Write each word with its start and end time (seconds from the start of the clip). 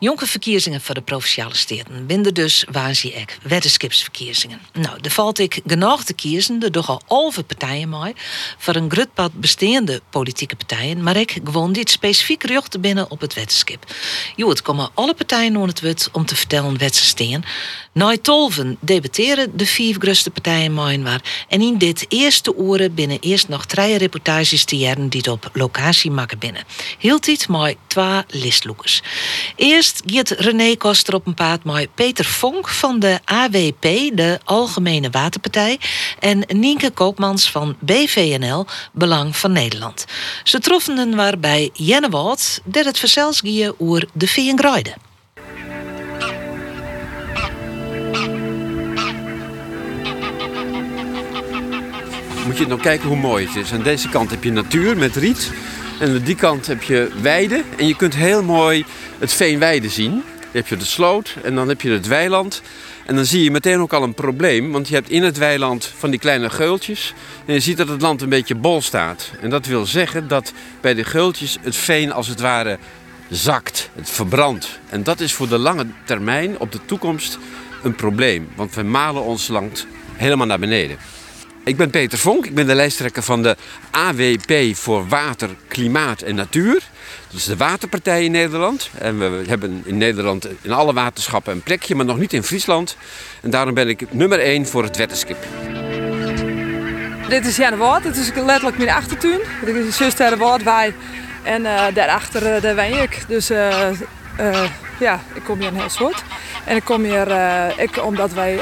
Jonge 0.00 0.26
verkiezingen 0.26 0.80
voor 0.80 0.94
de 0.94 1.00
provinciale 1.00 1.54
steden. 1.54 2.06
Binden 2.06 2.34
dus 2.34 2.64
waanzie 2.70 3.12
ik 3.12 3.38
weddenskipsverkiezingen. 3.42 4.60
Nou, 4.72 4.98
er 5.02 5.10
valt 5.10 5.38
ik 5.38 5.60
genoeg 5.66 6.04
te 6.04 6.12
kiezen, 6.12 6.62
er 6.62 6.70
toch 6.70 6.88
al 6.88 7.00
alve 7.06 7.42
partijen 7.42 7.88
mooi. 7.88 8.12
Voor 8.58 8.74
een 8.74 8.90
grutpad 8.90 9.32
bestaande 9.32 10.00
politieke 10.10 10.56
partijen. 10.56 11.02
Maar 11.02 11.16
ik 11.16 11.38
gewoon 11.44 11.72
dit 11.72 11.90
specifiek 11.90 12.42
rucht 12.42 12.80
binnen 12.80 13.10
op 13.10 13.20
het 13.20 13.34
weddenskip. 13.34 13.84
Jo, 14.36 14.48
het 14.48 14.62
komen 14.62 14.90
alle 14.94 15.14
partijen 15.14 15.54
onder 15.54 15.68
het 15.68 15.80
wet 15.80 16.08
om 16.12 16.26
te 16.26 16.36
vertellen 16.36 16.78
wat 16.78 16.94
ze 16.94 17.04
steen. 17.04 17.44
Na 17.92 18.16
tolven 18.22 18.76
debatteren 18.80 19.56
de 19.56 19.66
vier 19.66 19.96
grootste 19.98 20.30
partijen 20.30 20.72
mooi 20.72 21.02
waar. 21.02 21.44
En 21.48 21.60
in 21.60 21.78
dit 21.78 22.06
eerste 22.08 22.56
oren 22.56 22.94
binnen 22.94 23.18
eerst 23.20 23.48
nog 23.48 23.66
drie 23.66 23.96
reportages 23.96 24.64
te 24.64 24.76
jaren 24.76 25.08
die 25.08 25.20
het 25.20 25.30
op 25.30 25.50
locatie 25.52 26.10
maken 26.10 26.38
binnen. 26.38 26.64
Hield 26.98 27.24
dit 27.24 27.48
mooi 27.48 27.76
twee 27.86 28.22
listloekers. 28.28 29.02
Eerst 29.56 29.89
gaat 30.04 30.30
René 30.30 30.76
Koster 30.76 31.14
op 31.14 31.26
een 31.26 31.34
paard 31.34 31.64
met 31.64 31.94
Peter 31.94 32.24
Vonk 32.24 32.68
van 32.68 32.98
de 32.98 33.18
AWP, 33.24 33.82
de 34.16 34.38
Algemene 34.44 35.10
Waterpartij, 35.10 35.80
en 36.18 36.44
Nienke 36.48 36.90
Koopmans 36.90 37.50
van 37.50 37.76
BVNL, 37.78 38.66
Belang 38.92 39.36
van 39.36 39.52
Nederland. 39.52 40.04
Ze 40.44 40.58
troffen 40.58 41.16
waarbij 41.16 41.70
Jenne 41.72 42.08
Wout 42.08 42.60
dat 42.64 42.84
het 42.84 42.98
verzelsgieën 42.98 43.74
oer 43.78 44.04
de 44.12 44.26
Veengruyde. 44.26 44.94
Moet 52.46 52.58
je 52.58 52.66
nou 52.66 52.80
kijken 52.80 53.08
hoe 53.08 53.16
mooi 53.16 53.46
het 53.46 53.56
is. 53.56 53.72
Aan 53.72 53.82
deze 53.82 54.08
kant 54.08 54.30
heb 54.30 54.44
je 54.44 54.52
natuur 54.52 54.96
met 54.96 55.16
riet. 55.16 55.52
En 56.00 56.10
aan 56.10 56.22
die 56.22 56.34
kant 56.34 56.66
heb 56.66 56.82
je 56.82 57.10
weide. 57.20 57.62
En 57.76 57.86
je 57.86 57.96
kunt 57.96 58.14
heel 58.14 58.42
mooi 58.42 58.84
het 59.20 59.32
veenweide 59.32 59.88
zien. 59.88 60.10
Dan 60.12 60.60
heb 60.60 60.66
je 60.66 60.76
de 60.76 60.84
sloot 60.84 61.36
en 61.42 61.54
dan 61.54 61.68
heb 61.68 61.80
je 61.80 61.90
het 61.90 62.06
weiland. 62.06 62.62
En 63.06 63.14
dan 63.14 63.24
zie 63.24 63.42
je 63.42 63.50
meteen 63.50 63.80
ook 63.80 63.92
al 63.92 64.02
een 64.02 64.14
probleem. 64.14 64.72
Want 64.72 64.88
je 64.88 64.94
hebt 64.94 65.10
in 65.10 65.22
het 65.22 65.38
weiland 65.38 65.92
van 65.98 66.10
die 66.10 66.20
kleine 66.20 66.50
geultjes. 66.50 67.14
En 67.46 67.54
je 67.54 67.60
ziet 67.60 67.76
dat 67.76 67.88
het 67.88 68.00
land 68.00 68.22
een 68.22 68.28
beetje 68.28 68.54
bol 68.54 68.82
staat. 68.82 69.30
En 69.40 69.50
dat 69.50 69.66
wil 69.66 69.86
zeggen 69.86 70.28
dat 70.28 70.52
bij 70.80 70.94
de 70.94 71.04
geultjes 71.04 71.58
het 71.60 71.76
veen 71.76 72.12
als 72.12 72.28
het 72.28 72.40
ware 72.40 72.78
zakt. 73.28 73.90
Het 73.94 74.10
verbrandt. 74.10 74.78
En 74.88 75.02
dat 75.02 75.20
is 75.20 75.32
voor 75.32 75.48
de 75.48 75.58
lange 75.58 75.86
termijn 76.04 76.58
op 76.58 76.72
de 76.72 76.80
toekomst 76.86 77.38
een 77.82 77.94
probleem. 77.94 78.48
Want 78.54 78.74
we 78.74 78.82
malen 78.82 79.22
ons 79.22 79.48
land 79.48 79.86
helemaal 80.16 80.46
naar 80.46 80.58
beneden. 80.58 80.98
Ik 81.64 81.76
ben 81.76 81.90
Peter 81.90 82.18
Vonk, 82.18 82.46
ik 82.46 82.54
ben 82.54 82.66
de 82.66 82.74
lijsttrekker 82.74 83.22
van 83.22 83.42
de 83.42 83.56
AWP 83.90 84.76
voor 84.76 85.08
Water, 85.08 85.48
Klimaat 85.68 86.22
en 86.22 86.34
Natuur. 86.34 86.82
Dat 87.30 87.38
is 87.38 87.44
de 87.44 87.56
waterpartij 87.56 88.24
in 88.24 88.30
Nederland. 88.30 88.90
En 88.98 89.18
we 89.18 89.42
hebben 89.48 89.82
in 89.84 89.96
Nederland 89.96 90.48
in 90.62 90.72
alle 90.72 90.92
waterschappen 90.92 91.52
een 91.52 91.62
plekje, 91.62 91.94
maar 91.94 92.04
nog 92.04 92.18
niet 92.18 92.32
in 92.32 92.42
Friesland. 92.42 92.96
En 93.42 93.50
daarom 93.50 93.74
ben 93.74 93.88
ik 93.88 94.12
nummer 94.12 94.40
1 94.40 94.66
voor 94.66 94.82
het 94.82 94.96
wettenskip. 94.96 95.46
Dit 97.28 97.46
is 97.46 97.56
Janne 97.56 97.76
Woord, 97.76 98.02
dit 98.02 98.16
is 98.16 98.32
letterlijk 98.34 98.78
mijn 98.78 98.90
achtertuin. 98.90 99.40
Dit 99.64 99.74
is 99.74 99.96
zus 99.96 100.14
de 100.14 100.36
Woordwij 100.38 100.94
en 101.42 101.62
uh, 101.62 101.84
daarachter 101.94 102.54
uh, 102.54 102.62
daar 102.62 102.74
ben 102.74 103.02
ik. 103.02 103.24
Dus 103.28 103.50
uh, 103.50 103.90
ja, 104.98 105.20
ik 105.34 105.42
kom 105.44 105.58
hier 105.58 105.68
een 105.68 105.80
heel 105.80 105.88
soort. 105.88 106.22
En 106.64 106.76
ik 106.76 106.84
kom 106.84 107.02
hier 107.02 107.28
ik, 107.76 108.04
omdat 108.04 108.32
wij 108.32 108.58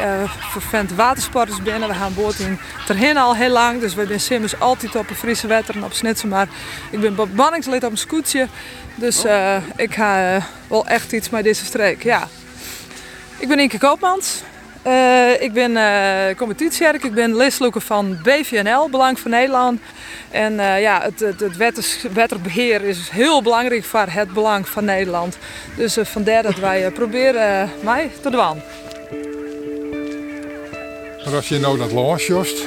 vervent 0.50 0.94
watersporters 0.94 1.62
binnen. 1.62 1.88
We 1.88 1.94
gaan 1.94 2.14
boten 2.14 2.60
terheen 2.86 3.16
al 3.16 3.36
heel 3.36 3.50
lang. 3.50 3.80
Dus 3.80 3.94
we 3.94 4.06
zijn 4.06 4.20
simmers 4.20 4.60
altijd 4.60 4.96
op 4.96 5.10
een 5.10 5.16
Friese 5.16 5.46
wetter 5.46 5.74
en 5.74 5.84
op 5.84 5.92
snitsen. 5.92 6.28
Maar 6.28 6.48
ik 6.90 7.00
ben 7.00 7.14
bemanningslid 7.14 7.84
op 7.84 7.90
een 7.90 7.98
scootje. 7.98 8.48
Dus 8.94 9.24
ik 9.76 9.94
ga 9.94 10.42
wel 10.68 10.86
echt 10.86 11.12
iets 11.12 11.30
met 11.30 11.44
deze 11.44 11.64
streek, 11.64 12.02
ja. 12.02 12.28
Ik 13.38 13.48
ben 13.48 13.58
Inke 13.58 13.78
Koopmans. 13.78 14.42
Uh, 14.86 15.42
ik 15.42 15.52
ben 15.52 15.70
uh, 15.70 16.36
competitiewerk, 16.36 17.04
ik 17.04 17.14
ben 17.14 17.36
listloeker 17.36 17.80
van 17.80 18.18
BVNL, 18.22 18.88
Belang 18.90 19.18
van 19.18 19.30
Nederland. 19.30 19.80
En 20.30 20.52
uh, 20.52 20.80
ja, 20.80 21.02
het, 21.02 21.20
het, 21.20 21.40
het 21.40 21.56
wetters, 21.56 22.04
wetterbeheer 22.12 22.82
is 22.82 23.08
heel 23.08 23.42
belangrijk 23.42 23.84
voor 23.84 24.06
het 24.08 24.32
belang 24.32 24.68
van 24.68 24.84
Nederland. 24.84 25.38
Dus 25.76 25.96
vandaar 26.02 26.42
dat 26.42 26.56
wij 26.56 26.90
proberen 26.90 27.70
mij 27.82 28.10
te 28.22 28.30
dwan. 28.30 28.60
Maar 31.24 31.34
als 31.34 31.48
je 31.48 31.58
nou 31.58 31.78
dat 31.78 31.92
losjost 31.92 32.66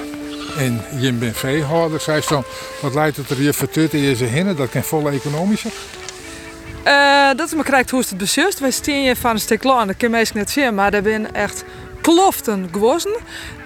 en 0.57 0.81
je 0.99 1.11
bent 1.11 1.37
veehouder, 1.37 1.99
zei 1.99 2.21
dan, 2.29 2.43
wat 2.81 2.93
leidt 2.93 3.17
het 3.17 3.29
er 3.29 3.41
je 3.41 3.53
vertut 3.53 3.93
in 3.93 4.01
je 4.01 4.15
hinnen? 4.15 4.55
Dat 4.55 4.69
kan 4.69 4.83
volle 4.83 5.11
economische? 5.11 5.69
dat 7.35 7.47
is 7.47 7.53
maar 7.53 7.63
krijgt 7.63 7.89
hoe 7.89 7.99
het 7.99 8.17
beslist. 8.17 8.59
Wij 8.59 8.71
steen 8.71 9.03
je 9.03 9.15
van 9.15 9.31
een 9.31 9.39
stuk 9.39 9.63
land, 9.63 9.87
dat 9.87 9.97
kan 9.97 10.09
je 10.09 10.15
meestal 10.15 10.39
niet 10.39 10.49
zien, 10.49 10.75
maar 10.75 10.91
daar 10.91 11.01
ben 11.01 11.33
echt 11.33 11.63
kloften 12.01 12.69
gewassen. 12.71 13.15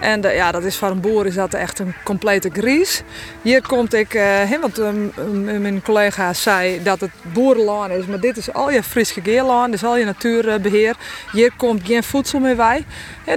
En 0.00 0.20
de, 0.20 0.28
ja, 0.28 0.52
dat 0.52 0.64
is 0.64 0.76
voor 0.76 0.88
een 0.88 1.00
boer 1.00 1.26
is 1.26 1.34
dat 1.34 1.54
echt 1.54 1.78
een 1.78 1.94
complete 2.04 2.50
gries. 2.52 3.02
Hier 3.42 3.66
komt 3.66 3.94
ik, 3.94 4.14
uh, 4.14 4.50
want 4.60 4.78
um, 4.78 5.12
mijn 5.60 5.82
collega 5.82 6.32
zei 6.32 6.82
dat 6.82 7.00
het 7.00 7.10
boerenland 7.32 7.92
is, 7.92 8.06
maar 8.06 8.20
dit 8.20 8.36
is 8.36 8.52
al 8.52 8.70
je 8.70 8.82
fris 8.82 9.10
gegeerland, 9.10 9.72
dus 9.72 9.84
al 9.84 9.96
je 9.96 10.04
natuurbeheer. 10.04 10.96
Hier 11.32 11.52
komt 11.56 11.86
geen 11.86 12.02
voedsel 12.02 12.38
meer 12.38 12.56
bij. 12.56 12.84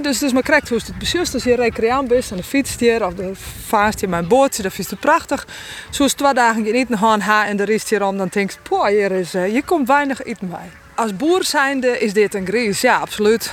Dus 0.02 0.22
is 0.22 0.32
maar 0.32 0.42
correct 0.42 0.68
hoe 0.68 0.78
het 0.78 0.98
beslist. 0.98 1.34
Als 1.34 1.44
je 1.44 1.54
recreant 1.54 2.08
bent 2.08 2.30
en 2.30 2.36
de 2.36 2.42
fietst 2.42 2.80
hier 2.80 3.06
of 3.06 3.14
de 3.14 3.30
vaart 3.66 4.00
je 4.00 4.08
mijn 4.08 4.28
bootje, 4.28 4.62
dat 4.62 4.78
is 4.78 4.90
het 4.90 5.00
prachtig. 5.00 5.46
Zoals 5.90 6.12
twee 6.12 6.34
dagen 6.34 6.64
je 6.64 6.72
niet 6.72 6.88
naar 6.88 7.20
ha 7.20 7.46
en 7.46 7.56
de 7.56 7.64
rest 7.64 7.90
hier 7.90 8.04
om, 8.04 8.16
dan 8.16 8.28
denk 8.30 8.50
je, 8.50 8.88
hier, 8.88 9.12
is, 9.12 9.32
hier 9.32 9.64
komt 9.64 9.86
weinig 9.86 10.22
eten 10.22 10.48
bij. 10.48 10.70
Als 10.94 11.16
boer 11.16 11.44
zijnde 11.44 11.98
is 11.98 12.12
dit 12.12 12.34
een 12.34 12.46
gries, 12.46 12.80
ja, 12.80 12.96
absoluut. 12.96 13.52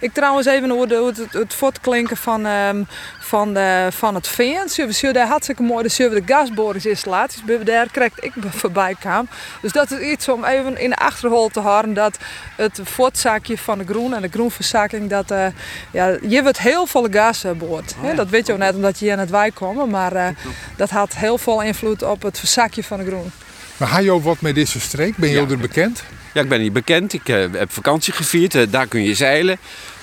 Ik 0.00 0.12
trouwens 0.12 0.46
even 0.46 0.70
hoe, 0.70 1.06
het, 1.06 1.16
het, 1.16 1.32
het 1.32 1.54
voortklinken 1.54 2.16
van, 2.16 2.46
um, 2.46 2.86
van, 3.18 3.54
de, 3.54 3.88
van 3.90 4.14
het 4.14 4.28
veen. 4.28 4.44
We 4.76 4.92
zien 4.92 5.12
daar 5.12 5.26
hartstikke 5.26 5.62
mooi 5.62 5.88
de, 5.88 6.22
gasboringsinstallaties. 6.26 7.42
Daar 7.64 7.90
krijg 7.90 8.20
ik 8.20 8.32
voorbij 8.48 8.94
kwam. 9.00 9.28
Dus 9.60 9.72
dat 9.72 9.90
is 9.90 9.98
iets 9.98 10.28
om 10.28 10.44
even 10.44 10.78
in 10.78 10.90
de 10.90 10.96
achterhol 10.96 11.48
te 11.48 11.60
houden. 11.60 11.94
Dat 11.94 12.18
het 12.56 12.80
voortzakje 12.82 13.58
van 13.58 13.78
de 13.78 13.84
groen 13.84 14.14
en 14.14 14.22
de 14.22 14.28
groenverzaking. 14.28 15.10
Dat 15.10 15.30
uh, 15.30 15.46
ja, 15.90 16.16
je 16.28 16.42
wordt 16.42 16.58
heel 16.58 16.86
veel 16.86 17.06
gas 17.10 17.44
boord. 17.58 17.94
Oh, 18.02 18.16
dat 18.16 18.28
weet 18.28 18.46
je 18.46 18.52
ook 18.52 18.58
net 18.58 18.74
omdat 18.74 18.98
je 18.98 19.04
hier 19.04 19.18
het 19.18 19.30
wijk 19.30 19.54
komt. 19.54 19.90
Maar 19.90 20.14
uh, 20.14 20.28
dat 20.76 20.90
had 20.90 21.14
heel 21.14 21.38
veel 21.38 21.62
invloed 21.62 22.02
op 22.02 22.22
het 22.22 22.38
verzakje 22.38 22.84
van 22.84 22.98
de 22.98 23.06
groen. 23.06 23.32
Maar 23.76 23.88
ga 23.88 23.98
je 23.98 24.10
ook 24.10 24.24
wat 24.24 24.40
met 24.40 24.54
deze 24.54 24.80
streek? 24.80 25.16
Ben 25.16 25.28
je 25.28 25.40
ja. 25.40 25.48
er 25.48 25.58
bekend? 25.58 26.02
Ja, 26.36 26.42
ik 26.42 26.48
ben 26.48 26.60
hier 26.60 26.72
bekend. 26.72 27.12
Ik 27.12 27.28
uh, 27.28 27.44
heb 27.52 27.72
vakantie 27.72 28.12
gevierd. 28.12 28.54
Uh, 28.54 28.62
daar 28.70 28.86
kun 28.86 29.02
je 29.02 29.14
zeilen. 29.14 29.58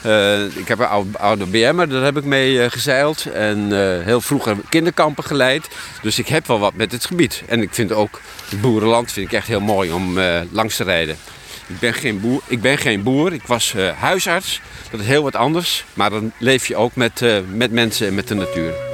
Uh, 0.06 0.44
ik 0.44 0.68
heb 0.68 0.80
een 0.80 0.86
oude, 0.86 1.18
oude 1.18 1.46
BM'er, 1.46 1.90
daar 1.90 2.04
heb 2.04 2.18
ik 2.18 2.24
mee 2.24 2.70
gezeild. 2.70 3.26
En 3.26 3.72
heel 4.04 4.22
vroeger 4.22 4.58
kinderkampen 4.70 5.24
geleid. 5.24 5.68
Dus 6.02 6.20
ik 6.20 6.28
heb 6.28 6.48
wel 6.48 6.60
wat 6.60 6.74
met 6.74 6.92
het 6.92 7.06
gebied. 7.06 7.44
En 7.48 7.62
ik 7.62 7.74
vind 7.74 7.92
ook 7.92 8.22
het 8.50 8.62
boerenland 8.62 9.12
vind 9.12 9.28
ik 9.28 9.34
echt 9.34 9.48
heel 9.48 9.62
mooi 9.62 9.92
om 9.92 10.20
langs 10.52 10.76
te 10.76 10.84
rijden. 10.84 11.16
Ik 11.68 11.80
ben 11.80 11.94
geen 11.94 12.20
boer. 12.20 12.42
Ik, 12.48 12.62
ben 12.62 12.78
geen 12.78 13.04
boer. 13.04 13.34
ik 13.34 13.48
was 13.48 13.74
huisarts. 14.00 14.62
Dat 14.92 15.00
is 15.00 15.06
heel 15.06 15.24
wat 15.24 15.36
anders. 15.36 15.86
Maar 15.94 16.10
dan 16.10 16.32
leef 16.38 16.68
je 16.68 16.76
ook 16.76 16.96
met, 16.96 17.22
met 17.54 17.72
mensen 17.72 18.08
en 18.08 18.16
met 18.16 18.28
de 18.28 18.36
natuur. 18.36 18.93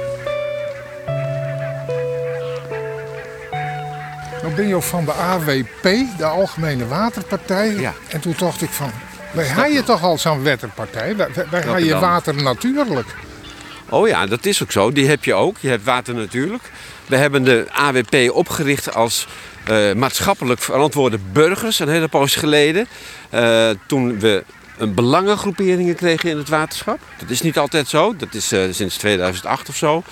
Nou 4.42 4.54
ben 4.54 4.68
je 4.68 4.74
ook 4.74 4.82
van 4.82 5.04
de 5.04 5.12
AWP, 5.12 5.82
de 6.18 6.24
Algemene 6.24 6.86
Waterpartij. 6.86 7.74
Ja. 7.74 7.94
En 8.08 8.20
toen 8.20 8.34
dacht 8.38 8.62
ik 8.62 8.70
van, 8.70 8.90
wij 9.32 9.44
hebben 9.44 9.72
je 9.72 9.82
toch 9.82 10.02
al 10.02 10.18
zo'n 10.18 10.42
wetterpartij? 10.42 11.16
Wij, 11.16 11.28
wij 11.50 11.84
je 11.84 11.98
water 11.98 12.42
natuurlijk. 12.42 13.06
Oh 13.88 14.08
ja, 14.08 14.26
dat 14.26 14.44
is 14.44 14.62
ook 14.62 14.72
zo. 14.72 14.92
Die 14.92 15.08
heb 15.08 15.24
je 15.24 15.34
ook. 15.34 15.56
Je 15.60 15.68
hebt 15.68 15.84
water 15.84 16.14
natuurlijk. 16.14 16.62
We 17.06 17.16
hebben 17.16 17.44
de 17.44 17.66
AWP 17.72 18.30
opgericht 18.32 18.94
als 18.94 19.26
uh, 19.70 19.92
maatschappelijk 19.92 20.60
verantwoorde 20.60 21.18
burgers 21.32 21.78
een 21.78 21.88
hele 21.88 22.08
poos 22.08 22.34
geleden. 22.34 22.86
Uh, 23.34 23.70
toen 23.86 24.18
we 24.20 24.44
belangengroeperingen 24.88 25.94
kregen 25.94 26.30
in 26.30 26.36
het 26.36 26.48
waterschap. 26.48 26.98
Dat 27.18 27.30
is 27.30 27.42
niet 27.42 27.58
altijd 27.58 27.88
zo. 27.88 28.16
Dat 28.16 28.34
is 28.34 28.52
uh, 28.52 28.62
sinds 28.70 28.96
2008 28.96 29.68
of 29.68 29.76
zo. 29.76 30.02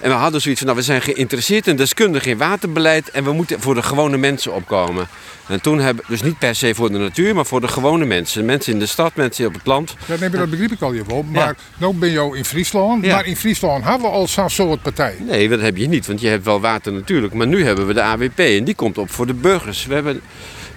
En 0.00 0.10
we 0.10 0.16
hadden 0.16 0.40
zoiets 0.40 0.60
van, 0.60 0.68
nou, 0.68 0.80
we 0.80 0.86
zijn 0.86 1.02
geïnteresseerd 1.02 1.66
in 1.66 1.76
deskundigen 1.76 2.30
in 2.30 2.38
waterbeleid 2.38 3.10
en 3.10 3.24
we 3.24 3.32
moeten 3.32 3.60
voor 3.60 3.74
de 3.74 3.82
gewone 3.82 4.16
mensen 4.16 4.52
opkomen. 4.52 5.08
En 5.46 5.60
toen 5.60 5.78
hebben 5.78 6.04
dus 6.08 6.22
niet 6.22 6.38
per 6.38 6.54
se 6.54 6.74
voor 6.74 6.92
de 6.92 6.98
natuur, 6.98 7.34
maar 7.34 7.46
voor 7.46 7.60
de 7.60 7.68
gewone 7.68 8.04
mensen. 8.04 8.44
Mensen 8.44 8.72
in 8.72 8.78
de 8.78 8.86
stad, 8.86 9.14
mensen 9.14 9.46
op 9.46 9.54
het 9.54 9.66
land. 9.66 9.94
Ja, 10.06 10.16
nee, 10.20 10.30
dat 10.30 10.50
begrijp 10.50 10.72
ik 10.72 10.82
al 10.82 10.92
je 10.92 11.04
wel. 11.06 11.22
Maar 11.22 11.56
ja. 11.78 11.86
nu 11.86 11.94
ben 11.94 12.10
je 12.10 12.36
in 12.36 12.44
Friesland. 12.44 13.04
Ja. 13.04 13.14
Maar 13.14 13.26
in 13.26 13.36
Friesland 13.36 13.84
hebben 13.84 14.02
we 14.02 14.14
al 14.14 14.28
zo'n 14.28 14.50
soort 14.50 14.82
partij. 14.82 15.16
Nee, 15.20 15.48
dat 15.48 15.60
heb 15.60 15.76
je 15.76 15.88
niet, 15.88 16.06
want 16.06 16.20
je 16.20 16.28
hebt 16.28 16.44
wel 16.44 16.60
water 16.60 16.92
natuurlijk. 16.92 17.34
Maar 17.34 17.46
nu 17.46 17.64
hebben 17.64 17.86
we 17.86 17.94
de 17.94 18.02
AWP 18.02 18.38
en 18.38 18.64
die 18.64 18.74
komt 18.74 18.98
op 18.98 19.10
voor 19.10 19.26
de 19.26 19.34
burgers. 19.34 19.86
We 19.86 19.94
hebben 19.94 20.20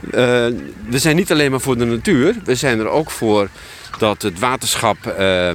uh, 0.04 0.12
we 0.90 1.00
zijn 1.00 1.16
niet 1.16 1.32
alleen 1.32 1.52
maar 1.52 1.62
voor 1.62 1.78
de 1.78 1.86
natuur, 1.86 2.36
we 2.44 2.56
zijn 2.56 2.80
er 2.80 2.88
ook 2.88 3.12
voor 3.12 3.50
dat 3.98 4.22
het 4.22 4.40
waterschap 4.40 4.98
uh, 5.20 5.52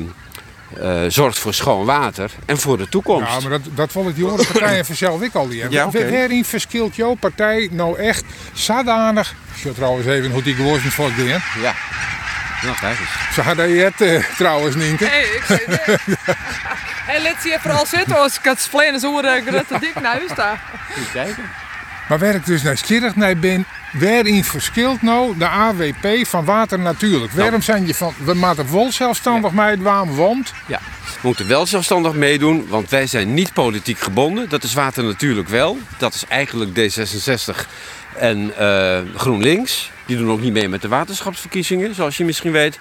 eh, 0.80 1.00
zorgt 1.08 1.38
voor 1.38 1.54
schoon 1.54 1.84
water 1.84 2.30
en 2.46 2.58
voor 2.58 2.78
de 2.78 2.88
toekomst. 2.88 3.32
Ja, 3.32 3.40
maar 3.40 3.50
dat, 3.50 3.60
dat 3.74 3.92
vond 3.92 4.08
ik 4.08 4.14
die 4.14 4.24
andere 4.24 4.52
partijen 4.52 4.86
vanzelf 4.86 5.22
ik 5.22 5.34
al 5.34 5.46
niet. 5.46 5.66
Ja, 5.70 5.86
oké. 5.86 6.10
Waarin 6.10 6.44
verschilt 6.44 6.96
jouw 6.96 7.14
partij 7.14 7.68
nou 7.72 7.98
echt 7.98 8.24
zodanig... 8.52 9.34
Ik 9.54 9.62
zal 9.62 9.72
trouwens 9.72 10.06
even 10.06 10.30
hoe 10.30 10.42
die 10.42 10.56
voor 10.90 11.08
ik 11.08 11.16
deed. 11.16 11.26
Ja. 11.60 11.74
Nou, 12.62 12.76
kijk 12.80 12.98
eens. 12.98 13.34
Ze 13.34 13.42
hadden 13.42 13.68
je 13.68 13.82
het 13.82 14.00
eh, 14.00 14.24
trouwens, 14.36 14.76
Nienke. 14.76 15.04
Hey, 15.04 15.22
ik 15.22 15.42
zei 15.46 15.60
nee. 15.66 15.96
Hey, 17.06 17.22
laat 17.22 17.42
je 17.42 17.58
vooral 17.60 17.86
zitten 17.86 18.18
als 18.18 18.38
ik 18.38 18.44
het 18.44 18.60
spelen 18.60 19.00
zo 19.00 19.20
uh, 19.20 19.46
grote 19.46 19.78
dik 19.80 20.00
naar 20.00 20.12
huis 20.12 20.30
sta. 20.30 20.60
Even 20.90 21.12
kijken. 21.12 21.44
Maar 22.08 22.18
waar 22.18 22.34
ik 22.34 22.46
dus 22.46 22.62
nieuwsgierig 22.62 23.16
naar 23.16 23.36
ben, 23.36 23.66
waarin 23.92 24.44
verschilt 24.44 25.02
nou 25.02 25.38
de 25.38 25.48
AWP 25.48 26.26
van 26.26 26.44
water 26.44 26.78
natuurlijk? 26.78 27.32
Waarom 27.32 27.62
zijn 27.62 27.86
je 27.86 27.94
van, 27.94 28.14
we 28.24 28.34
maken 28.34 28.72
wel 28.72 28.92
zelfstandig 28.92 29.52
mee 29.52 29.66
het 29.70 29.82
warm 29.82 30.14
want? 30.14 30.52
Ja, 30.66 30.80
we 31.04 31.18
moeten 31.28 31.48
wel 31.48 31.66
zelfstandig 31.66 32.12
meedoen, 32.12 32.66
want 32.68 32.90
wij 32.90 33.06
zijn 33.06 33.34
niet 33.34 33.52
politiek 33.52 33.98
gebonden. 33.98 34.48
Dat 34.48 34.62
is 34.62 34.74
water 34.74 35.04
natuurlijk 35.04 35.48
wel. 35.48 35.78
Dat 35.98 36.14
is 36.14 36.24
eigenlijk 36.28 36.70
D66 36.70 37.66
en 38.16 38.56
eh, 38.58 38.98
GroenLinks. 39.16 39.90
Die 40.06 40.16
doen 40.16 40.30
ook 40.30 40.40
niet 40.40 40.52
mee 40.52 40.68
met 40.68 40.82
de 40.82 40.88
waterschapsverkiezingen, 40.88 41.94
zoals 41.94 42.16
je 42.16 42.24
misschien 42.24 42.52
weet. 42.52 42.78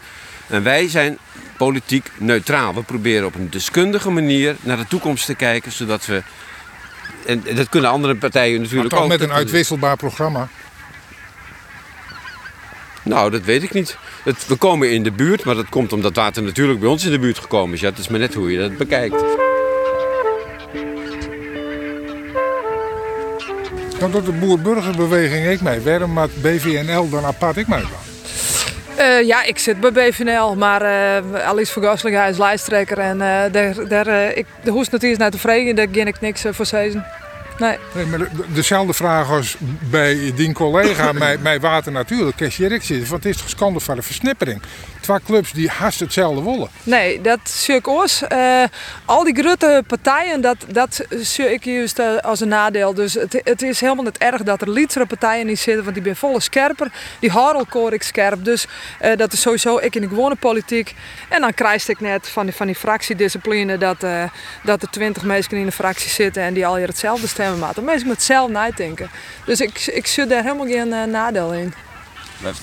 En 0.47 0.63
wij 0.63 0.87
zijn 0.87 1.17
politiek 1.57 2.11
neutraal. 2.17 2.73
We 2.73 2.83
proberen 2.83 3.25
op 3.25 3.35
een 3.35 3.49
deskundige 3.49 4.09
manier 4.09 4.55
naar 4.61 4.77
de 4.77 4.87
toekomst 4.87 5.25
te 5.25 5.35
kijken, 5.35 5.71
zodat 5.71 6.05
we. 6.05 6.23
En 7.25 7.43
dat 7.55 7.69
kunnen 7.69 7.89
andere 7.89 8.15
partijen 8.15 8.51
Maar 8.51 8.61
natuurlijk 8.61 8.89
toch 8.89 9.01
ook. 9.03 9.07
met 9.07 9.21
een 9.21 9.31
uitwisselbaar 9.31 9.97
programma. 9.97 10.47
Nou, 13.03 13.31
dat 13.31 13.41
weet 13.41 13.63
ik 13.63 13.73
niet. 13.73 13.97
Het, 14.23 14.47
we 14.47 14.55
komen 14.55 14.91
in 14.91 15.03
de 15.03 15.11
buurt, 15.11 15.43
maar 15.43 15.55
dat 15.55 15.69
komt 15.69 15.93
omdat 15.93 16.15
water 16.15 16.43
natuurlijk 16.43 16.79
bij 16.79 16.89
ons 16.89 17.05
in 17.05 17.11
de 17.11 17.19
buurt 17.19 17.39
gekomen 17.39 17.73
is. 17.73 17.81
Ja, 17.81 17.89
het 17.89 17.97
is 17.97 18.07
maar 18.07 18.19
net 18.19 18.33
hoe 18.33 18.51
je 18.51 18.59
dat 18.59 18.77
bekijkt. 18.77 19.23
Dan 23.99 24.11
doet 24.11 24.25
de 24.25 24.31
boer-burgerbeweging 24.31 25.47
ik 25.47 25.61
mee. 25.61 25.81
Waarom 25.81 26.13
maakt 26.13 26.41
BVNL 26.41 27.09
dan 27.09 27.25
apart 27.25 27.57
ik 27.57 27.67
mee 27.67 27.81
dan? 27.81 28.11
Eh, 28.95 29.21
ja, 29.21 29.43
ik 29.43 29.57
zit 29.57 29.79
bij 29.79 29.91
BVNL, 29.91 30.55
maar 30.55 30.81
uh, 30.81 31.47
Alice 31.47 31.71
van 31.71 31.83
Gosling 31.83 32.15
hij 32.15 32.29
is 32.29 32.37
lijsttrekker 32.37 32.97
en 32.97 33.21
eh, 33.21 33.51
daar, 33.51 33.87
daar, 33.87 34.33
ik, 34.33 34.45
de 34.63 34.71
hoest 34.71 34.91
natuurlijk 34.91 35.21
naar 35.21 35.31
tevreden, 35.31 35.75
daar 35.75 35.87
ging 35.91 36.07
ik 36.07 36.21
niks 36.21 36.43
voor 36.49 36.65
zeggen. 36.65 37.05
Nee. 37.59 37.77
Nee, 37.95 38.05
maar 38.05 38.19
de- 38.19 38.29
dezelfde 38.53 38.93
vraag 38.93 39.29
als 39.29 39.55
bij 39.89 40.31
die 40.35 40.53
collega 40.53 41.11
mij, 41.23 41.37
mij 41.37 41.59
water 41.59 41.91
natuurlijk. 41.91 42.37
Kes 42.37 42.57
Jerk 42.57 42.83
zit. 42.83 43.07
Want 43.07 43.23
het 43.23 43.33
is 43.35 43.39
toch 43.41 43.49
schande 43.49 43.79
van 43.79 43.95
de 43.95 44.01
versnippering. 44.01 44.61
Twee 45.01 45.19
clubs 45.25 45.51
die 45.51 45.69
haast 45.69 45.99
hetzelfde 45.99 46.43
willen. 46.43 46.69
Nee, 46.83 47.21
dat 47.21 47.39
zie 47.43 47.75
ik 47.75 47.87
ook. 47.87 48.05
Eh, 48.27 48.63
al 49.05 49.23
die 49.23 49.35
grote 49.35 49.83
partijen, 49.87 50.41
dat, 50.41 50.57
dat 50.67 51.05
zie 51.09 51.53
ik 51.53 51.65
juist 51.65 51.99
eh, 51.99 52.17
als 52.17 52.39
een 52.39 52.47
nadeel. 52.47 52.93
Dus 52.93 53.13
het, 53.13 53.41
het 53.43 53.61
is 53.61 53.79
helemaal 53.79 54.03
niet 54.03 54.17
erg 54.17 54.43
dat 54.43 54.61
er 54.61 54.69
lietsere 54.69 55.05
partijen 55.05 55.45
niet 55.45 55.59
zitten, 55.59 55.83
want 55.83 55.95
die 55.95 56.03
zijn 56.03 56.15
volle 56.15 56.39
scherper. 56.39 56.91
Die 57.19 57.29
houden 57.29 57.93
ik 57.93 58.03
scherp. 58.03 58.45
Dus 58.45 58.65
eh, 58.99 59.17
dat 59.17 59.33
is 59.33 59.41
sowieso 59.41 59.77
ik 59.77 59.95
in 59.95 60.01
de 60.01 60.07
gewone 60.07 60.35
politiek. 60.35 60.95
En 61.29 61.41
dan 61.41 61.53
krijg 61.53 61.87
ik 61.87 61.99
net 61.99 62.29
van 62.29 62.45
die, 62.45 62.55
van 62.55 62.65
die 62.65 62.75
fractiediscipline 62.75 63.77
dat, 63.77 64.03
eh, 64.03 64.23
dat 64.63 64.81
er 64.81 64.89
twintig 64.89 65.23
mensen 65.23 65.57
in 65.57 65.65
de 65.65 65.71
fractie 65.71 66.09
zitten 66.09 66.43
en 66.43 66.53
die 66.53 66.67
al 66.67 66.75
hier 66.75 66.87
hetzelfde 66.87 67.27
stemmen 67.27 67.59
maken. 67.59 67.83
Mensen 67.83 68.07
met 68.07 68.23
zelf 68.23 68.49
nadenken. 68.49 69.09
Dus 69.45 69.59
ik, 69.59 69.85
ik 69.85 70.07
zie 70.07 70.25
daar 70.25 70.43
helemaal 70.43 70.67
geen 70.67 71.11
nadeel 71.11 71.53
in. 71.53 71.73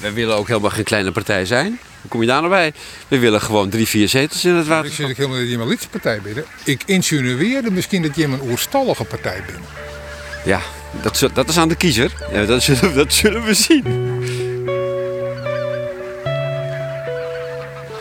Wij 0.01 0.13
willen 0.13 0.37
ook 0.37 0.49
helemaal 0.49 0.71
geen 0.71 0.85
kleine 0.85 1.13
partij 1.13 1.45
zijn. 1.45 1.79
Hoe 2.09 2.17
kom 2.17 2.27
je 2.27 2.33
daar 2.33 2.43
nou 2.43 2.53
bij? 2.55 2.73
We 3.09 3.19
willen 3.19 3.41
gewoon 3.41 3.69
drie, 3.69 3.87
vier 3.87 4.09
zetels 4.09 4.45
in 4.45 4.55
het 4.55 4.65
Ik 4.65 4.71
water. 4.71 4.91
zit 4.93 5.09
ik 5.09 5.17
helemaal 5.17 5.39
niet 5.39 5.51
in 5.51 5.59
mijn 5.67 5.79
partij 5.91 6.21
binnen. 6.21 6.45
Ik 6.65 6.83
insinueerde 6.87 7.71
misschien 7.71 8.03
dat 8.03 8.17
je 8.17 8.25
een 8.25 8.41
oerstallige 8.43 9.05
partij 9.05 9.43
bent. 9.47 9.65
Ja, 10.45 10.61
dat, 11.03 11.31
dat 11.35 11.49
is 11.49 11.57
aan 11.59 11.69
de 11.69 11.75
kiezer. 11.75 12.13
Ja, 12.33 12.45
dat, 12.45 12.63
zullen, 12.63 12.95
dat 12.95 13.13
zullen 13.13 13.45
we 13.45 13.55
zien. 13.55 13.85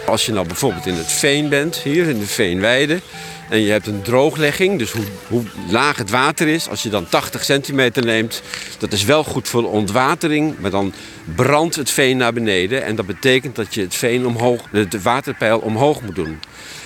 Als 0.06 0.26
je 0.26 0.32
nou 0.32 0.48
bijvoorbeeld 0.48 0.86
in 0.86 0.96
het 0.96 1.12
veen 1.12 1.50
bent, 1.50 1.76
hier 1.76 2.08
in 2.08 2.20
de 2.20 2.28
veenweide, 2.28 3.02
en 3.50 3.62
je 3.62 3.72
hebt 3.72 3.88
een 3.88 4.02
drooglegging, 4.02 4.80
dus 4.80 4.92
hoe, 4.92 5.04
hoe 5.28 5.44
laag 5.70 5.98
het 5.98 6.10
water 6.10 6.48
is, 6.48 6.70
als 6.70 6.84
je 6.84 6.90
dan 6.90 7.10
80 7.10 7.44
centimeter 7.44 8.06
neemt, 8.06 8.42
dat 8.78 8.92
is 8.92 9.04
wel 9.04 9.24
goed 9.24 9.48
voor 9.48 9.72
ontwatering, 9.72 10.56
maar 10.60 10.72
dan 10.72 10.94
brandt 11.36 11.76
het 11.76 11.90
veen 11.90 12.18
naar 12.18 12.34
beneden 12.34 12.84
en 12.84 12.96
dat 12.96 13.06
betekent 13.06 13.56
dat 13.56 13.74
je 13.74 13.82
het 13.82 13.96
veen 13.96 14.26
omhoog, 14.26 14.62
de 14.90 15.02
waterpeil 15.02 15.60
omhoog 15.60 16.02
moet 16.02 16.16
doen. 16.16 16.40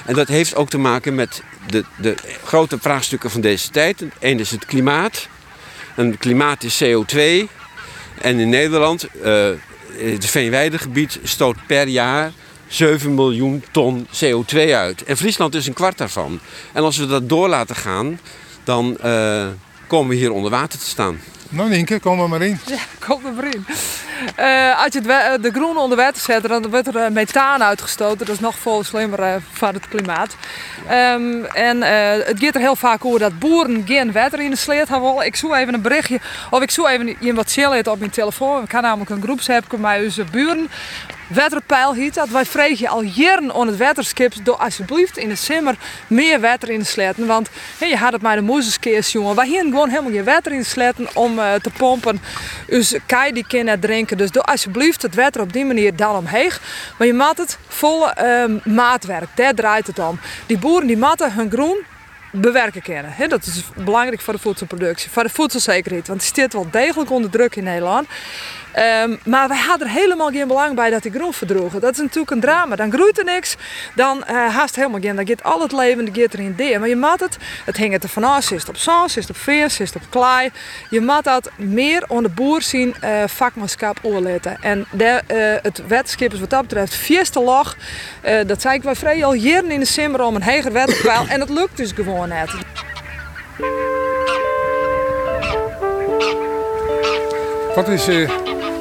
En 0.05 0.13
dat 0.13 0.27
heeft 0.27 0.55
ook 0.55 0.69
te 0.69 0.77
maken 0.77 1.15
met 1.15 1.43
de, 1.67 1.83
de 1.97 2.15
grote 2.43 2.77
vraagstukken 2.79 3.31
van 3.31 3.41
deze 3.41 3.69
tijd. 3.69 4.03
Eén 4.19 4.39
is 4.39 4.51
het 4.51 4.65
klimaat. 4.65 5.27
En 5.95 6.07
het 6.07 6.17
klimaat 6.17 6.63
is 6.63 6.83
CO2. 6.83 7.19
En 8.21 8.39
in 8.39 8.49
Nederland, 8.49 9.07
eh, 9.23 9.49
het 9.97 10.25
veenweidegebied 10.25 11.19
stoot 11.23 11.55
per 11.67 11.87
jaar 11.87 12.31
7 12.71 13.13
miljoen 13.13 13.63
ton 13.71 14.07
CO2 14.13 14.57
uit. 14.73 15.03
En 15.03 15.17
Friesland 15.17 15.55
is 15.55 15.67
een 15.67 15.73
kwart 15.73 15.97
daarvan. 15.97 16.39
En 16.73 16.83
als 16.83 16.97
we 16.97 17.05
dat 17.07 17.29
door 17.29 17.47
laten 17.49 17.75
gaan, 17.75 18.19
dan 18.63 18.97
eh, 19.01 19.45
komen 19.87 20.09
we 20.09 20.15
hier 20.15 20.31
onder 20.31 20.51
water 20.51 20.79
te 20.79 20.85
staan. 20.85 21.19
Nou 21.49 21.69
Nienke, 21.69 21.99
kom 21.99 22.19
er 22.19 22.29
maar 22.29 22.41
in. 22.41 22.59
Ja, 22.65 22.77
kom 23.07 23.25
er 23.25 23.33
maar 23.33 23.45
in. 23.45 23.65
Eh, 24.35 24.83
als 24.83 24.93
je 24.93 24.97
het 24.99 25.05
wa- 25.07 25.37
de 25.37 25.51
groen 25.51 25.77
onder 25.77 25.97
water 25.97 26.21
zet, 26.21 26.43
dan 26.47 26.69
wordt 26.69 26.87
er 26.87 26.95
eh, 26.95 27.09
methaan 27.11 27.63
uitgestoten. 27.63 28.17
Dat 28.25 28.35
is 28.35 28.39
nog 28.39 28.55
veel 28.57 28.83
slimmer 28.83 29.19
eh, 29.19 29.35
voor 29.51 29.67
het 29.67 29.87
klimaat. 29.87 30.35
Ehm, 30.87 31.43
en 31.43 31.83
eh, 31.83 32.25
het 32.27 32.39
gaat 32.43 32.55
er 32.55 32.61
heel 32.61 32.75
vaak 32.75 33.05
over 33.05 33.19
dat 33.19 33.39
boeren 33.39 33.83
geen 33.85 34.11
water 34.11 34.39
in 34.41 34.49
de 34.49 34.55
sleet 34.55 34.87
hebben. 34.89 35.25
Ik 35.25 35.35
zoek 35.35 35.53
even 35.55 35.73
een 35.73 35.81
berichtje, 35.81 36.19
of 36.49 36.61
ik 36.61 36.71
zoek 36.71 36.87
even 36.87 37.15
in 37.21 37.35
wat 37.35 37.51
chillen 37.51 37.87
op 37.91 37.99
mijn 37.99 38.11
telefoon. 38.11 38.63
Ik 38.63 38.71
heb 38.71 38.81
namelijk 38.81 39.09
een 39.09 39.21
groepsapp 39.21 39.77
met 39.77 40.03
onze 40.03 40.23
buren. 40.31 40.69
Waterpeil 41.33 41.93
heet 41.93 42.13
dat. 42.13 42.29
Wij 42.29 42.45
vregen 42.45 42.87
al 42.87 43.01
jaren 43.01 43.53
aan 43.53 43.67
het 43.67 43.77
waterskips 43.77 44.37
door 44.43 44.55
alsjeblieft 44.55 45.17
in 45.17 45.29
de 45.29 45.35
zomer 45.35 45.75
meer 46.07 46.39
water 46.39 46.69
in 46.69 46.79
de 46.79 46.85
sletten. 46.85 47.25
Want 47.25 47.49
je 47.79 47.97
had 47.97 48.13
het 48.13 48.21
maar 48.21 48.35
de 48.35 48.41
moezeskeers, 48.41 49.11
jongen. 49.11 49.35
Wij 49.35 49.49
hebben 49.49 49.71
gewoon 49.71 49.89
helemaal 49.89 50.11
geen 50.11 50.23
water 50.23 50.51
in 50.51 50.57
de 50.57 50.65
sletten 50.65 51.07
om 51.13 51.39
eh, 51.39 51.53
te 51.53 51.69
pompen. 51.69 52.21
Dus 52.67 52.95
kai 53.05 53.31
die 53.31 53.63
net 53.63 53.81
drinken. 53.81 54.17
Dus 54.17 54.31
doe 54.31 54.43
alsjeblieft 54.43 55.01
het 55.01 55.15
water 55.15 55.41
op 55.41 55.53
die 55.53 55.65
manier 55.65 55.95
dan 55.95 56.15
omheeg. 56.15 56.61
Maar 56.97 57.07
je 57.07 57.13
maakt 57.13 57.37
het 57.37 57.57
vol 57.67 58.11
ehm, 58.11 58.57
maatwerk. 58.63 59.29
Daar 59.35 59.53
draait 59.53 59.87
het 59.87 59.99
om. 59.99 60.19
Die 60.45 60.57
boeren 60.57 60.87
die 60.87 60.97
matten 60.97 61.33
hun 61.33 61.51
groen 61.51 61.77
bewerken 62.31 62.81
kennen. 62.81 63.29
Dat 63.29 63.45
is 63.45 63.63
belangrijk 63.75 64.21
voor 64.21 64.33
de 64.33 64.39
voedselproductie, 64.39 65.09
voor 65.09 65.23
de 65.23 65.29
voedselzekerheid. 65.29 66.07
Want 66.07 66.19
die 66.19 66.29
staat 66.29 66.53
wel 66.53 66.67
degelijk 66.71 67.11
onder 67.11 67.29
druk 67.29 67.55
in 67.55 67.63
Nederland. 67.63 68.07
Ehm, 68.71 69.15
maar 69.25 69.47
wij 69.47 69.57
hadden 69.57 69.87
er 69.87 69.93
helemaal 69.93 70.29
geen 70.29 70.47
belang 70.47 70.75
bij 70.75 70.89
dat 70.89 71.03
die 71.03 71.11
groen 71.11 71.33
verdroegen. 71.33 71.81
Dat 71.81 71.91
is 71.91 71.97
natuurlijk 71.97 72.31
een 72.31 72.39
drama. 72.39 72.75
Dan 72.75 72.91
groeit 72.91 73.17
er 73.17 73.25
niks, 73.25 73.55
dan 73.95 74.23
eh 74.23 74.55
haast 74.55 74.75
helemaal 74.75 74.99
geen. 74.99 75.15
Dan 75.15 75.27
gaat 75.27 75.43
al 75.43 75.61
het 75.61 75.71
leven 75.71 76.09
gaat 76.13 76.33
erin 76.33 76.53
deer. 76.55 76.79
Maar 76.79 76.89
je 76.89 76.95
maakt 76.95 77.19
het, 77.19 77.37
het 77.65 77.77
hangt 77.77 78.03
er 78.03 78.09
vanaf. 78.09 78.49
Het 78.49 78.69
op 78.69 78.77
zand, 78.77 79.15
het 79.15 79.29
op 79.29 79.37
is 79.47 79.77
het 79.77 79.95
op 79.95 80.01
klei. 80.09 80.51
Je 80.89 81.01
maakt 81.01 81.23
dat 81.23 81.49
meer 81.55 82.03
aan 82.07 82.23
de 82.23 82.29
boer 82.29 82.61
zien 82.61 82.95
eh 82.99 83.23
vakmanschap 83.27 83.99
oorletten. 84.01 84.57
En 84.61 84.85
de, 84.91 85.21
eh, 85.27 85.37
het 85.61 85.87
wetenschap 85.87 86.33
is 86.33 86.39
wat 86.39 86.49
dat 86.49 86.61
betreft 86.61 86.95
vierste 86.95 87.39
log. 87.39 87.75
Dat 88.45 88.61
zei 88.61 88.75
ik 88.75 88.83
wij 88.83 88.95
vrij 88.95 89.25
al 89.25 89.33
jaren 89.33 89.71
in 89.71 89.79
de 89.79 89.85
simmer 89.85 90.21
om 90.21 90.35
een 90.35 90.43
heger 90.43 90.71
wetterpeil. 90.71 91.25
en 91.27 91.39
het 91.39 91.49
lukt 91.49 91.77
dus 91.77 91.91
gewoon 91.91 92.29
net. 92.29 92.51
Wat 97.75 97.87
is 97.87 98.07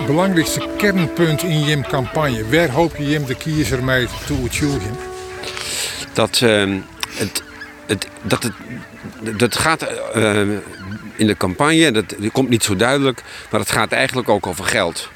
belangrijkste 0.07 0.69
kernpunt 0.77 1.43
in 1.43 1.65
je 1.65 1.81
campagne? 1.81 2.49
Waar 2.51 2.71
hoop 2.71 2.97
je 2.97 3.09
je 3.09 3.25
de 3.25 3.35
kiezer 3.35 3.85
mee 3.85 4.07
te 4.27 4.35
achieveren? 4.47 5.11
dat, 6.13 6.41
ehm, 6.43 6.79
het, 7.17 7.43
het, 7.87 8.07
dat 8.23 8.43
het 8.43 8.53
dat 9.39 9.59
gaat 9.59 9.83
eh, 9.83 10.41
in 11.17 11.27
de 11.27 11.37
campagne, 11.37 11.93
dat, 11.93 12.15
dat 12.19 12.33
komt 12.33 12.49
niet 12.49 12.65
zo 12.65 12.77
duidelijk, 12.77 13.23
maar 13.51 13.61
het 13.61 13.71
gaat 13.71 13.93
eigenlijk 13.93 14.29
ook 14.29 14.47
over 14.47 14.65
geld. 14.65 15.09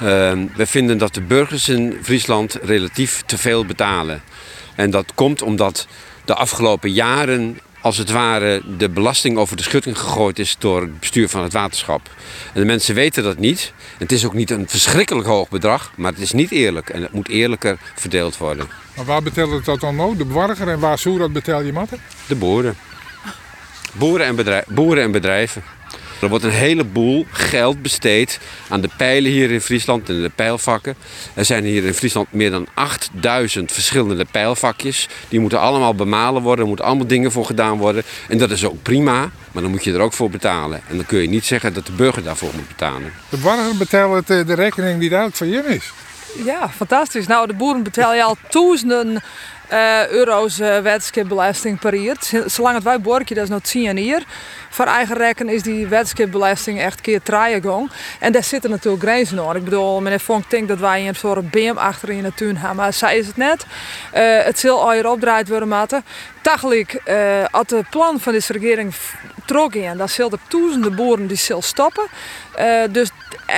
Ehm, 0.00 0.46
we 0.56 0.66
vinden 0.66 0.98
dat 0.98 1.14
de 1.14 1.20
burgers 1.20 1.68
in 1.68 1.98
Friesland 2.02 2.58
relatief 2.62 3.22
te 3.26 3.38
veel 3.38 3.66
betalen. 3.66 4.22
En 4.74 4.90
dat 4.90 5.12
komt 5.14 5.42
omdat 5.42 5.86
de 6.24 6.34
afgelopen 6.34 6.92
jaren 6.92 7.58
als 7.84 7.96
het 7.96 8.10
ware 8.10 8.62
de 8.78 8.88
belasting 8.88 9.38
over 9.38 9.56
de 9.56 9.62
schutting 9.62 9.98
gegooid 9.98 10.38
is 10.38 10.56
door 10.58 10.80
het 10.80 11.00
bestuur 11.00 11.28
van 11.28 11.42
het 11.42 11.52
waterschap. 11.52 12.10
En 12.52 12.60
de 12.60 12.66
mensen 12.66 12.94
weten 12.94 13.22
dat 13.22 13.38
niet. 13.38 13.72
Het 13.98 14.12
is 14.12 14.24
ook 14.24 14.34
niet 14.34 14.50
een 14.50 14.68
verschrikkelijk 14.68 15.26
hoog 15.26 15.48
bedrag, 15.48 15.92
maar 15.96 16.12
het 16.12 16.20
is 16.20 16.32
niet 16.32 16.50
eerlijk 16.50 16.88
en 16.90 17.02
het 17.02 17.12
moet 17.12 17.28
eerlijker 17.28 17.78
verdeeld 17.94 18.36
worden. 18.36 18.68
Maar 18.96 19.04
waar 19.04 19.22
betelt 19.22 19.50
het 19.50 19.64
dat 19.64 19.80
dan 19.80 19.96
nou? 19.96 20.16
De 20.16 20.24
bewarger 20.24 20.68
en 20.68 20.78
waar 20.78 20.98
zo 20.98 21.18
dat 21.18 21.32
betel 21.32 21.60
je 21.62 21.72
matten? 21.72 22.00
De 22.26 22.34
boeren. 22.34 22.76
Boeren 23.92 24.26
en, 24.26 24.36
bedrijf, 24.36 24.64
boeren 24.66 25.02
en 25.02 25.12
bedrijven. 25.12 25.62
Er 26.24 26.30
wordt 26.30 26.44
een 26.44 26.50
heleboel 26.50 27.26
geld 27.30 27.82
besteed 27.82 28.38
aan 28.68 28.80
de 28.80 28.88
pijlen 28.96 29.30
hier 29.30 29.50
in 29.50 29.60
Friesland 29.60 30.08
en 30.08 30.22
de 30.22 30.30
pijlvakken. 30.34 30.94
Er 31.34 31.44
zijn 31.44 31.64
hier 31.64 31.84
in 31.84 31.94
Friesland 31.94 32.32
meer 32.32 32.50
dan 32.50 32.66
8000 32.74 33.72
verschillende 33.72 34.26
pijlvakjes. 34.30 35.08
Die 35.28 35.40
moeten 35.40 35.60
allemaal 35.60 35.94
bemalen 35.94 36.42
worden, 36.42 36.60
er 36.60 36.66
moeten 36.66 36.86
allemaal 36.86 37.06
dingen 37.06 37.32
voor 37.32 37.46
gedaan 37.46 37.78
worden. 37.78 38.02
En 38.28 38.38
dat 38.38 38.50
is 38.50 38.64
ook 38.64 38.82
prima, 38.82 39.30
maar 39.52 39.62
dan 39.62 39.70
moet 39.70 39.84
je 39.84 39.92
er 39.92 40.00
ook 40.00 40.12
voor 40.12 40.30
betalen. 40.30 40.80
En 40.88 40.96
dan 40.96 41.06
kun 41.06 41.20
je 41.20 41.28
niet 41.28 41.44
zeggen 41.44 41.74
dat 41.74 41.86
de 41.86 41.92
burger 41.92 42.22
daarvoor 42.22 42.50
moet 42.54 42.68
betalen. 42.68 43.12
De 43.28 43.36
burger 43.36 43.76
betaalt 43.78 44.30
eh, 44.30 44.46
de 44.46 44.54
rekening 44.54 45.00
die 45.00 45.10
eigenlijk 45.10 45.36
van 45.36 45.48
je 45.48 45.74
is. 45.74 45.92
Ja, 46.44 46.68
fantastisch. 46.68 47.26
Nou, 47.26 47.46
de 47.46 47.54
boeren 47.54 47.82
betalen 47.82 48.16
je 48.16 48.22
al 48.22 48.36
duizenden 48.50 49.22
uh, 49.72 50.08
euro's 50.08 50.60
uh, 50.60 50.78
wetenschapsbelasting 50.78 51.78
per. 51.78 52.16
Zolang 52.46 52.74
het 52.74 52.84
wij 52.84 53.00
borken, 53.00 53.34
dat 53.34 53.44
is 53.44 53.50
nog 53.50 53.62
10 53.62 54.04
jaar. 54.04 54.22
Voor 54.70 54.84
eigen 54.84 55.16
rekken 55.16 55.48
is 55.48 55.62
die 55.62 55.86
wetenschapsbelasting 55.86 56.80
echt 56.80 57.00
keer 57.00 57.22
draaien 57.22 57.62
gang. 57.62 57.90
En 58.20 58.32
daar 58.32 58.44
zitten 58.44 58.70
natuurlijk 58.70 59.02
grenzen 59.02 59.40
aan. 59.40 59.56
Ik 59.56 59.64
bedoel, 59.64 60.00
meneer 60.00 60.20
Vonk 60.20 60.68
dat 60.68 60.78
wij 60.78 61.08
een 61.08 61.14
soort 61.14 61.50
beam 61.50 61.76
achter 61.76 62.08
in 62.08 62.22
de 62.22 62.34
tuin. 62.34 62.58
Maar 62.74 62.92
zij 62.92 63.18
is 63.18 63.26
het 63.26 63.36
net. 63.36 63.66
Uh, 64.14 64.42
het 64.44 64.58
zal 64.58 64.82
al 64.82 64.92
hier 64.92 65.10
opdraaid 65.10 65.48
worden 65.48 65.68
maten. 65.68 66.04
Uh, 67.08 67.44
als 67.50 67.66
het 67.70 67.90
plan 67.90 68.20
van 68.20 68.32
deze 68.32 68.52
regering 68.52 68.94
trok 69.44 69.74
in, 69.74 69.96
dan 69.96 70.08
zullen 70.08 70.38
duizenden 70.48 70.94
boeren 70.94 71.26
die 71.26 71.36
zullen 71.36 71.62
stoppen. 71.62 72.06
Uh, 72.58 72.82
dus 72.90 73.10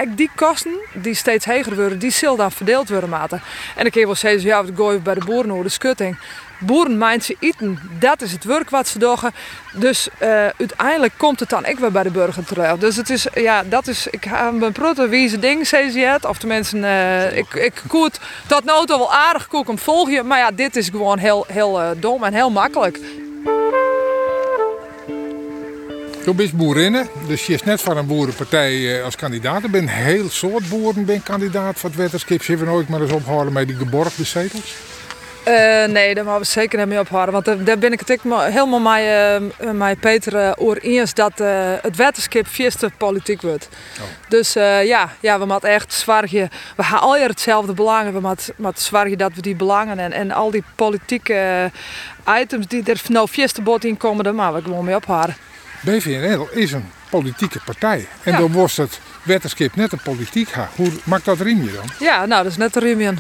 die 0.08 0.30
kosten 0.34 0.78
die 0.92 1.14
steeds 1.14 1.44
hoger 1.44 1.74
worden, 1.74 1.98
die 1.98 2.10
zullen 2.10 2.36
dan 2.36 2.52
verdeeld 2.52 2.88
worden 2.88 3.08
maten. 3.08 3.42
En 3.76 3.86
ik 3.86 3.94
heb 3.94 4.04
wel 4.04 4.14
zeggen, 4.14 4.42
ja, 4.42 4.64
we 4.64 4.72
gooien 4.76 5.02
bij 5.02 5.14
de 5.14 5.24
boeren 5.24 5.50
over 5.50 5.64
de 5.64 5.70
schutting. 5.70 6.18
Boeren 6.58 7.22
ze 7.22 7.36
eten, 7.40 7.78
dat 7.98 8.22
is 8.22 8.32
het 8.32 8.44
werk 8.44 8.70
wat 8.70 8.88
ze 8.88 8.98
doen. 8.98 9.16
Dus 9.72 10.08
uh, 10.22 10.28
uiteindelijk 10.58 11.12
komt 11.16 11.40
het 11.40 11.48
dan 11.48 11.66
ook 11.66 11.78
weer 11.78 11.92
bij 11.92 12.02
de 12.02 12.10
burger 12.10 12.44
terug. 12.44 12.78
Dus 12.78 12.96
het 12.96 13.10
is, 13.10 13.26
ja, 13.34 13.62
dat 13.62 13.86
is, 13.86 14.06
ik 14.06 14.24
heb 14.24 14.62
een 14.62 14.72
proto 14.72 15.08
wieze 15.08 15.38
ding, 15.38 15.66
ze 15.66 15.76
het. 15.76 16.24
Of 16.24 16.38
de 16.38 16.46
mensen, 16.46 16.78
uh, 16.78 17.36
ik, 17.36 17.54
ik 17.54 17.82
koet 17.88 18.20
dat 18.46 18.64
nou 18.64 18.86
toch 18.86 18.98
wel 18.98 19.12
aardig 19.12 19.46
koek 19.48 19.68
om 19.68 19.78
volgen. 19.78 20.26
Maar 20.26 20.38
ja, 20.38 20.50
dit 20.50 20.76
is 20.76 20.88
gewoon 20.88 21.18
heel, 21.18 21.44
heel 21.48 21.94
dom 21.96 22.24
en 22.24 22.32
heel 22.32 22.50
makkelijk. 22.50 22.98
Je 26.26 26.34
bent 26.34 26.52
boerinnen, 26.52 27.08
dus 27.26 27.46
je 27.46 27.52
is 27.52 27.62
net 27.62 27.82
van 27.82 27.96
een 27.96 28.06
boerenpartij 28.06 29.02
als 29.02 29.16
kandidaat. 29.16 29.62
Er 29.62 29.68
zijn 29.72 29.88
heel 29.88 30.30
soort 30.30 30.68
boeren 30.68 31.04
ben 31.04 31.22
kandidaat 31.22 31.78
voor 31.78 31.88
het 31.88 31.98
wetterskip. 31.98 32.42
Ze 32.42 32.50
hebben 32.50 32.68
nooit 32.68 32.88
maar 32.88 33.00
eens 33.00 33.12
ophouden 33.12 33.52
met 33.52 33.66
die 33.66 33.76
geborgde 33.76 34.24
zetels. 34.24 34.74
Uh, 35.48 35.84
nee, 35.84 36.14
daar 36.14 36.24
moeten 36.24 36.42
we 36.42 36.44
zeker 36.44 36.78
niet 36.78 36.88
mee 36.88 37.00
ophouden. 37.00 37.42
Want 37.42 37.66
daar 37.66 37.78
ben 37.78 37.92
ik 37.92 38.00
het 38.06 38.20
helemaal 38.22 38.80
met, 38.80 39.02
uh, 39.60 39.70
met 39.70 40.00
Peter 40.00 40.34
uh, 40.34 40.52
oor 40.56 40.76
eens 40.76 41.14
dat 41.14 41.38
het 41.82 41.96
wetenschap 41.96 42.46
vierste 42.46 42.90
politiek 42.98 43.42
wordt. 43.42 43.68
Oh. 43.98 44.04
Dus 44.28 44.52
ja, 44.82 45.10
ja, 45.20 45.38
we 45.38 45.46
moeten 45.46 45.68
echt 45.70 45.92
zwaargen. 45.92 46.48
We 46.76 46.82
gaan 46.82 47.00
al 47.00 47.16
hetzelfde 47.16 47.72
belangen. 47.72 48.12
We 48.12 48.20
moeten 48.56 48.82
zwaargen 48.82 49.18
dat 49.18 49.34
we 49.34 49.40
die 49.40 49.56
belangen 49.56 49.98
en, 49.98 50.12
en 50.12 50.30
al 50.30 50.50
die 50.50 50.64
politieke 50.74 51.70
items 52.40 52.66
die 52.66 52.82
er 52.84 53.02
nou 53.08 53.28
vierste 53.28 53.62
bot 53.62 53.84
in 53.84 53.96
komen, 53.96 54.24
daar 54.24 54.34
moeten 54.34 54.54
we 54.54 54.62
gewoon 54.62 54.84
mee 54.84 54.96
ophouden. 54.96 55.36
BVNL 55.86 56.48
is 56.50 56.72
een 56.72 56.90
politieke 57.10 57.60
partij. 57.64 58.06
En 58.22 58.32
ja. 58.32 58.38
dan 58.38 58.52
wordt 58.52 58.76
het 58.76 59.00
wetenschap 59.22 59.76
net 59.76 59.92
een 59.92 60.02
politiek. 60.02 60.48
Hoe 60.76 60.90
maakt 61.04 61.24
dat 61.24 61.40
riemje 61.40 61.72
dan? 61.72 61.84
Ja, 61.98 62.26
nou, 62.26 62.42
dat 62.42 62.52
is 62.52 62.58
net 62.58 62.76
een 62.76 62.82
riemje. 62.82 63.14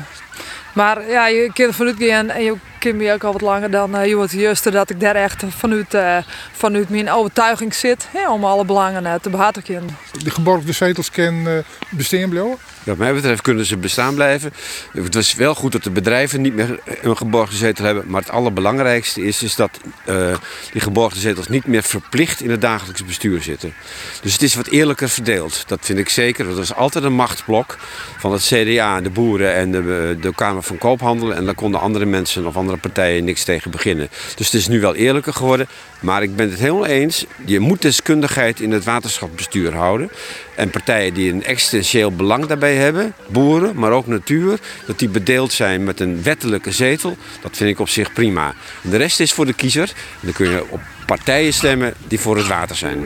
Maar 0.74 1.08
ja, 1.08 1.26
je 1.26 1.50
kunt 1.52 1.74
vanuit 1.74 1.96
gaan 1.98 2.30
en 2.30 2.42
je 2.42 2.54
kent 2.78 2.96
me 2.96 3.12
ook 3.12 3.24
al 3.24 3.32
wat 3.32 3.40
langer 3.40 3.70
dan 3.70 3.96
uh, 3.96 4.06
je 4.06 4.14
wordt 4.14 4.32
juist 4.32 4.72
dat 4.72 4.90
ik 4.90 5.00
daar 5.00 5.14
echt 5.14 5.44
vanuit, 5.48 5.94
uh, 5.94 6.18
vanuit 6.52 6.88
mijn 6.88 7.10
overtuiging 7.10 7.74
zit 7.74 8.08
om 8.28 8.44
alle 8.44 8.64
belangen 8.64 9.04
uh, 9.04 9.14
te 9.14 9.30
behartigen. 9.30 9.88
De 10.22 10.30
geborgde 10.30 10.72
zetels 10.72 11.10
kunnen 11.10 11.56
uh, 11.56 11.62
bestaan 11.98 12.28
blijven? 12.28 12.58
Wat 12.86 12.96
mij 12.96 13.14
betreft 13.14 13.42
kunnen 13.42 13.64
ze 13.64 13.76
bestaan 13.76 14.14
blijven. 14.14 14.52
Het 14.92 15.14
was 15.14 15.34
wel 15.34 15.54
goed 15.54 15.72
dat 15.72 15.82
de 15.82 15.90
bedrijven 15.90 16.40
niet 16.40 16.54
meer 16.54 16.80
een 17.02 17.16
geborgde 17.16 17.56
zetel 17.56 17.84
hebben. 17.84 18.04
Maar 18.06 18.20
het 18.20 18.30
allerbelangrijkste 18.30 19.22
is, 19.22 19.42
is 19.42 19.54
dat 19.54 19.80
uh, 20.08 20.36
die 20.72 20.80
geborgde 20.80 21.20
zetels 21.20 21.48
niet 21.48 21.66
meer 21.66 21.82
verplicht 21.82 22.40
in 22.40 22.50
het 22.50 22.60
dagelijks 22.60 23.04
bestuur 23.04 23.42
zitten. 23.42 23.74
Dus 24.22 24.32
het 24.32 24.42
is 24.42 24.54
wat 24.54 24.66
eerlijker 24.66 25.08
verdeeld. 25.08 25.64
Dat 25.66 25.78
vind 25.82 25.98
ik 25.98 26.08
zeker. 26.08 26.44
Dat 26.44 26.56
was 26.56 26.74
altijd 26.74 27.04
een 27.04 27.12
machtsblok 27.12 27.76
van 28.18 28.32
het 28.32 28.42
CDA, 28.42 29.00
de 29.00 29.10
boeren 29.10 29.54
en 29.54 29.70
de, 29.72 30.16
de 30.20 30.34
Kamer 30.34 30.62
van 30.62 30.78
Koophandel. 30.78 31.34
En 31.34 31.44
daar 31.44 31.54
konden 31.54 31.80
andere 31.80 32.04
mensen 32.04 32.46
of 32.46 32.56
andere 32.56 32.78
partijen 32.78 33.24
niks 33.24 33.44
tegen 33.44 33.70
beginnen. 33.70 34.08
Dus 34.36 34.46
het 34.46 34.54
is 34.54 34.68
nu 34.68 34.80
wel 34.80 34.94
eerlijker 34.94 35.32
geworden. 35.32 35.68
Maar 36.06 36.22
ik 36.22 36.36
ben 36.36 36.50
het 36.50 36.58
helemaal 36.58 36.86
eens. 36.86 37.26
Je 37.44 37.60
moet 37.60 37.82
deskundigheid 37.82 38.60
in 38.60 38.70
het 38.70 38.84
waterschapsbestuur 38.84 39.74
houden. 39.74 40.10
En 40.54 40.70
partijen 40.70 41.14
die 41.14 41.32
een 41.32 41.44
existentieel 41.44 42.12
belang 42.12 42.46
daarbij 42.46 42.74
hebben, 42.74 43.14
boeren, 43.28 43.76
maar 43.76 43.92
ook 43.92 44.06
natuur, 44.06 44.58
dat 44.86 44.98
die 44.98 45.08
bedeeld 45.08 45.52
zijn 45.52 45.84
met 45.84 46.00
een 46.00 46.22
wettelijke 46.22 46.70
zetel, 46.70 47.16
dat 47.42 47.56
vind 47.56 47.70
ik 47.70 47.78
op 47.78 47.88
zich 47.88 48.12
prima. 48.12 48.54
De 48.82 48.96
rest 48.96 49.20
is 49.20 49.32
voor 49.32 49.46
de 49.46 49.52
kiezer. 49.52 49.92
Dan 50.20 50.32
kun 50.32 50.50
je 50.50 50.64
op 50.70 50.80
partijen 51.06 51.52
stemmen 51.52 51.94
die 52.08 52.20
voor 52.20 52.36
het 52.36 52.46
water 52.46 52.76
zijn. 52.76 53.04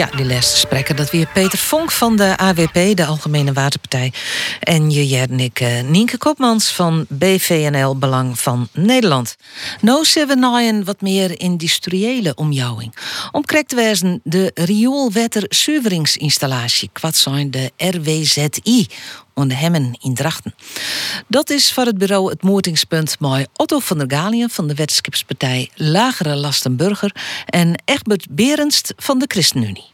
Ja, 0.00 0.08
die 0.16 0.26
laatste 0.26 0.58
spreker, 0.58 0.96
dat 0.96 1.10
weer 1.10 1.26
Peter 1.26 1.58
Vonk 1.58 1.90
van 1.90 2.16
de 2.16 2.36
AWP, 2.36 2.96
de 2.96 3.06
Algemene 3.06 3.52
Waterpartij. 3.52 4.12
En 4.60 4.90
Jernik 4.90 5.60
uh, 5.60 5.80
Nienke 5.80 6.18
Kopmans 6.18 6.72
van 6.72 7.06
BVNL 7.08 7.96
Belang 7.96 8.38
van 8.38 8.68
Nederland. 8.72 9.36
Nou 9.80 10.04
zullen 10.04 10.28
we 10.28 10.34
een 10.68 10.84
wat 10.84 11.00
meer 11.00 11.40
industriële 11.40 12.34
omjouwing. 12.34 12.94
Om 13.32 13.44
te 13.44 14.20
de 14.24 14.50
rioolwetter-zuiveringsinstallatie, 14.54 16.90
wat 17.00 17.16
zijn 17.16 17.50
de 17.50 17.70
RWZI, 17.76 18.86
onder 19.34 19.58
Hemmen 19.58 19.98
in 20.00 20.14
Drachten. 20.14 20.54
Dat 21.28 21.50
is 21.50 21.72
voor 21.72 21.84
het 21.84 21.98
bureau 21.98 22.30
het 22.30 22.42
moordingspunt 22.42 23.20
met 23.20 23.48
Otto 23.56 23.78
van 23.78 23.98
der 23.98 24.10
Galien 24.10 24.50
van 24.50 24.68
de 24.68 24.74
wetenschapspartij 24.74 25.70
Lagere 25.74 26.36
Lastenburger 26.36 27.14
en 27.46 27.82
Egbert 27.84 28.26
Berendst 28.30 28.92
van 28.96 29.18
de 29.18 29.24
ChristenUnie. 29.28 29.89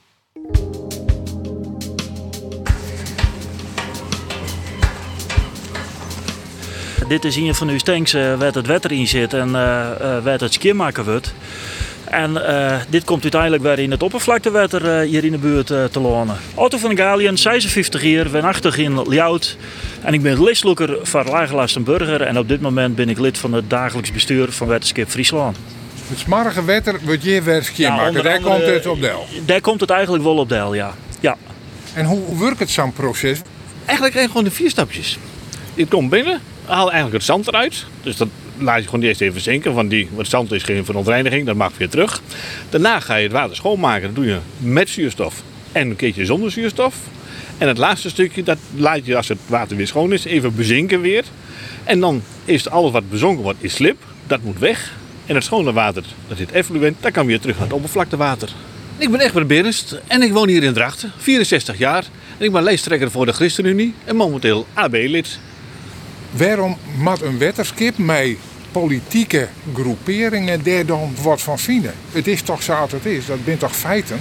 Dit 7.08 7.24
is 7.24 7.36
een 7.36 7.54
van 7.54 7.68
uw 7.68 7.78
tanks 7.78 8.14
uh, 8.14 8.38
waar 8.38 8.52
het 8.52 8.66
wetter 8.66 8.92
in 8.92 9.06
zit 9.06 9.34
en 9.34 9.48
uh, 9.48 9.54
waar 10.22 10.38
het 10.38 10.52
skiermaken 10.52 11.04
wordt. 11.04 11.34
En 12.04 12.42
dit 12.88 13.04
komt 13.04 13.22
uiteindelijk 13.22 13.62
weer 13.62 13.78
in 13.78 13.90
het 13.90 14.02
oppervlaktewater 14.02 15.02
uh, 15.02 15.10
hier 15.10 15.24
in 15.24 15.30
de 15.30 15.38
buurt 15.38 15.66
te 15.66 16.00
lonen. 16.00 16.36
Otto 16.54 16.78
van 16.78 16.96
Galien, 16.96 17.38
56 17.38 18.02
jaar, 18.02 18.30
woonachtig 18.30 18.78
in 18.78 19.02
Ljout. 19.08 19.56
En 20.02 20.14
ik 20.14 20.22
ben 20.22 20.42
listloeker 20.42 20.98
van 21.02 21.24
Lagerlastenburger. 21.24 22.22
En 22.22 22.38
op 22.38 22.48
dit 22.48 22.60
moment 22.60 22.96
ben 22.96 23.08
ik 23.08 23.18
lid 23.18 23.38
van 23.38 23.52
het 23.52 23.70
dagelijks 23.70 24.12
bestuur 24.12 24.52
van 24.52 24.66
Wetenschap 24.66 25.08
Friesland. 25.08 25.56
Het 26.08 26.18
smarige 26.18 26.64
wetter 26.64 27.00
wordt 27.04 27.22
je 27.22 27.42
weer 27.42 27.70
ja, 27.74 27.96
maken. 27.96 28.22
Daar 28.22 28.40
komt 28.40 28.66
het 28.66 28.86
op 28.86 29.00
deel. 29.00 29.26
Daar 29.44 29.60
komt 29.60 29.80
het 29.80 29.90
eigenlijk 29.90 30.24
wel 30.24 30.36
op 30.36 30.48
deel, 30.48 30.74
ja. 30.74 30.94
ja. 31.20 31.36
En 31.94 32.04
hoe 32.04 32.38
werkt 32.38 32.58
het 32.58 32.70
zo'n 32.70 32.92
proces? 32.92 33.40
Eigenlijk 33.84 34.20
gewoon 34.20 34.44
de 34.44 34.50
vier 34.50 34.70
stapjes. 34.70 35.18
Je 35.74 35.86
komt 35.86 36.10
binnen, 36.10 36.40
haal 36.64 36.84
eigenlijk 36.84 37.12
het 37.12 37.24
zand 37.24 37.48
eruit. 37.48 37.86
Dus 38.02 38.16
dat 38.16 38.28
laat 38.58 38.78
je 38.82 38.84
gewoon 38.84 39.04
eerst 39.04 39.20
even 39.20 39.40
zinken. 39.40 39.74
Want 39.74 39.90
die, 39.90 40.08
het 40.16 40.28
zand 40.28 40.52
is 40.52 40.62
geen 40.62 40.84
verontreiniging, 40.84 41.46
dat 41.46 41.56
mag 41.56 41.72
weer 41.76 41.88
terug. 41.88 42.22
Daarna 42.68 43.00
ga 43.00 43.14
je 43.14 43.22
het 43.22 43.32
water 43.32 43.56
schoonmaken. 43.56 44.06
Dat 44.06 44.14
doe 44.14 44.26
je 44.26 44.38
met 44.58 44.88
zuurstof 44.88 45.42
en 45.72 45.90
een 45.90 45.96
keertje 45.96 46.24
zonder 46.24 46.50
zuurstof. 46.50 46.94
En 47.58 47.68
het 47.68 47.78
laatste 47.78 48.08
stukje, 48.08 48.42
dat 48.42 48.58
laat 48.74 49.06
je 49.06 49.16
als 49.16 49.28
het 49.28 49.38
water 49.46 49.76
weer 49.76 49.86
schoon 49.86 50.12
is, 50.12 50.24
even 50.24 50.54
bezinken 50.54 51.00
weer. 51.00 51.24
En 51.84 52.00
dan 52.00 52.22
is 52.44 52.68
alles 52.68 52.92
wat 52.92 53.10
bezonken 53.10 53.42
wordt, 53.42 53.58
is 53.60 53.74
slip. 53.74 53.96
Dat 54.26 54.42
moet 54.42 54.58
weg. 54.58 54.92
En 55.26 55.34
het 55.34 55.44
schone 55.44 55.72
water, 55.72 56.02
dat 56.28 56.36
zit 56.36 56.52
effluent, 56.52 56.96
dat 57.00 57.12
kan 57.12 57.26
weer 57.26 57.40
terug 57.40 57.56
naar 57.56 57.64
het 57.64 57.74
oppervlaktewater. 57.74 58.48
Ik 58.98 59.10
ben 59.10 59.20
Egbert 59.20 59.46
Berens 59.46 59.94
en 60.06 60.22
ik 60.22 60.32
woon 60.32 60.48
hier 60.48 60.62
in 60.62 60.72
Drachten, 60.72 61.12
64 61.16 61.78
jaar. 61.78 62.04
En 62.38 62.44
ik 62.44 62.52
ben 62.52 62.62
lijsttrekker 62.62 63.10
voor 63.10 63.26
de 63.26 63.32
ChristenUnie 63.32 63.94
en 64.04 64.16
momenteel 64.16 64.66
AB-lid. 64.74 65.38
Waarom 66.30 66.76
moet 66.98 67.22
een 67.22 67.38
wetterskip 67.38 67.98
met 67.98 68.36
politieke 68.72 69.48
groeperingen 69.74 70.62
daar 70.62 70.86
dan 70.86 71.14
wat 71.22 71.42
van 71.42 71.58
vinden? 71.58 71.94
Het 72.12 72.26
is 72.26 72.42
toch 72.42 72.62
zo 72.62 72.72
als 72.72 72.92
het 72.92 73.06
is, 73.06 73.26
dat 73.26 73.44
bent 73.44 73.60
toch 73.60 73.76
feiten? 73.76 74.20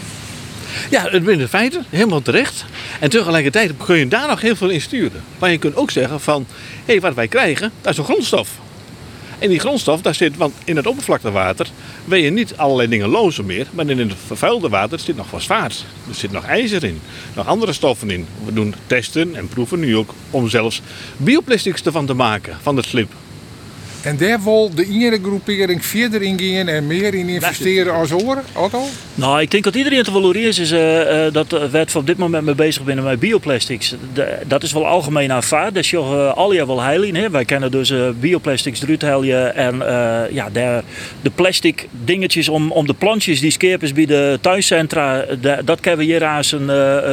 Ja, 0.89 1.01
het 1.09 1.23
zijn 1.25 1.37
de 1.37 1.47
feiten, 1.47 1.85
helemaal 1.89 2.21
terecht. 2.21 2.65
En 2.99 3.09
tegelijkertijd 3.09 3.71
kun 3.85 3.97
je 3.97 4.07
daar 4.07 4.27
nog 4.27 4.41
heel 4.41 4.55
veel 4.55 4.69
in 4.69 4.81
sturen. 4.81 5.23
Maar 5.39 5.51
je 5.51 5.57
kunt 5.57 5.75
ook 5.75 5.91
zeggen 5.91 6.21
van, 6.21 6.45
hé, 6.49 6.55
hey, 6.85 7.01
wat 7.01 7.13
wij 7.13 7.27
krijgen, 7.27 7.71
dat 7.81 7.91
is 7.91 7.97
een 7.97 8.03
grondstof. 8.03 8.49
En 9.39 9.49
die 9.49 9.59
grondstof, 9.59 10.01
daar 10.01 10.15
zit, 10.15 10.37
want 10.37 10.53
in 10.63 10.75
het 10.75 10.87
oppervlaktewater 10.87 11.67
wil 12.05 12.19
je 12.19 12.29
niet 12.29 12.57
allerlei 12.57 12.89
dingen 12.89 13.09
lozen 13.09 13.45
meer, 13.45 13.67
maar 13.71 13.89
in 13.89 13.99
het 13.99 14.13
vervuilde 14.25 14.69
water 14.69 14.99
zit 14.99 15.15
nog 15.15 15.27
fosfaat. 15.27 15.85
Er 16.09 16.15
zit 16.15 16.31
nog 16.31 16.45
ijzer 16.45 16.83
in, 16.83 17.01
nog 17.35 17.47
andere 17.47 17.73
stoffen 17.73 18.09
in. 18.09 18.27
We 18.45 18.53
doen 18.53 18.75
testen 18.87 19.35
en 19.35 19.47
proeven 19.47 19.79
nu 19.79 19.97
ook 19.97 20.13
om 20.29 20.49
zelfs 20.49 20.81
bioplastics 21.17 21.83
ervan 21.83 22.05
te 22.05 22.13
maken, 22.13 22.57
van 22.61 22.75
het 22.75 22.85
slip. 22.85 23.11
En 24.05 24.17
daar 24.17 24.43
wil 24.43 24.71
de 24.75 24.85
ene 24.85 25.19
groepering 25.23 25.85
verder 25.85 26.21
in 26.21 26.39
gaan 26.39 26.67
en 26.67 26.87
meer 26.87 27.13
in 27.13 27.29
investeren 27.29 27.93
als 27.93 28.11
oren, 28.11 28.43
Otto? 28.53 28.81
Nou, 29.15 29.41
ik 29.41 29.51
denk 29.51 29.63
dat 29.63 29.75
iedereen 29.75 30.03
te 30.03 30.11
valoreren 30.11 30.47
is 30.49 30.71
eh, 30.71 31.25
eh, 31.25 31.33
dat 31.33 31.69
wet 31.71 31.95
op 31.95 32.07
dit 32.07 32.17
moment 32.17 32.45
mee 32.45 32.55
bezig 32.55 32.83
binnen 32.83 33.03
met 33.05 33.19
bioplastics. 33.19 33.95
De- 34.13 34.37
dat 34.47 34.63
is 34.63 34.71
wel 34.71 34.87
algemeen 34.87 35.31
aanvaard. 35.31 35.73
Dat 35.73 35.83
is 35.83 35.89
je 35.89 35.97
uh, 35.97 36.33
al 36.33 36.53
jaar 36.53 36.67
wel 36.67 36.81
heilig. 36.81 37.15
Hè? 37.15 37.29
Wij 37.29 37.45
kennen 37.45 37.71
dus 37.71 37.89
eh, 37.89 38.09
bioplastics 38.19 38.81
eruit 38.81 39.01
heljen 39.01 39.55
en 39.55 39.87
eh, 39.87 40.33
ja, 40.33 40.49
de, 40.49 40.81
de 41.21 41.29
plastic 41.29 41.87
dingetjes 42.05 42.49
om, 42.49 42.71
om 42.71 42.87
de 42.87 42.93
plantjes 42.93 43.39
die 43.39 43.51
skeepers 43.51 43.93
bij 43.93 44.05
de 44.05 44.37
tuincentra, 44.41 45.25
de- 45.41 45.61
dat 45.65 45.79
kunnen 45.79 45.99
we 45.99 46.05
hier 46.05 46.23
aan 46.25 46.43
een 46.51 46.61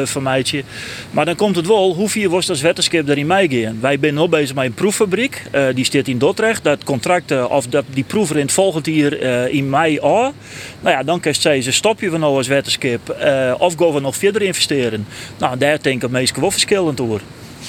uh, 0.00 0.06
vermijdje. 0.06 0.62
Maar 1.10 1.24
dan 1.24 1.36
komt 1.36 1.56
het 1.56 1.66
wel, 1.66 1.94
hoe 1.94 2.08
vier 2.08 2.28
was 2.28 2.48
als 2.50 2.60
wetenschap 2.60 3.06
daarin 3.06 3.26
meegaan? 3.26 3.78
Wij 3.80 3.98
zijn 4.00 4.14
nog 4.14 4.28
bezig 4.28 4.54
met 4.54 4.64
een 4.64 4.74
proeffabriek. 4.74 5.42
eh, 5.50 5.64
die 5.74 5.84
staat 5.84 6.06
in 6.08 6.18
Dordrecht. 6.18 6.64
Dat 6.64 6.81
contract, 6.84 7.30
eh, 7.30 7.50
of 7.50 7.66
dat, 7.66 7.84
die 7.90 8.04
proever 8.04 8.36
in 8.36 8.42
het 8.42 8.52
volgend 8.52 8.86
jaar 8.86 9.12
eh, 9.12 9.54
in 9.54 9.70
mei 9.70 9.98
al. 9.98 10.32
Nou 10.80 10.96
ja, 10.96 11.02
dan 11.02 11.20
kan 11.20 11.32
je 11.32 11.40
zeggen, 11.40 11.72
stop 11.72 12.00
je 12.00 12.10
van 12.10 12.20
nou 12.20 12.36
als 12.36 12.46
wetenschap 12.46 13.08
eh, 13.08 13.54
of 13.58 13.74
gaan 13.76 13.92
we 13.92 14.00
nog 14.00 14.16
verder 14.16 14.42
investeren? 14.42 15.06
Nou, 15.38 15.58
daar 15.58 15.82
denk 15.82 15.96
ik 15.96 16.02
het 16.02 16.10
meest 16.10 16.36
wel 16.36 16.50
verschillend 16.50 17.00
over. 17.00 17.20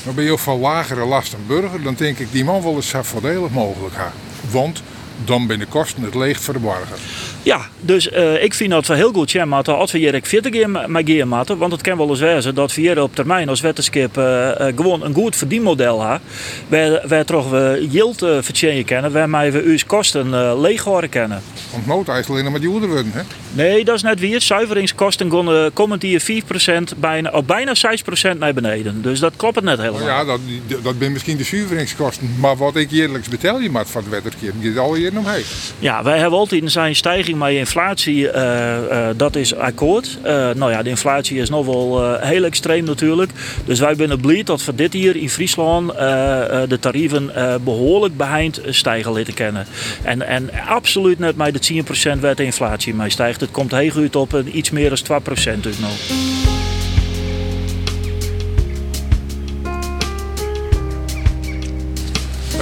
Dan 0.05 0.15
ben 0.15 0.24
je 0.24 0.38
van 0.38 0.60
lagere 0.60 1.05
last 1.05 1.34
een 1.34 1.48
burger, 1.48 1.84
dan 1.84 1.93
denk 1.93 2.20
ik 2.20 2.32
die 2.32 2.43
man 2.43 2.63
wel 2.63 2.75
eens 2.75 2.88
zo 2.88 3.01
voordelig 3.01 3.50
mogelijk 3.50 3.96
gaan. 3.96 4.12
Want 4.51 4.84
dan 5.25 5.48
ben 5.48 5.60
de 5.60 5.65
kosten 5.65 6.03
het 6.03 6.15
leeg 6.15 6.39
verborgen. 6.39 6.98
Ja, 7.43 7.62
dus 7.82 8.10
eh, 8.10 8.43
ik 8.43 8.53
vind 8.53 8.72
dat 8.72 8.88
we 8.88 8.96
heel 8.96 9.12
goed 9.12 9.29
zijn 9.29 9.50
moeten 9.50 9.77
als 9.77 9.91
we 9.91 9.98
hier 9.98 10.15
ook 10.15 10.25
verder 10.25 10.55
gaan 10.55 10.91
met 10.91 11.10
gaan 11.10 11.27
moeten. 11.27 11.58
Want 11.58 11.72
het 11.72 11.82
kan 11.82 11.98
wel 11.98 12.10
eens 12.10 12.20
wezen 12.20 12.55
dat 12.55 12.75
we 12.75 12.82
hier 12.82 13.01
op 13.01 13.15
termijn 13.15 13.50
als 13.50 13.62
wetenschap 13.62 14.17
eh, 14.17 14.67
eh, 14.67 14.75
gewoon 14.75 15.03
een 15.03 15.13
goed 15.13 15.36
verdienmodel 15.36 16.01
hebben. 16.01 16.22
Waar, 16.67 17.08
waar 17.08 17.25
toch 17.25 17.50
we 17.50 17.88
yield 17.91 18.17
verdienen 18.17 18.86
kennen, 18.86 19.12
waarmee 19.12 19.51
we 19.51 19.62
uw 19.62 19.77
kosten 19.88 20.60
leeg 20.62 20.84
horen 20.84 21.10
kennen. 21.10 21.41
Want 21.72 21.86
nood 21.88 22.10
alleen 22.10 22.51
maar 22.51 22.60
die 22.60 22.70
ouder 22.70 22.89
worden, 22.89 23.12
hè? 23.13 23.22
Nee, 23.51 23.86
dat 23.86 23.96
is 23.96 24.01
net 24.01 24.20
weer. 24.20 24.41
Zuiveringskosten 24.41 25.29
gaan, 25.29 25.74
komen 25.74 26.00
die 26.00 26.22
4% 26.22 26.98
bijna, 26.98 27.29
of 27.29 27.46
bijna 27.46 27.74
6% 28.34 28.38
naar 28.38 28.53
beneden. 28.53 29.01
Dus 29.01 29.20
dat 29.20 29.34
klopt 29.36 29.55
het 29.55 29.63
net 29.63 29.79
helemaal. 29.79 30.08
Ja, 30.08 30.25
dat, 30.25 30.39
dat 30.84 31.00
zijn 31.00 31.12
misschien 31.12 31.38
de 31.38 31.43
zuiveringskosten. 31.43 32.36
Maar 32.39 32.58
wat 32.58 32.75
ik 32.75 32.91
eerlijks 32.91 33.27
betel 33.27 33.60
je 33.60 33.70
maar 33.70 33.86
van 33.86 34.03
de 34.03 34.10
wetenschap, 34.10 34.62
die 34.62 34.79
al 34.79 34.96
Ja, 35.79 36.03
wij 36.03 36.19
hebben 36.19 36.39
altijd 36.39 36.62
een 36.62 36.72
zijn 36.72 36.95
stijging 36.95 37.38
maar 37.38 37.51
inflatie, 37.53 38.15
uh, 38.15 38.77
uh, 38.91 39.07
dat 39.15 39.36
is 39.36 39.55
akkoord. 39.55 40.17
Uh, 40.25 40.50
nou 40.50 40.72
ja, 40.72 40.83
de 40.83 40.89
inflatie 40.89 41.38
is 41.38 41.50
nog 41.50 41.65
wel 41.65 42.17
heel 42.19 42.43
extreem 42.43 42.83
natuurlijk. 42.86 43.31
Dus 43.65 43.79
wij 43.79 43.95
zijn 43.95 44.22
blij 44.22 44.43
dat 44.43 44.65
we 44.65 44.75
dit 44.75 44.93
hier 44.93 45.15
in 45.15 45.29
Friesland 45.29 45.91
de 46.67 46.77
tarieven 46.79 47.31
behoorlijk 47.63 48.17
behind 48.17 48.62
stijgen 48.69 49.12
laten 49.12 49.33
kennen. 49.33 49.65
En, 50.03 50.27
en 50.27 50.50
absoluut 50.67 51.19
net 51.19 51.36
met 51.36 51.67
de 51.67 51.83
10% 52.15 52.19
waar 52.19 52.36
de 52.36 52.43
inflatie 52.43 52.93
mee 52.93 53.10
stijgt. 53.10 53.41
Het 53.41 53.51
komt 53.51 53.72
heel 53.72 53.89
goed 53.89 54.15
op 54.15 54.43
iets 54.51 54.72
meer 54.72 55.01
dan 55.07 55.22
2% 55.55 55.60
dus 55.60 55.79
nog. 55.79 56.42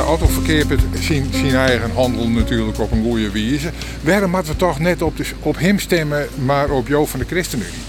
De 0.02 0.08
autoverkeer 0.08 0.66
zijn, 1.02 1.26
zijn 1.32 1.56
eigen 1.56 1.92
handel 1.92 2.28
natuurlijk 2.28 2.80
op 2.80 2.92
een 2.92 3.04
goede 3.04 3.32
wijze. 3.32 3.72
Waarom 4.04 4.32
moeten 4.32 4.52
we 4.52 4.58
toch 4.58 4.80
net 4.80 5.02
op, 5.02 5.18
de, 5.18 5.26
op 5.40 5.60
hem 5.60 5.80
stemmen, 5.80 6.28
maar 6.46 6.70
op 6.70 6.88
Jo 6.88 7.06
van 7.06 7.20
de 7.20 7.26
ChristenUnie? 7.26 7.80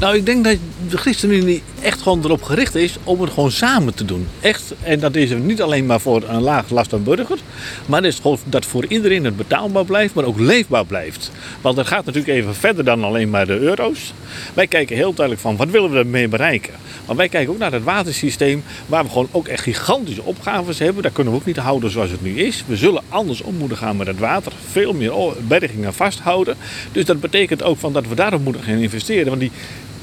Nou, 0.00 0.16
ik 0.16 0.26
denk 0.26 0.44
dat 0.44 0.56
de 0.88 0.96
ChristenUnie 0.96 1.62
echt 1.82 2.02
gewoon 2.02 2.24
erop 2.24 2.42
gericht 2.42 2.74
is 2.74 2.96
om 3.04 3.20
het 3.20 3.32
gewoon 3.32 3.50
samen 3.50 3.94
te 3.94 4.04
doen. 4.04 4.28
Echt, 4.40 4.74
en 4.82 5.00
dat 5.00 5.14
is 5.14 5.30
niet 5.30 5.62
alleen 5.62 5.86
maar 5.86 6.00
voor 6.00 6.22
een 6.28 6.42
laag 6.42 6.70
last 6.70 6.92
aan 6.92 7.02
burger, 7.02 7.38
maar 7.86 8.02
dat 8.02 8.12
is 8.12 8.18
gewoon 8.18 8.38
dat 8.44 8.66
voor 8.66 8.86
iedereen 8.86 9.24
het 9.24 9.36
betaalbaar 9.36 9.84
blijft, 9.84 10.14
maar 10.14 10.24
ook 10.24 10.38
leefbaar 10.38 10.84
blijft. 10.84 11.30
Want 11.60 11.76
dat 11.76 11.86
gaat 11.86 12.04
natuurlijk 12.04 12.34
even 12.34 12.54
verder 12.54 12.84
dan 12.84 13.04
alleen 13.04 13.30
maar 13.30 13.46
de 13.46 13.58
euro's. 13.58 14.12
Wij 14.54 14.66
kijken 14.66 14.96
heel 14.96 15.14
duidelijk 15.14 15.46
van 15.46 15.56
wat 15.56 15.70
willen 15.70 15.90
we 15.90 15.98
ermee 15.98 16.28
bereiken. 16.28 16.74
Maar 17.06 17.16
wij 17.16 17.28
kijken 17.28 17.52
ook 17.52 17.58
naar 17.58 17.72
het 17.72 17.84
watersysteem, 17.84 18.62
waar 18.86 19.04
we 19.04 19.10
gewoon 19.10 19.28
ook 19.30 19.48
echt 19.48 19.62
gigantische 19.62 20.22
opgaves 20.22 20.78
hebben. 20.78 21.02
Daar 21.02 21.12
kunnen 21.12 21.32
we 21.32 21.38
ook 21.38 21.46
niet 21.46 21.56
houden 21.56 21.90
zoals 21.90 22.10
het 22.10 22.22
nu 22.22 22.38
is. 22.38 22.64
We 22.66 22.76
zullen 22.76 23.02
anders 23.08 23.40
om 23.40 23.54
moeten 23.54 23.76
gaan 23.76 23.96
met 23.96 24.06
het 24.06 24.18
water, 24.18 24.52
veel 24.70 24.92
meer 24.92 25.12
bergingen 25.48 25.94
vasthouden. 25.94 26.56
Dus 26.92 27.04
dat 27.04 27.20
betekent 27.20 27.62
ook 27.62 27.78
van 27.78 27.92
dat 27.92 28.06
we 28.08 28.14
daarop 28.14 28.44
moeten 28.44 28.62
gaan 28.62 28.76
investeren. 28.76 29.26
Want 29.26 29.40
die 29.40 29.50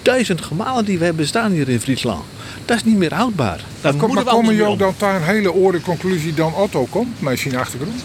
duizend 0.05 0.41
gemalen 0.41 0.85
die 0.85 0.97
we 0.97 1.05
hebben 1.05 1.27
staan 1.27 1.51
hier 1.51 1.69
in 1.69 1.79
Friesland. 1.79 2.23
Dat 2.65 2.77
is 2.77 2.83
niet 2.83 2.97
meer 2.97 3.13
houdbaar. 3.13 3.59
Dat 3.81 3.95
maar, 3.95 4.09
maar 4.09 4.23
komen 4.23 4.55
je 4.55 4.63
ook 4.63 4.79
dan 4.79 4.93
daar 4.97 5.15
een 5.15 5.23
hele 5.23 5.53
oorde 5.53 5.81
conclusie 5.81 6.33
dan 6.33 6.53
Otto 6.53 6.85
komt 6.89 7.21
met 7.21 7.39
zijn 7.39 7.55
achtergrond? 7.55 8.03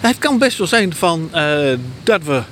Het 0.00 0.18
kan 0.18 0.38
best 0.38 0.58
wel 0.58 0.66
zijn 0.66 0.94
van, 0.94 1.30
uh, 1.34 1.58
dat 2.02 2.24
we 2.24 2.42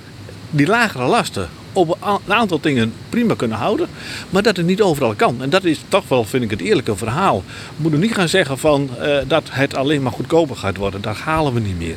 die 0.50 0.66
lagere 0.66 1.04
lasten 1.04 1.48
op 1.72 1.98
een 2.26 2.34
aantal 2.34 2.60
dingen 2.60 2.92
prima 3.08 3.34
kunnen 3.34 3.58
houden, 3.58 3.88
maar 4.30 4.42
dat 4.42 4.56
het 4.56 4.66
niet 4.66 4.82
overal 4.82 5.14
kan. 5.14 5.42
En 5.42 5.50
dat 5.50 5.64
is 5.64 5.80
toch 5.88 6.08
wel, 6.08 6.24
vind 6.24 6.42
ik, 6.42 6.50
het 6.50 6.60
eerlijke 6.60 6.96
verhaal. 6.96 7.42
We 7.46 7.82
moeten 7.82 8.00
niet 8.00 8.14
gaan 8.14 8.28
zeggen 8.28 8.58
van, 8.58 8.90
uh, 9.00 9.16
dat 9.26 9.42
het 9.50 9.76
alleen 9.76 10.02
maar 10.02 10.12
goedkoper 10.12 10.56
gaat 10.56 10.76
worden. 10.76 11.00
Dat 11.00 11.16
halen 11.16 11.54
we 11.54 11.60
niet 11.60 11.78
meer. 11.78 11.96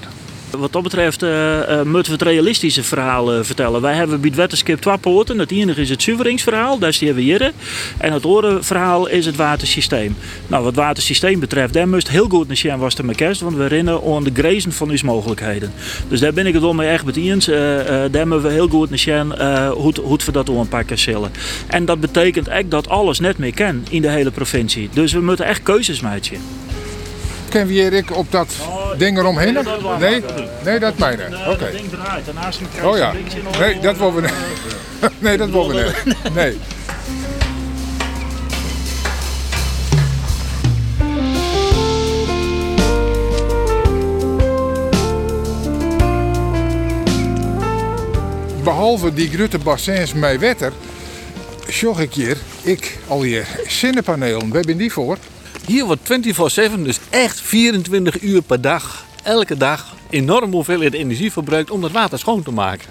Wat 0.58 0.74
dat 0.74 0.84
betreft 0.84 1.24
uh, 1.24 1.30
uh, 1.30 1.82
moeten 1.82 2.12
we 2.12 2.18
het 2.20 2.28
realistische 2.28 2.84
verhaal 2.84 3.38
uh, 3.38 3.44
vertellen. 3.44 3.82
Wij 3.82 3.94
hebben 3.94 4.22
bij 4.22 4.32
het 4.36 4.82
twee 4.82 4.98
poorten. 4.98 5.40
Het 5.40 5.52
enige 5.52 5.82
is 5.82 5.90
het 5.90 6.02
zuiveringsverhaal, 6.02 6.80
daar 6.80 6.94
zien 6.94 7.14
we 7.14 7.22
hier. 7.22 7.52
En 7.98 8.14
het 8.14 8.26
andere 8.26 8.64
verhaal 8.64 9.08
is 9.08 9.26
het 9.26 9.36
watersysteem. 9.36 10.16
Nou, 10.48 10.64
wat 10.64 10.76
watersysteem 10.76 11.40
betreft, 11.40 11.74
daar 11.74 11.88
moest 11.88 12.10
heel 12.10 12.30
goed 12.30 12.48
naar 12.48 12.58
zien 12.58 12.78
was 12.78 12.96
de 12.96 13.16
kerst, 13.16 13.42
want 13.42 13.56
we 13.56 13.66
rennen 13.66 14.02
aan 14.16 14.24
de 14.24 14.32
grezen 14.34 14.72
van 14.72 14.90
uw 14.90 14.98
mogelijkheden. 15.04 15.72
Dus 16.08 16.20
daar 16.20 16.34
ben 16.34 16.46
ik 16.46 16.54
het 16.54 16.62
wel 16.62 16.74
mee 16.74 16.90
echt 16.90 17.06
met 17.06 17.16
eens. 17.16 17.46
daar 18.12 18.28
moeten 18.28 18.42
we 18.42 18.52
heel 18.52 18.68
goed 18.68 18.90
naar 18.90 19.00
zien 19.00 19.34
hoe, 19.72 19.94
hoe 20.02 20.20
we 20.26 20.32
dat 20.32 20.50
aanpakken 20.50 21.00
zullen. 21.00 21.32
En 21.68 21.86
dat 21.86 22.00
betekent 22.00 22.48
echt 22.48 22.72
dat 22.72 22.90
alles 22.90 23.20
net 23.20 23.38
meer 23.38 23.54
kan 23.54 23.86
in 23.90 24.02
de 24.02 24.10
hele 24.10 24.32
provincie. 24.32 24.90
Dus 24.94 25.14
we 25.14 25.22
moeten 25.22 25.46
echt 25.46 25.64
keuzes 25.64 26.02
maken. 26.02 26.40
Ken 27.52 27.70
Erik 27.70 28.18
op 28.18 28.32
dat 28.32 28.56
ding 28.98 29.18
eromheen? 29.18 29.58
Nee, 30.00 30.24
nee, 30.64 30.80
dat 30.80 30.98
mijne. 30.98 31.24
Oké. 31.48 31.50
Okay. 31.50 32.84
Oh 32.84 32.98
ja. 32.98 33.14
Nee, 33.60 33.80
dat 33.80 33.98
willen 33.98 34.16
we 34.16 34.22
niet. 34.22 34.32
nee, 35.20 35.38
dat 35.38 35.50
willen 35.50 35.68
we 35.70 35.94
niet. 36.06 36.34
Nee. 36.34 36.58
Behalve 48.64 49.14
die 49.14 49.30
grote 49.30 49.58
bassins 49.58 50.14
met 50.14 50.40
wetter, 50.40 50.72
zag 51.68 52.00
ik 52.00 52.14
hier, 52.14 52.38
ik 52.62 52.98
al 53.08 53.22
hier, 53.22 53.48
zonnepanelen. 53.68 54.50
Waar 54.50 54.62
ben 54.62 54.78
die 54.78 54.92
voor? 54.92 55.18
Hier 55.66 55.86
wordt 55.86 56.12
24-7, 56.12 56.82
dus 56.84 57.00
echt 57.10 57.42
24 57.42 58.22
uur 58.22 58.42
per 58.42 58.62
dag, 58.62 59.06
elke 59.24 59.58
dag, 59.58 59.94
enorm 60.10 60.52
hoeveelheid 60.52 60.94
energie 60.94 61.32
verbruikt 61.32 61.72
om 61.72 61.82
dat 61.82 61.92
water 61.92 62.20
schoon 62.20 62.44
te 62.44 62.52
maken. 62.52 62.88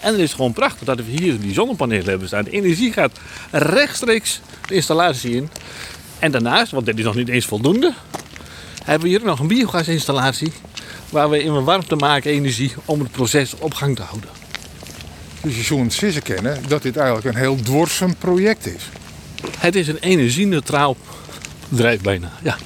En 0.00 0.12
het 0.12 0.20
is 0.20 0.32
gewoon 0.32 0.52
prachtig 0.52 0.84
dat 0.84 0.96
we 0.96 1.04
hier 1.04 1.40
die 1.40 1.52
zonnepanelen 1.52 2.08
hebben 2.08 2.26
staan. 2.26 2.44
De 2.44 2.50
energie 2.50 2.92
gaat 2.92 3.18
rechtstreeks 3.50 4.40
de 4.68 4.74
installatie 4.74 5.34
in. 5.34 5.48
En 6.18 6.30
daarnaast, 6.30 6.72
want 6.72 6.86
dit 6.86 6.98
is 6.98 7.04
nog 7.04 7.14
niet 7.14 7.28
eens 7.28 7.46
voldoende, 7.46 7.94
hebben 8.84 9.02
we 9.02 9.08
hier 9.08 9.24
nog 9.24 9.38
een 9.38 9.46
biogasinstallatie 9.46 10.52
waar 11.10 11.30
we 11.30 11.42
in 11.42 11.52
een 11.52 11.64
warmte 11.64 11.96
maken 11.96 12.30
energie 12.30 12.72
om 12.84 13.00
het 13.00 13.10
proces 13.10 13.54
op 13.58 13.74
gang 13.74 13.96
te 13.96 14.02
houden. 14.02 14.30
Dus 15.42 15.56
je 15.56 15.62
zult 15.62 15.92
sissen 15.92 16.22
kennen 16.22 16.58
dat 16.68 16.82
dit 16.82 16.96
eigenlijk 16.96 17.26
een 17.26 17.42
heel 17.42 17.56
dwarsem 17.62 18.16
project 18.16 18.66
is. 18.66 18.82
Het 19.58 19.74
is 19.74 19.88
een 19.88 19.98
energie-neutraal 19.98 20.96
bedrijf 21.68 22.00
bijna, 22.00 22.30
ja. 22.42 22.56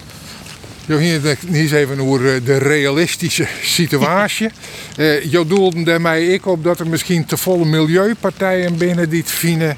Jo, 0.86 0.96
hier 0.96 1.36
eens 1.52 1.72
even 1.72 2.00
over 2.00 2.44
de 2.44 2.58
realistische 2.58 3.46
situatie. 3.78 4.46
uh, 4.96 5.24
je 5.24 5.46
doelde 5.46 5.82
daarmee 5.82 6.32
ik 6.32 6.46
op 6.46 6.64
dat 6.64 6.80
er 6.80 6.86
misschien 6.86 7.26
te 7.26 7.36
volle 7.36 7.64
milieupartijen 7.64 8.76
binnen 8.76 9.08
die 9.10 9.20
het 9.20 9.30
vinden 9.30 9.76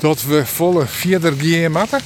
dat 0.00 0.22
we 0.22 0.46
volle 0.46 0.86
gaan 0.86 1.72
maken. 1.72 2.00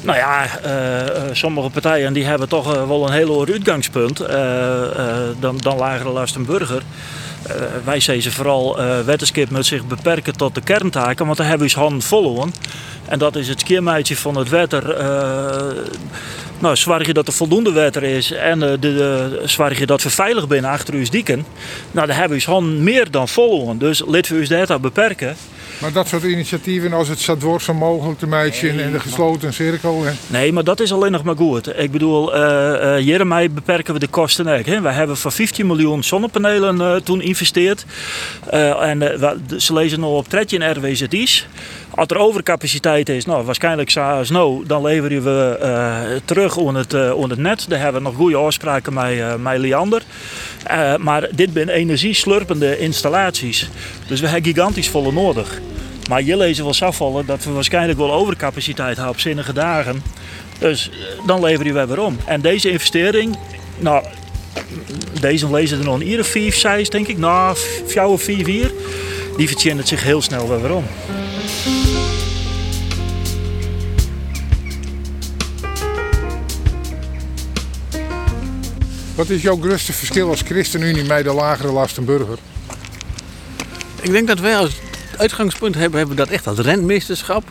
Nou 0.00 0.18
ja, 0.18 0.48
uh, 0.64 1.22
sommige 1.32 1.70
partijen 1.70 2.12
die 2.12 2.24
hebben 2.24 2.48
toch 2.48 2.74
uh, 2.74 2.88
wel 2.88 3.06
een 3.06 3.12
heel 3.12 3.26
hoog 3.26 3.50
uitgangspunt. 3.50 4.18
dan, 5.40 5.56
dan 5.56 5.76
lagere 5.76 6.10
last 6.10 6.34
een 6.34 6.44
burger. 6.44 6.82
Uh, 7.48 7.54
wij 7.84 8.00
zeggen 8.00 8.32
vooral 8.32 8.80
uh, 8.80 9.00
wetenschap 9.00 9.50
moet 9.50 9.66
zich 9.66 9.86
beperken 9.86 10.36
tot 10.36 10.54
de 10.54 10.60
kerntaken, 10.60 11.26
want 11.26 11.38
daar 11.38 11.48
hebben 11.48 11.66
we 11.68 11.74
handen 11.74 12.02
vol. 12.02 12.46
En 13.04 13.18
dat 13.18 13.36
is 13.36 13.48
het 13.48 13.60
skiermeidje 13.60 14.16
van 14.16 14.36
het 14.36 14.48
wetter. 14.48 15.00
Uh, 15.00 15.84
nou, 16.64 16.76
zorg 16.76 17.06
je 17.06 17.12
dat 17.12 17.26
er 17.26 17.32
voldoende 17.32 17.72
wetter 17.72 18.02
is 18.02 18.30
en 18.30 18.58
de, 18.58 18.78
de, 18.78 19.42
zorg 19.44 19.78
je 19.78 19.86
dat 19.86 20.02
we 20.02 20.10
veilig 20.10 20.44
zijn 20.48 20.64
achter 20.64 20.94
uw 20.94 21.04
dieken. 21.10 21.46
Nou, 21.90 22.06
daar 22.06 22.16
hebben 22.16 22.38
we 22.38 22.44
handen 22.44 22.82
meer 22.82 23.10
dan 23.10 23.28
vol. 23.28 23.78
Dus 23.78 24.02
laten 24.06 24.34
we 24.34 24.40
ons 24.40 24.68
dat 24.68 24.80
beperken. 24.80 25.36
Maar 25.78 25.92
dat 25.92 26.08
soort 26.08 26.22
initiatieven 26.22 26.92
als 26.92 27.08
het 27.08 27.20
zo 27.20 27.36
dwars 27.36 27.64
zo 27.64 27.74
mogelijk 27.74 28.18
te 28.18 28.26
meisje 28.26 28.68
en 28.68 28.92
de 28.92 29.00
gesloten 29.00 29.52
cirkel. 29.52 30.04
Nee, 30.26 30.52
maar 30.52 30.64
dat 30.64 30.80
is 30.80 30.92
alleen 30.92 31.12
nog 31.12 31.22
maar 31.22 31.36
goed. 31.36 31.78
Ik 31.78 31.90
bedoel, 31.90 32.36
uh, 32.36 32.40
uh, 32.40 32.94
hiermee 32.94 33.50
beperken 33.50 33.94
we 33.94 34.00
de 34.00 34.06
kosten 34.06 34.58
ook. 34.58 34.66
Hè. 34.66 34.80
We 34.80 34.90
hebben 34.90 35.16
voor 35.16 35.32
15 35.32 35.66
miljoen 35.66 36.04
zonnepanelen 36.04 36.76
uh, 36.76 36.94
toen 36.96 37.20
geïnvesteerd. 37.20 37.84
en 38.80 38.98
ze 39.56 39.72
lezen 39.72 40.00
nog 40.00 40.10
op 40.10 40.28
tredje 40.28 40.58
in 40.58 40.70
RWZI's. 40.70 41.46
Als 41.96 42.06
er 42.08 42.18
overcapaciteit 42.18 43.08
is, 43.08 43.24
nou, 43.24 43.44
waarschijnlijk 43.44 43.90
snow, 44.22 44.66
dan 44.66 44.82
leveren 44.82 45.22
we 45.24 45.58
uh, 45.62 46.20
terug 46.24 46.56
onder 46.56 46.82
het, 46.88 47.12
onder 47.12 47.30
het 47.30 47.46
net. 47.46 47.66
Daar 47.68 47.80
hebben 47.80 48.02
we 48.02 48.08
nog 48.08 48.16
goede 48.16 48.36
afspraken 48.36 48.94
met, 48.94 49.12
uh, 49.12 49.34
met 49.34 49.58
Liander. 49.58 50.02
maar 50.98 51.28
dit 51.34 51.50
zijn 51.54 51.68
energieslurpende 51.68 52.78
installaties. 52.78 53.68
Dus 54.06 54.20
we 54.20 54.28
hebben 54.28 54.54
gigantisch 54.54 54.88
volle 54.88 55.12
nodig. 55.12 55.60
Maar 56.08 56.22
je 56.22 56.36
lezen 56.36 56.64
wel 56.64 56.88
afvallen 56.88 57.26
dat 57.26 57.44
we 57.44 57.50
waarschijnlijk 57.50 57.98
wel 57.98 58.12
overcapaciteit 58.12 58.96
hebben 58.96 59.14
op 59.14 59.20
zinnige 59.20 59.52
dagen. 59.52 60.02
Dus 60.58 60.90
dan 61.26 61.40
leveren 61.40 61.74
we 61.74 61.86
weer 61.86 62.04
om. 62.04 62.16
En 62.24 62.40
deze 62.40 62.70
investering, 62.70 63.36
nou, 63.78 64.04
deze 65.20 65.50
lezen 65.50 65.78
er 65.78 65.84
nog 65.84 65.94
een 65.94 66.06
ieder 66.06 66.24
5, 66.24 66.56
6 66.56 66.90
denk 66.90 67.06
ik. 67.06 67.18
Nou, 67.18 67.56
4 67.86 68.04
of 68.04 68.22
4, 68.22 68.44
4. 68.44 68.72
Die 69.36 69.48
verdient 69.48 69.88
zich 69.88 70.02
heel 70.02 70.22
snel 70.22 70.60
weer 70.60 70.74
om. 70.74 70.84
Wat 79.14 79.28
is 79.28 79.42
jouw 79.42 79.56
grootste 79.60 79.92
verschil 79.92 80.28
als 80.28 80.40
ChristenUnie 80.40 81.04
met 81.04 81.24
de 81.24 81.32
lagere 81.32 81.72
lastenburger? 81.72 82.38
Ik 84.02 84.10
denk 84.10 84.26
dat 84.26 84.40
wij 84.40 84.56
als 84.56 84.70
uitgangspunt 85.18 85.74
hebben, 85.74 85.98
hebben 85.98 86.16
dat 86.16 86.28
echt 86.28 86.46
als 86.46 86.58
rentmeesterschap. 86.58 87.44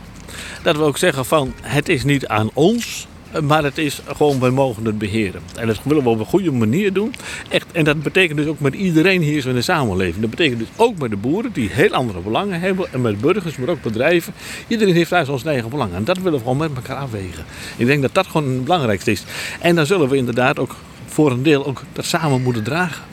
Dat 0.64 0.76
we 0.76 0.82
ook 0.82 0.98
zeggen 0.98 1.26
van 1.26 1.54
het 1.62 1.90
is 1.90 2.04
niet 2.04 2.28
aan 2.28 2.50
ons, 2.54 3.08
maar 3.44 3.64
het 3.64 3.78
is 3.78 4.02
gewoon, 4.08 4.40
wij 4.40 4.50
mogen 4.50 4.86
het 4.86 4.98
beheren. 4.98 5.42
En 5.56 5.68
dat 5.68 5.80
willen 5.84 6.04
we 6.04 6.10
op 6.10 6.20
een 6.20 6.26
goede 6.26 6.52
manier 6.52 6.94
doen. 6.94 7.14
Echt, 7.50 7.66
en 7.72 7.84
dat 7.84 8.04
betekent 8.04 8.38
dus 8.38 8.48
ook 8.48 8.60
met 8.60 8.74
iedereen 8.74 9.22
hier 9.22 9.48
in 9.48 9.56
de 9.56 9.62
samenleving. 9.62 10.22
Dat 10.22 10.30
betekent 10.30 10.60
dus 10.60 10.68
ook 10.76 10.98
met 10.98 11.10
de 11.10 11.18
boeren 11.18 11.54
die 11.54 11.70
heel 11.70 11.92
andere 11.92 12.20
belangen 12.20 12.60
hebben. 12.60 12.88
En 12.92 13.02
met 13.02 13.22
burgers, 13.22 13.58
maar 13.58 13.70
ook 13.70 13.82
bedrijven. 13.82 14.34
Iedereen 14.68 14.94
heeft 14.96 15.10
daar 15.10 15.26
zijn 15.26 15.42
eigen 15.44 15.70
belangen. 15.70 15.96
En 15.96 16.04
dat 16.04 16.18
willen 16.18 16.34
we 16.34 16.40
gewoon 16.40 16.58
met 16.58 16.72
elkaar 16.76 16.98
afwegen. 16.98 17.46
Ik 17.78 17.86
denk 17.86 18.02
dat 18.02 18.14
dat 18.14 18.28
gewoon 18.28 18.50
het 18.50 18.64
belangrijkste 18.64 19.12
is. 19.12 19.24
En 19.60 19.76
dan 19.76 19.86
zullen 19.86 20.10
we 20.10 20.16
inderdaad 20.16 20.60
ook 20.60 20.76
voor 21.14 21.32
een 21.32 21.44
deel 21.44 21.66
ook 21.66 21.82
dat 21.94 22.06
samen 22.06 22.42
moeten 22.42 22.64
dragen. 22.64 23.04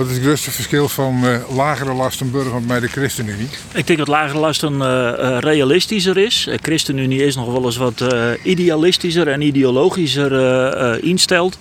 Wat 0.00 0.08
is 0.08 0.14
het 0.14 0.24
grootste 0.24 0.50
verschil 0.50 0.88
van 0.88 1.24
uh, 1.24 1.56
lagere 1.56 1.92
lastenburger 1.92 2.62
met 2.62 2.80
de 2.80 2.88
ChristenUnie? 2.88 3.48
Ik 3.74 3.86
denk 3.86 3.98
dat 3.98 4.08
lagere 4.08 4.38
lasten 4.38 4.72
uh, 4.72 4.80
uh, 4.80 5.38
realistischer 5.38 6.16
is. 6.16 6.44
De 6.44 6.58
ChristenUnie 6.62 7.24
is 7.24 7.36
nog 7.36 7.52
wel 7.52 7.64
eens 7.64 7.76
wat 7.76 8.04
idealistischer 8.42 9.28
en 9.28 9.40
ideologischer 9.40 11.04
instelt. 11.04 11.58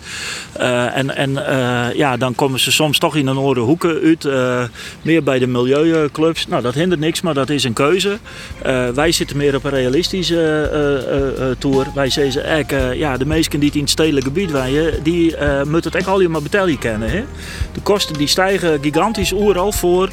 en 0.94 1.16
en 1.16 1.34
ja, 1.96 2.18
dan 2.18 2.36
komen 2.36 2.60
ze 2.60 2.72
soms 2.72 2.98
toch 2.98 3.16
in 3.16 3.28
een 3.28 3.38
andere 3.38 3.60
hoeken 3.60 4.02
uit. 4.04 4.24
meer 5.02 5.24
bij 5.24 5.40
de 5.40 5.48
milieuclubs. 5.48 6.48
Nou, 6.48 6.62
dat 6.62 6.74
hindert 6.74 7.02
niks, 7.02 7.22
maar 7.22 7.34
dat 7.34 7.50
is 7.50 7.64
een 7.64 7.74
keuze. 7.74 8.18
wij 8.94 9.12
zitten 9.12 9.38
meer 9.38 9.56
op 9.56 9.64
een 9.64 9.72
realistische 9.72 11.56
tour. 11.60 11.88
Wij 11.96 12.10
zeggen 12.10 12.44
eigenlijk, 12.44 12.96
ja, 12.96 13.18
de 13.18 13.26
mensen 13.26 13.60
die 13.60 13.72
in 13.74 13.82
het 13.82 13.90
stedelijk 13.90 14.26
gebied 14.26 14.52
wijden, 14.52 15.04
die 15.04 15.36
moeten 15.64 15.92
het 15.92 15.96
echt 15.96 16.08
allemaal 16.08 16.42
betalen 16.42 16.78
kennen. 16.78 17.10
Hè? 17.10 17.24
De 17.74 17.82
kosten 17.82 18.18
die 18.18 18.29
stijgen 18.30 18.80
gigantisch 18.82 19.34
overal 19.34 19.72
voor. 19.72 20.10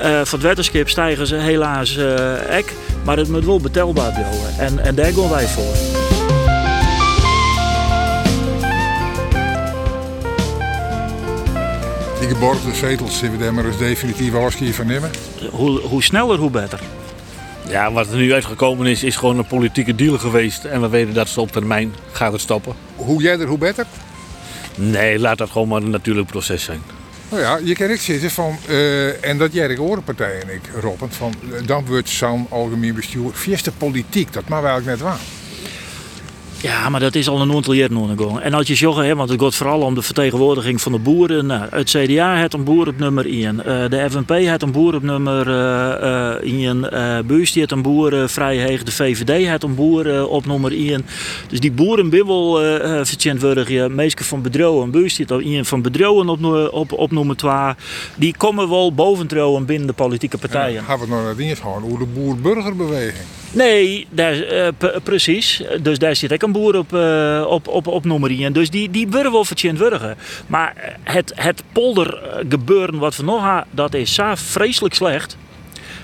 Uh, 0.00 0.20
voor 0.24 0.38
het 0.38 0.46
wetenschap 0.46 0.88
stijgen 0.88 1.26
ze 1.26 1.34
helaas 1.36 1.96
uh, 1.96 2.56
ek. 2.56 2.72
Maar 3.04 3.16
het 3.16 3.28
moet 3.28 3.44
wel 3.44 3.60
betelbaar 3.60 4.12
blijven. 4.12 4.58
En, 4.58 4.84
en 4.84 4.94
daar 4.94 5.12
gaan 5.12 5.28
wij 5.28 5.46
voor. 5.46 5.74
Die 12.20 12.28
geborgde 12.28 12.74
zetels 12.74 13.18
zullen 13.18 13.38
we 13.38 13.44
daar 13.44 13.54
maar 13.54 13.64
eens 13.64 13.78
definitief 13.78 14.34
afscheid 14.34 14.74
van 14.74 14.86
nemen? 14.86 15.10
Hoe, 15.50 15.80
hoe 15.80 16.02
sneller, 16.02 16.38
hoe 16.38 16.50
beter. 16.50 16.80
Ja, 17.68 17.92
wat 17.92 18.10
er 18.10 18.16
nu 18.16 18.32
uitgekomen 18.32 18.86
is, 18.86 19.02
is 19.02 19.16
gewoon 19.16 19.38
een 19.38 19.46
politieke 19.46 19.94
deal 19.94 20.18
geweest. 20.18 20.64
En 20.64 20.80
we 20.80 20.88
weten 20.88 21.14
dat 21.14 21.28
ze 21.28 21.40
op 21.40 21.52
termijn 21.52 21.94
gaat 22.12 22.32
het 22.32 22.40
stoppen. 22.40 22.74
Hoe 22.96 23.22
jij 23.22 23.38
er, 23.38 23.46
hoe 23.46 23.58
beter? 23.58 23.86
Nee, 24.74 25.18
laat 25.18 25.38
dat 25.38 25.50
gewoon 25.50 25.68
maar 25.68 25.82
een 25.82 25.90
natuurlijk 25.90 26.26
proces 26.26 26.64
zijn. 26.64 26.82
Nou 27.30 27.42
ja, 27.42 27.58
je 27.62 27.74
kan 27.74 27.90
ik 27.90 28.00
zitten 28.00 28.30
van, 28.30 28.56
uh, 28.68 29.24
en 29.24 29.38
dat 29.38 29.52
jij 29.52 29.68
de 29.68 29.82
orenpartij 29.82 30.40
en 30.40 30.54
ik, 30.54 30.60
Robben, 30.80 31.12
van 31.12 31.34
dan 31.66 31.86
wordt 31.86 32.08
zo'n 32.08 32.46
algemeen 32.50 32.94
bestuur 32.94 33.30
fieste 33.32 33.72
politiek, 33.72 34.32
dat 34.32 34.48
mag 34.48 34.64
eigenlijk 34.64 34.86
net 34.86 35.08
waar. 35.08 35.20
Ja, 36.60 36.88
maar 36.88 37.00
dat 37.00 37.14
is 37.14 37.28
al 37.28 37.40
een 37.40 37.52
aantal 37.52 37.72
jaren 37.72 38.40
En 38.42 38.54
als 38.54 38.66
je 38.66 38.74
zegt, 38.74 38.96
hè, 38.96 39.14
want 39.14 39.30
het 39.30 39.42
gaat 39.42 39.54
vooral 39.54 39.80
om 39.80 39.94
de 39.94 40.02
vertegenwoordiging 40.02 40.80
van 40.80 40.92
de 40.92 40.98
boeren. 40.98 41.46
Nou, 41.46 41.66
het 41.70 41.90
CDA 41.90 42.36
heeft 42.36 42.54
een 42.54 42.64
boer 42.64 42.88
op 42.88 42.98
nummer 42.98 43.26
1. 43.26 43.56
Uh, 43.56 43.62
de 43.64 44.06
FNP 44.10 44.28
heeft 44.28 44.62
een 44.62 44.72
boer 44.72 44.94
op 44.94 45.02
nummer 45.02 45.48
uh, 46.42 46.64
1. 46.64 46.88
Uh, 46.92 47.18
Buurs 47.26 47.54
heeft 47.54 47.70
een 47.70 47.82
boer 47.82 48.28
vrij 48.28 48.56
heeg. 48.56 48.82
De 48.82 48.92
VVD 48.92 49.46
heeft 49.46 49.62
een 49.62 49.74
boer 49.74 50.26
op 50.28 50.46
nummer 50.46 50.72
1. 50.72 51.06
Dus 51.48 51.60
die 51.60 51.72
boerenbibbel 51.72 52.64
uh, 52.64 53.00
vertegenwoordigen. 53.04 53.94
Meesten 53.94 54.24
van 54.24 54.42
bedrouwen. 54.42 54.90
Buurs 54.90 55.16
heeft 55.16 55.30
een 55.30 55.64
van 55.64 55.82
bedrouwen 55.82 56.28
op, 56.28 56.72
op, 56.72 56.92
op 56.92 57.10
nummer 57.10 57.36
2. 57.36 57.52
Die 58.16 58.34
komen 58.36 58.68
wel 58.68 58.94
boventrouwen 58.94 59.64
binnen 59.64 59.86
de 59.86 59.92
politieke 59.92 60.38
partijen. 60.38 60.84
Gaan 60.84 60.98
we 60.98 61.06
nog 61.06 61.22
naar 61.22 61.36
dienst 61.36 61.62
gaan 61.62 61.82
hoe 61.82 61.98
de 61.98 62.06
boer-burgerbeweging. 62.06 63.26
Nee, 63.52 64.06
daar, 64.10 64.52
uh, 64.52 64.68
precies. 65.02 65.62
Dus 65.82 65.98
daar 65.98 66.16
zit 66.16 66.32
ook 66.32 66.42
een 66.42 66.52
boer 66.52 66.78
op, 66.78 66.92
uh, 66.92 67.44
op, 67.48 67.68
op, 67.68 67.86
op 67.86 68.04
nummer 68.04 68.30
1. 68.30 68.52
Dus 68.52 68.70
die, 68.70 68.90
die 68.90 69.08
wel 69.08 69.44
vertjent 69.44 69.78
worden. 69.78 70.16
Maar 70.46 70.96
het, 71.02 71.32
het 71.34 71.62
poldergebeuren 71.72 72.98
wat 72.98 73.16
we 73.16 73.22
nog 73.22 73.42
hebben, 73.42 73.66
dat 73.70 73.94
is 73.94 74.14
zo 74.14 74.32
vreselijk 74.34 74.94
slecht. 74.94 75.36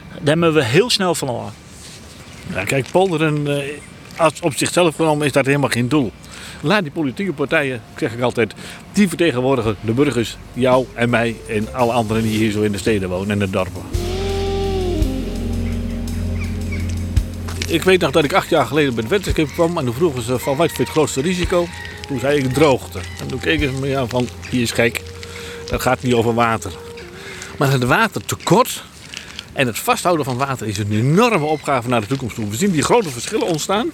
Daar 0.09 0.37
hebben 0.37 0.54
we 0.54 0.64
heel 0.64 0.90
snel 0.90 1.14
van 1.14 1.28
kijk, 2.64 2.87
polderen 2.90 3.46
als 4.16 4.40
op 4.40 4.57
zichzelf 4.57 4.94
genomen 4.94 5.26
is 5.26 5.33
dat 5.33 5.46
helemaal 5.46 5.68
geen 5.68 5.88
doel. 5.88 6.12
Laat 6.61 6.83
die 6.83 6.92
politieke 6.92 7.33
partijen, 7.33 7.83
zeg 7.96 8.12
ik 8.12 8.20
altijd, 8.20 8.54
die 8.92 9.09
vertegenwoordigen 9.09 9.76
de 9.80 9.92
burgers, 9.92 10.37
jou 10.52 10.87
en 10.94 11.11
mij 11.11 11.37
en 11.48 11.74
alle 11.74 11.92
anderen 11.92 12.22
die 12.22 12.37
hier 12.37 12.50
zo 12.50 12.62
in 12.62 12.72
de 12.72 12.78
steden 12.78 13.09
wonen 13.09 13.30
en 13.30 13.38
de 13.38 13.50
dorpen. 13.50 14.13
Ik 17.66 17.83
weet 17.83 18.00
nog 18.00 18.11
dat 18.11 18.24
ik 18.24 18.33
acht 18.33 18.48
jaar 18.48 18.66
geleden 18.66 18.94
bij 18.94 19.03
de 19.03 19.09
wetenschap 19.09 19.48
kwam 19.48 19.79
en 19.79 19.85
toen 19.85 19.94
vroegen 19.94 20.22
ze 20.22 20.38
van 20.38 20.57
wat 20.57 20.66
vind 20.66 20.79
het 20.79 20.88
grootste 20.88 21.20
risico? 21.20 21.66
Toen 22.07 22.18
zei 22.18 22.38
ik 22.38 22.53
droogte. 22.53 22.98
En 23.20 23.27
toen 23.27 23.40
keken 23.40 23.74
ze 23.74 23.81
me 23.81 23.96
aan 23.96 24.09
van, 24.09 24.29
hier 24.50 24.62
is 24.62 24.70
gek, 24.70 25.03
dat 25.70 25.81
gaat 25.81 26.03
niet 26.03 26.14
over 26.14 26.35
water. 26.35 26.72
Maar 27.59 27.70
het 27.70 27.85
watertekort 27.85 28.85
en 29.53 29.66
het 29.66 29.79
vasthouden 29.79 30.24
van 30.24 30.37
water 30.37 30.66
is 30.66 30.79
een 30.79 30.92
enorme 30.92 31.44
opgave 31.44 31.88
naar 31.88 32.00
de 32.00 32.07
toekomst 32.07 32.35
toe. 32.35 32.50
We 32.50 32.57
zien 32.57 32.70
die 32.70 32.83
grote 32.83 33.09
verschillen 33.09 33.46
ontstaan. 33.46 33.90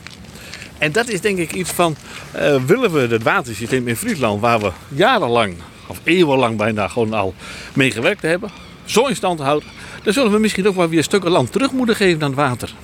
En 0.78 0.92
dat 0.92 1.08
is 1.08 1.20
denk 1.20 1.38
ik 1.38 1.52
iets 1.52 1.70
van, 1.70 1.96
uh, 2.36 2.62
willen 2.64 2.92
we 2.92 3.00
het 3.00 3.22
watersysteem 3.22 3.88
in 3.88 3.96
Friesland, 3.96 4.40
waar 4.40 4.60
we 4.60 4.70
jarenlang, 4.88 5.54
of 5.86 6.00
eeuwenlang 6.04 6.56
bijna 6.56 6.88
gewoon 6.88 7.12
al 7.12 7.34
mee 7.72 7.90
gewerkt 7.90 8.22
hebben, 8.22 8.50
zo 8.84 9.06
in 9.06 9.16
stand 9.16 9.40
houden, 9.40 9.68
dan 10.02 10.12
zullen 10.12 10.32
we 10.32 10.38
misschien 10.38 10.68
ook 10.68 10.76
wel 10.76 10.88
weer 10.88 11.02
stukken 11.02 11.30
land 11.30 11.52
terug 11.52 11.72
moeten 11.72 11.96
geven 11.96 12.22
aan 12.22 12.30
het 12.30 12.38
water. 12.38 12.74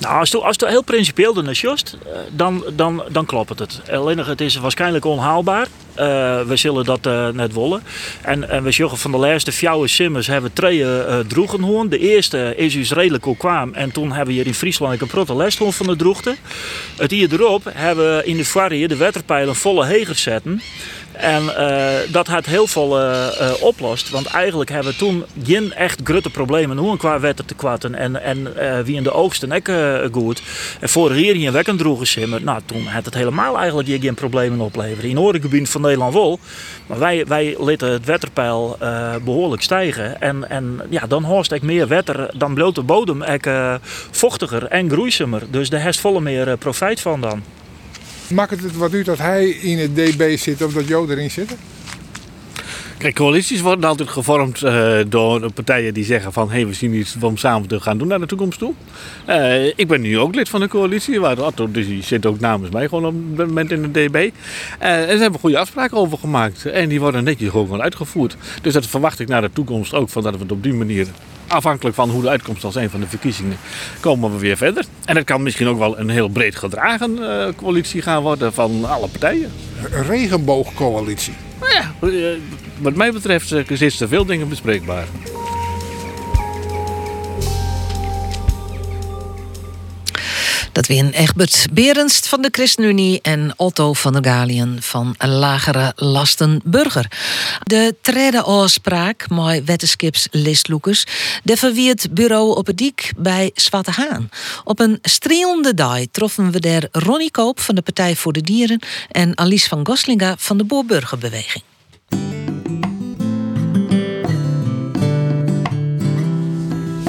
Nou, 0.00 0.18
als 0.18 0.32
het, 0.32 0.42
als 0.42 0.56
heel 0.58 0.82
principieel 0.82 1.48
is, 1.48 1.60
just, 1.60 1.96
dan, 2.30 2.64
dan, 2.76 3.02
dan 3.10 3.26
klopt 3.26 3.58
het. 3.58 3.80
Alleen 3.90 4.18
het 4.18 4.40
is 4.40 4.56
waarschijnlijk 4.56 5.04
onhaalbaar. 5.04 5.66
Uh, 5.98 6.04
we 6.42 6.56
zullen 6.56 6.84
dat 6.84 7.06
uh, 7.06 7.28
net 7.28 7.54
willen. 7.54 7.82
En, 8.22 8.50
en 8.50 8.62
we 8.62 8.70
zeggen 8.70 8.98
van 8.98 9.10
de 9.10 9.16
laatste 9.16 9.52
vier 9.52 9.88
simmers 9.88 10.26
hebben 10.26 10.52
twee 10.52 10.78
uh, 10.78 11.18
hoorn. 11.60 11.88
De 11.88 11.98
eerste 11.98 12.54
is 12.56 12.72
dus 12.72 12.92
redelijk 12.92 13.26
ook 13.26 13.38
kwam. 13.38 13.74
En 13.74 13.92
toen 13.92 14.08
hebben 14.08 14.26
we 14.26 14.32
hier 14.32 14.46
in 14.46 14.54
Friesland 14.54 15.00
een 15.00 15.06
protest 15.06 15.58
van 15.58 15.86
de 15.86 15.96
droegte. 15.96 16.36
Het 16.96 17.10
hier 17.10 17.32
erop 17.32 17.62
hebben 17.72 18.16
we 18.16 18.24
in 18.24 18.36
de 18.36 18.44
varrie 18.44 18.88
de 18.88 18.96
wetterpijlen 18.96 19.56
volle 19.56 19.86
hegers 19.86 20.22
zetten. 20.22 20.62
En 21.18 21.42
uh, 21.42 22.12
dat 22.12 22.26
had 22.26 22.46
heel 22.46 22.66
veel 22.66 23.00
uh, 23.00 23.26
uh, 23.40 23.50
oplost. 23.60 24.10
Want 24.10 24.26
eigenlijk 24.26 24.70
hebben 24.70 24.92
we 24.92 24.98
toen 24.98 25.24
geen 25.44 25.72
echt 25.72 26.00
grote 26.04 26.30
problemen 26.30 26.76
hoe 26.76 26.96
qua 26.96 27.20
wetter 27.20 27.44
te 27.44 27.54
kwatten. 27.54 27.94
En, 27.94 28.22
en 28.22 28.54
wie 28.84 28.96
in 28.96 29.02
de 29.02 29.12
oogsten 29.12 29.52
ook 29.52 29.68
goed. 30.12 30.42
En 30.80 30.88
jaar 31.14 31.34
hier 31.34 31.52
wekken 31.52 31.76
droegen 31.76 32.06
simmer. 32.06 32.42
Nou, 32.42 32.60
toen 32.64 32.86
had 32.86 33.04
het 33.04 33.14
helemaal 33.14 33.56
eigenlijk 33.56 33.88
hier 33.88 34.00
geen 34.00 34.14
problemen 34.14 34.60
opleveren. 34.60 35.10
In 35.10 35.18
Orengebied 35.18 35.70
van 35.70 35.80
Nederland 35.80 36.14
wel. 36.14 36.38
Maar 36.86 36.98
wij, 36.98 37.26
wij 37.26 37.56
lieten 37.58 37.90
het 37.90 38.04
wetterpeil 38.04 38.78
behoorlijk 39.24 39.62
stijgen. 39.62 40.20
En, 40.20 40.50
en 40.50 40.80
ja, 40.90 41.06
dan 41.06 41.24
hoort 41.24 41.52
ik 41.52 41.62
meer 41.62 41.88
wetter. 41.88 42.30
Dan 42.36 42.54
bloot 42.54 42.74
de 42.74 42.82
bodem 42.82 43.22
ik 43.22 43.48
vochtiger 44.10 44.66
en 44.66 44.90
groeisamer. 44.90 45.42
Dus 45.50 45.70
daar 45.70 45.80
heeft 45.80 46.00
volle 46.00 46.20
meer 46.20 46.56
profijt 46.56 47.00
van 47.00 47.20
dan. 47.20 47.42
Maakt 48.30 48.62
het 48.62 48.76
wat 48.76 48.92
u 48.92 49.02
dat 49.02 49.18
hij 49.18 49.48
in 49.48 49.78
het 49.78 49.96
DB 49.96 50.38
zit 50.38 50.62
of 50.62 50.72
dat 50.72 50.88
jou 50.88 51.10
erin 51.10 51.30
zit? 51.30 51.48
Kijk, 52.98 53.14
coalities 53.14 53.60
worden 53.60 53.88
altijd 53.88 54.08
gevormd 54.08 54.62
eh, 54.62 54.98
door 55.08 55.52
partijen 55.52 55.94
die 55.94 56.04
zeggen 56.04 56.32
van... 56.32 56.48
hé, 56.48 56.54
hey, 56.54 56.66
we 56.66 56.74
zien 56.74 56.94
iets 56.94 57.16
om 57.20 57.36
samen 57.36 57.68
te 57.68 57.80
gaan 57.80 57.98
doen 57.98 58.08
naar 58.08 58.20
de 58.20 58.26
toekomst 58.26 58.58
toe. 58.58 58.72
Eh, 59.24 59.66
ik 59.66 59.88
ben 59.88 60.00
nu 60.00 60.18
ook 60.18 60.34
lid 60.34 60.48
van 60.48 60.60
de 60.60 60.68
coalitie, 60.68 61.20
waar 61.20 61.38
Otto 61.38 61.70
dus 61.70 61.86
die 61.86 62.02
zit 62.02 62.26
ook 62.26 62.40
namens 62.40 62.70
mij 62.70 62.88
gewoon 62.88 63.06
op 63.06 63.36
dit 63.36 63.46
moment 63.46 63.70
in 63.70 63.82
de 63.82 63.90
DB. 63.90 64.14
Uh, 64.14 64.30
en 64.80 65.06
daar 65.06 65.08
hebben 65.08 65.32
we 65.32 65.38
goede 65.38 65.58
afspraken 65.58 65.96
over 65.96 66.18
gemaakt. 66.18 66.66
En 66.66 66.88
die 66.88 67.00
worden 67.00 67.24
netjes 67.24 67.50
gewoon 67.50 67.82
uitgevoerd. 67.82 68.36
Dus 68.62 68.72
dat 68.72 68.86
verwacht 68.86 69.20
ik 69.20 69.28
naar 69.28 69.40
de 69.40 69.50
toekomst 69.52 69.94
ook, 69.94 70.08
van 70.08 70.22
dat 70.22 70.34
we 70.34 70.42
het 70.42 70.52
op 70.52 70.62
die 70.62 70.74
manier... 70.74 71.06
afhankelijk 71.46 71.96
van 71.96 72.10
hoe 72.10 72.22
de 72.22 72.28
uitkomst 72.28 72.60
zal 72.60 72.72
zijn 72.72 72.90
van 72.90 73.00
de 73.00 73.06
verkiezingen, 73.06 73.56
komen 74.00 74.32
we 74.32 74.38
weer 74.38 74.56
verder. 74.56 74.84
En 75.04 75.16
het 75.16 75.24
kan 75.24 75.42
misschien 75.42 75.68
ook 75.68 75.78
wel 75.78 75.98
een 75.98 76.10
heel 76.10 76.28
breed 76.28 76.56
gedragen 76.56 77.18
coalitie 77.56 78.02
gaan 78.02 78.22
worden 78.22 78.52
van 78.52 78.84
alle 78.84 79.08
partijen. 79.08 79.50
Een 79.92 80.04
regenboogcoalitie. 80.04 81.34
Nou 81.60 81.72
ja, 81.72 81.94
wat 82.80 82.94
mij 82.94 83.12
betreft 83.12 83.52
is 83.70 84.00
er 84.00 84.08
veel 84.08 84.24
dingen 84.24 84.48
bespreekbaar. 84.48 85.06
Dat 90.78 90.86
weer 90.86 91.12
Egbert 91.12 91.66
Berendst 91.72 92.28
van 92.28 92.42
de 92.42 92.48
ChristenUnie 92.50 93.20
en 93.22 93.52
Otto 93.56 93.92
van 93.92 94.12
der 94.12 94.24
Galien 94.24 94.82
van 94.82 95.14
Lagere 95.18 95.92
Lasten 95.96 96.60
Burger. 96.64 97.10
De 97.62 97.94
trede 98.02 98.42
afspraak 98.42 99.28
met 99.28 99.64
wetenskips 99.64 100.28
listloekers, 100.30 101.04
de 101.42 101.56
verwiert 101.56 102.14
bureau 102.14 102.56
op 102.56 102.66
het 102.66 102.76
diek 102.76 103.12
bij 103.16 103.50
Zwarte 103.54 103.90
Haan. 103.90 104.28
Op 104.64 104.78
een 104.78 104.98
strielende 105.02 105.74
dag 105.74 106.00
troffen 106.10 106.50
we 106.50 106.60
daar 106.60 106.88
Ronnie 106.92 107.30
Koop 107.30 107.60
van 107.60 107.74
de 107.74 107.82
Partij 107.82 108.16
voor 108.16 108.32
de 108.32 108.42
Dieren 108.42 108.82
en 109.10 109.38
Alice 109.38 109.68
van 109.68 109.86
Goslinga 109.86 110.34
van 110.38 110.58
de 110.58 110.64
Boerburgerbeweging. 110.64 111.62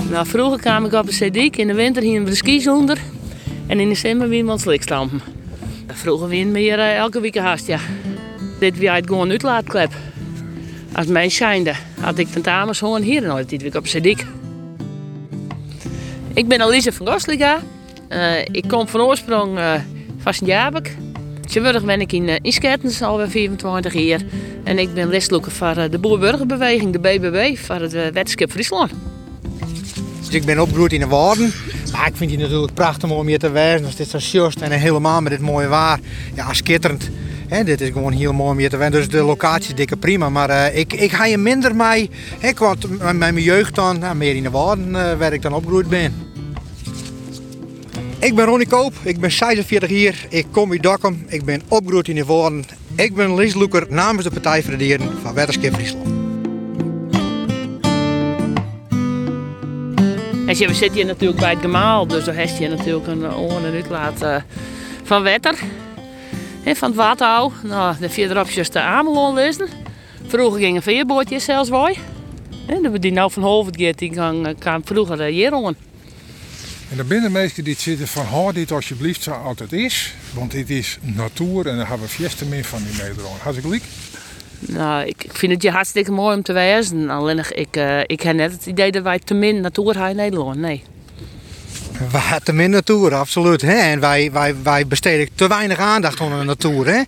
Nou, 0.10 0.28
vroeger 0.28 0.60
kwam 0.60 0.86
ik 0.86 0.94
op 0.94 1.08
een 1.08 1.32
CD, 1.32 1.58
in 1.58 1.68
de 1.68 1.74
winter 1.74 2.04
hingen 2.04 2.24
we 2.24 2.30
de 2.30 2.36
skis 2.36 2.68
onder. 2.68 2.98
En 3.68 3.80
in 3.80 3.90
de 3.90 3.96
zomer 3.96 4.30
weer 4.30 4.46
wat 4.46 4.62
slikstampen. 4.62 5.22
Vroeger 5.88 6.28
wien 6.28 6.52
we 6.52 6.60
hier 6.60 6.80
elke 6.80 7.20
week 7.20 7.38
haast, 7.38 7.68
ja. 7.68 7.80
Dit 8.60 8.80
was 8.80 8.96
het 8.96 9.08
gewoon 9.08 9.30
uitlaatklep. 9.30 9.92
Als 10.94 11.06
mij 11.06 11.30
schijnde, 11.30 11.74
had 12.00 12.18
ik 12.18 12.28
tentamens 12.28 12.78
gewoon 12.78 13.02
hier 13.02 13.22
nooit 13.22 13.50
dit 13.50 13.62
week 13.62 13.76
op 13.76 13.84
CD. 13.84 14.26
Ik 16.34 16.48
ben 16.48 16.62
Alice 16.62 16.92
van 16.92 17.08
Gosliga. 17.08 17.60
Uh, 18.10 18.40
ik 18.40 18.68
kom 18.68 18.88
van 18.88 19.02
oorsprong 19.02 19.58
uh, 19.58 19.74
van 20.18 20.34
Sint-Jabek. 20.34 20.96
Tegenwoordig 21.42 21.86
ben 21.86 22.02
ik 22.02 22.12
in 22.12 22.28
uh, 22.28 22.36
Iskettens 22.42 23.02
alweer 23.02 23.30
25 23.30 23.94
jaar. 23.94 24.22
En 24.64 24.80
ik 24.80 24.94
ben 24.94 25.10
listloeker 25.10 25.52
uh, 25.62 25.84
de 25.90 26.00
Boerburgerbeweging, 26.00 26.92
de 26.94 27.00
BBB, 27.00 27.58
voor 27.58 27.76
het 27.76 27.94
uh, 27.94 28.08
Wetenschap 28.08 28.52
Friesland. 28.52 28.92
Dus 30.30 30.40
ik 30.40 30.46
ben 30.46 30.60
opgegroeid 30.60 30.94
in 30.94 31.00
de 31.00 31.08
Waarden. 31.08 31.54
Maar 31.92 32.08
ik 32.08 32.16
vind 32.16 32.32
het 32.32 32.40
natuurlijk 32.40 32.74
prachtig 32.74 33.10
om 33.10 33.28
hier 33.28 33.40
te 33.40 33.50
wezen. 33.50 33.86
Als 33.86 33.96
dit 33.96 34.08
zo 34.08 34.18
just 34.18 34.62
en 34.62 34.72
helemaal 34.72 35.22
met 35.22 35.32
dit 35.32 35.42
mooie 35.42 35.68
waar. 35.68 36.00
Ja, 36.34 36.54
schitterend. 36.54 37.10
Dit 37.66 37.82
is 37.82 37.90
gewoon 37.90 38.12
heel 38.12 38.34
mooi 38.34 38.52
om 38.52 38.58
hier 38.58 38.70
te 38.70 38.78
wezen. 38.78 38.92
Dus 38.92 39.10
de 39.10 39.22
locatie 39.22 39.70
is 39.70 39.76
dikke 39.76 39.98
prima. 39.98 40.30
Maar 40.30 40.50
uh, 40.50 40.78
ik, 40.78 40.94
ik 40.94 41.12
ga 41.12 41.26
je 41.26 41.38
minder 41.38 41.76
mee. 41.76 42.10
Ik 42.40 42.56
kwam 42.56 42.76
met 43.00 43.18
mijn 43.18 43.42
jeugd 43.42 43.76
dan, 43.76 44.18
meer 44.18 44.36
in 44.36 44.44
de 44.44 44.50
Waarden, 44.50 44.90
uh, 44.90 45.14
waar 45.14 45.34
ik 45.34 45.42
dan 45.42 45.54
opgegroeid 45.54 45.90
ben. 45.90 46.14
Ik 48.20 48.36
ben 48.36 48.46
Ronnie 48.46 48.68
Koop, 48.68 48.94
ik 49.04 49.20
ben 49.20 49.32
46 49.32 49.90
jaar, 49.90 50.26
ik 50.30 50.46
kom 50.52 50.72
uit 50.72 50.84
Dokkum, 50.84 51.26
ik 51.28 51.46
ben 51.46 51.62
opgegroeid 51.68 52.08
in 52.08 52.16
de 52.16 52.26
Waarden. 52.26 52.66
Ik 52.96 53.16
ben 53.16 53.36
leesloeker 53.36 53.86
namens 53.90 54.24
de 54.24 54.32
Partij 54.32 54.62
voor 54.62 54.72
de 54.72 54.78
Dieren 54.78 55.10
van 55.22 55.34
Wetenschap 55.34 55.74
Friesland. 55.74 56.09
En 60.62 60.68
we 60.68 60.74
zitten 60.74 60.98
hier 60.98 61.06
natuurlijk 61.06 61.40
bij 61.40 61.50
het 61.50 61.60
gemaal, 61.60 62.08
dus 62.08 62.24
dan 62.24 62.36
heb 62.36 62.50
je 62.60 62.68
natuurlijk 62.68 63.08
een 63.08 63.34
oor 63.34 63.66
en 63.66 63.74
uitlaat 63.74 64.22
uh, 64.24 64.36
van 65.04 65.24
water. 65.24 65.60
En 66.64 66.76
van 66.76 66.88
het 66.88 66.98
waterhou. 66.98 67.52
Nou, 67.64 67.96
de 68.00 68.10
vier 68.10 68.40
opjes 68.40 68.70
de 68.70 68.80
Amelon 68.80 69.34
lezen. 69.34 69.68
Vroeger 70.28 70.60
gingen 70.60 70.82
veerbootjes 70.82 71.44
zelfs 71.44 71.70
wij. 71.70 71.98
En 72.68 72.92
die 73.00 73.12
nou 73.12 73.32
van 73.32 73.44
Hoofdgeert, 73.44 74.00
die 74.00 74.12
kwam 74.60 74.82
vroeger 74.86 75.22
hier. 75.22 75.54
En 75.54 76.98
dan 76.98 77.08
binnen 77.08 77.32
mensen 77.32 77.64
die 77.64 77.76
zitten 77.76 78.08
van 78.08 78.26
hou 78.26 78.54
dit 78.54 78.72
alsjeblieft 78.72 79.24
zo 79.24 79.32
altijd 79.32 79.74
is. 79.74 80.14
Want 80.34 80.52
dit 80.52 80.70
is 80.70 80.98
natuur 81.02 81.68
en 81.68 81.78
daar 81.78 81.88
hebben 81.88 82.08
we 82.08 82.14
fiesta 82.14 82.46
meer 82.46 82.66
van 82.66 82.80
in 82.80 82.98
Nederland. 82.98 83.40
Had 83.42 83.56
ik 83.56 83.62
gelijk? 83.62 83.84
Nou, 84.60 85.06
ik, 85.06 85.24
ik 85.24 85.34
vind 85.34 85.52
het 85.52 85.62
je 85.62 85.72
hartstikke 85.72 86.12
mooi 86.12 86.36
om 86.36 86.42
te 86.42 86.54
wezen. 86.54 87.10
Alleen 87.10 87.44
ik, 87.50 87.78
uh, 87.78 88.00
ik 88.06 88.22
heb 88.22 88.36
net 88.36 88.52
het 88.52 88.66
idee 88.66 88.92
dat 88.92 89.04
wij 89.04 89.20
te 89.20 89.34
min 89.34 89.62
natuur 89.62 89.94
hebben 89.94 90.10
in 90.10 90.16
Nederland. 90.16 90.58
Nee. 90.58 90.84
Wij 92.08 92.40
te 92.44 92.54
min 92.54 92.70
natuur, 92.70 93.16
absoluut. 93.16 93.62
Hè? 93.62 93.74
En 93.74 94.00
wij, 94.00 94.32
wij, 94.32 94.56
wij 94.64 94.88
besteden 94.88 95.30
te 95.36 95.48
weinig 95.48 95.78
aandacht 95.78 96.22
aan 96.22 96.40
de 96.40 96.46
natuur. 96.46 96.86
Hè? 96.86 97.02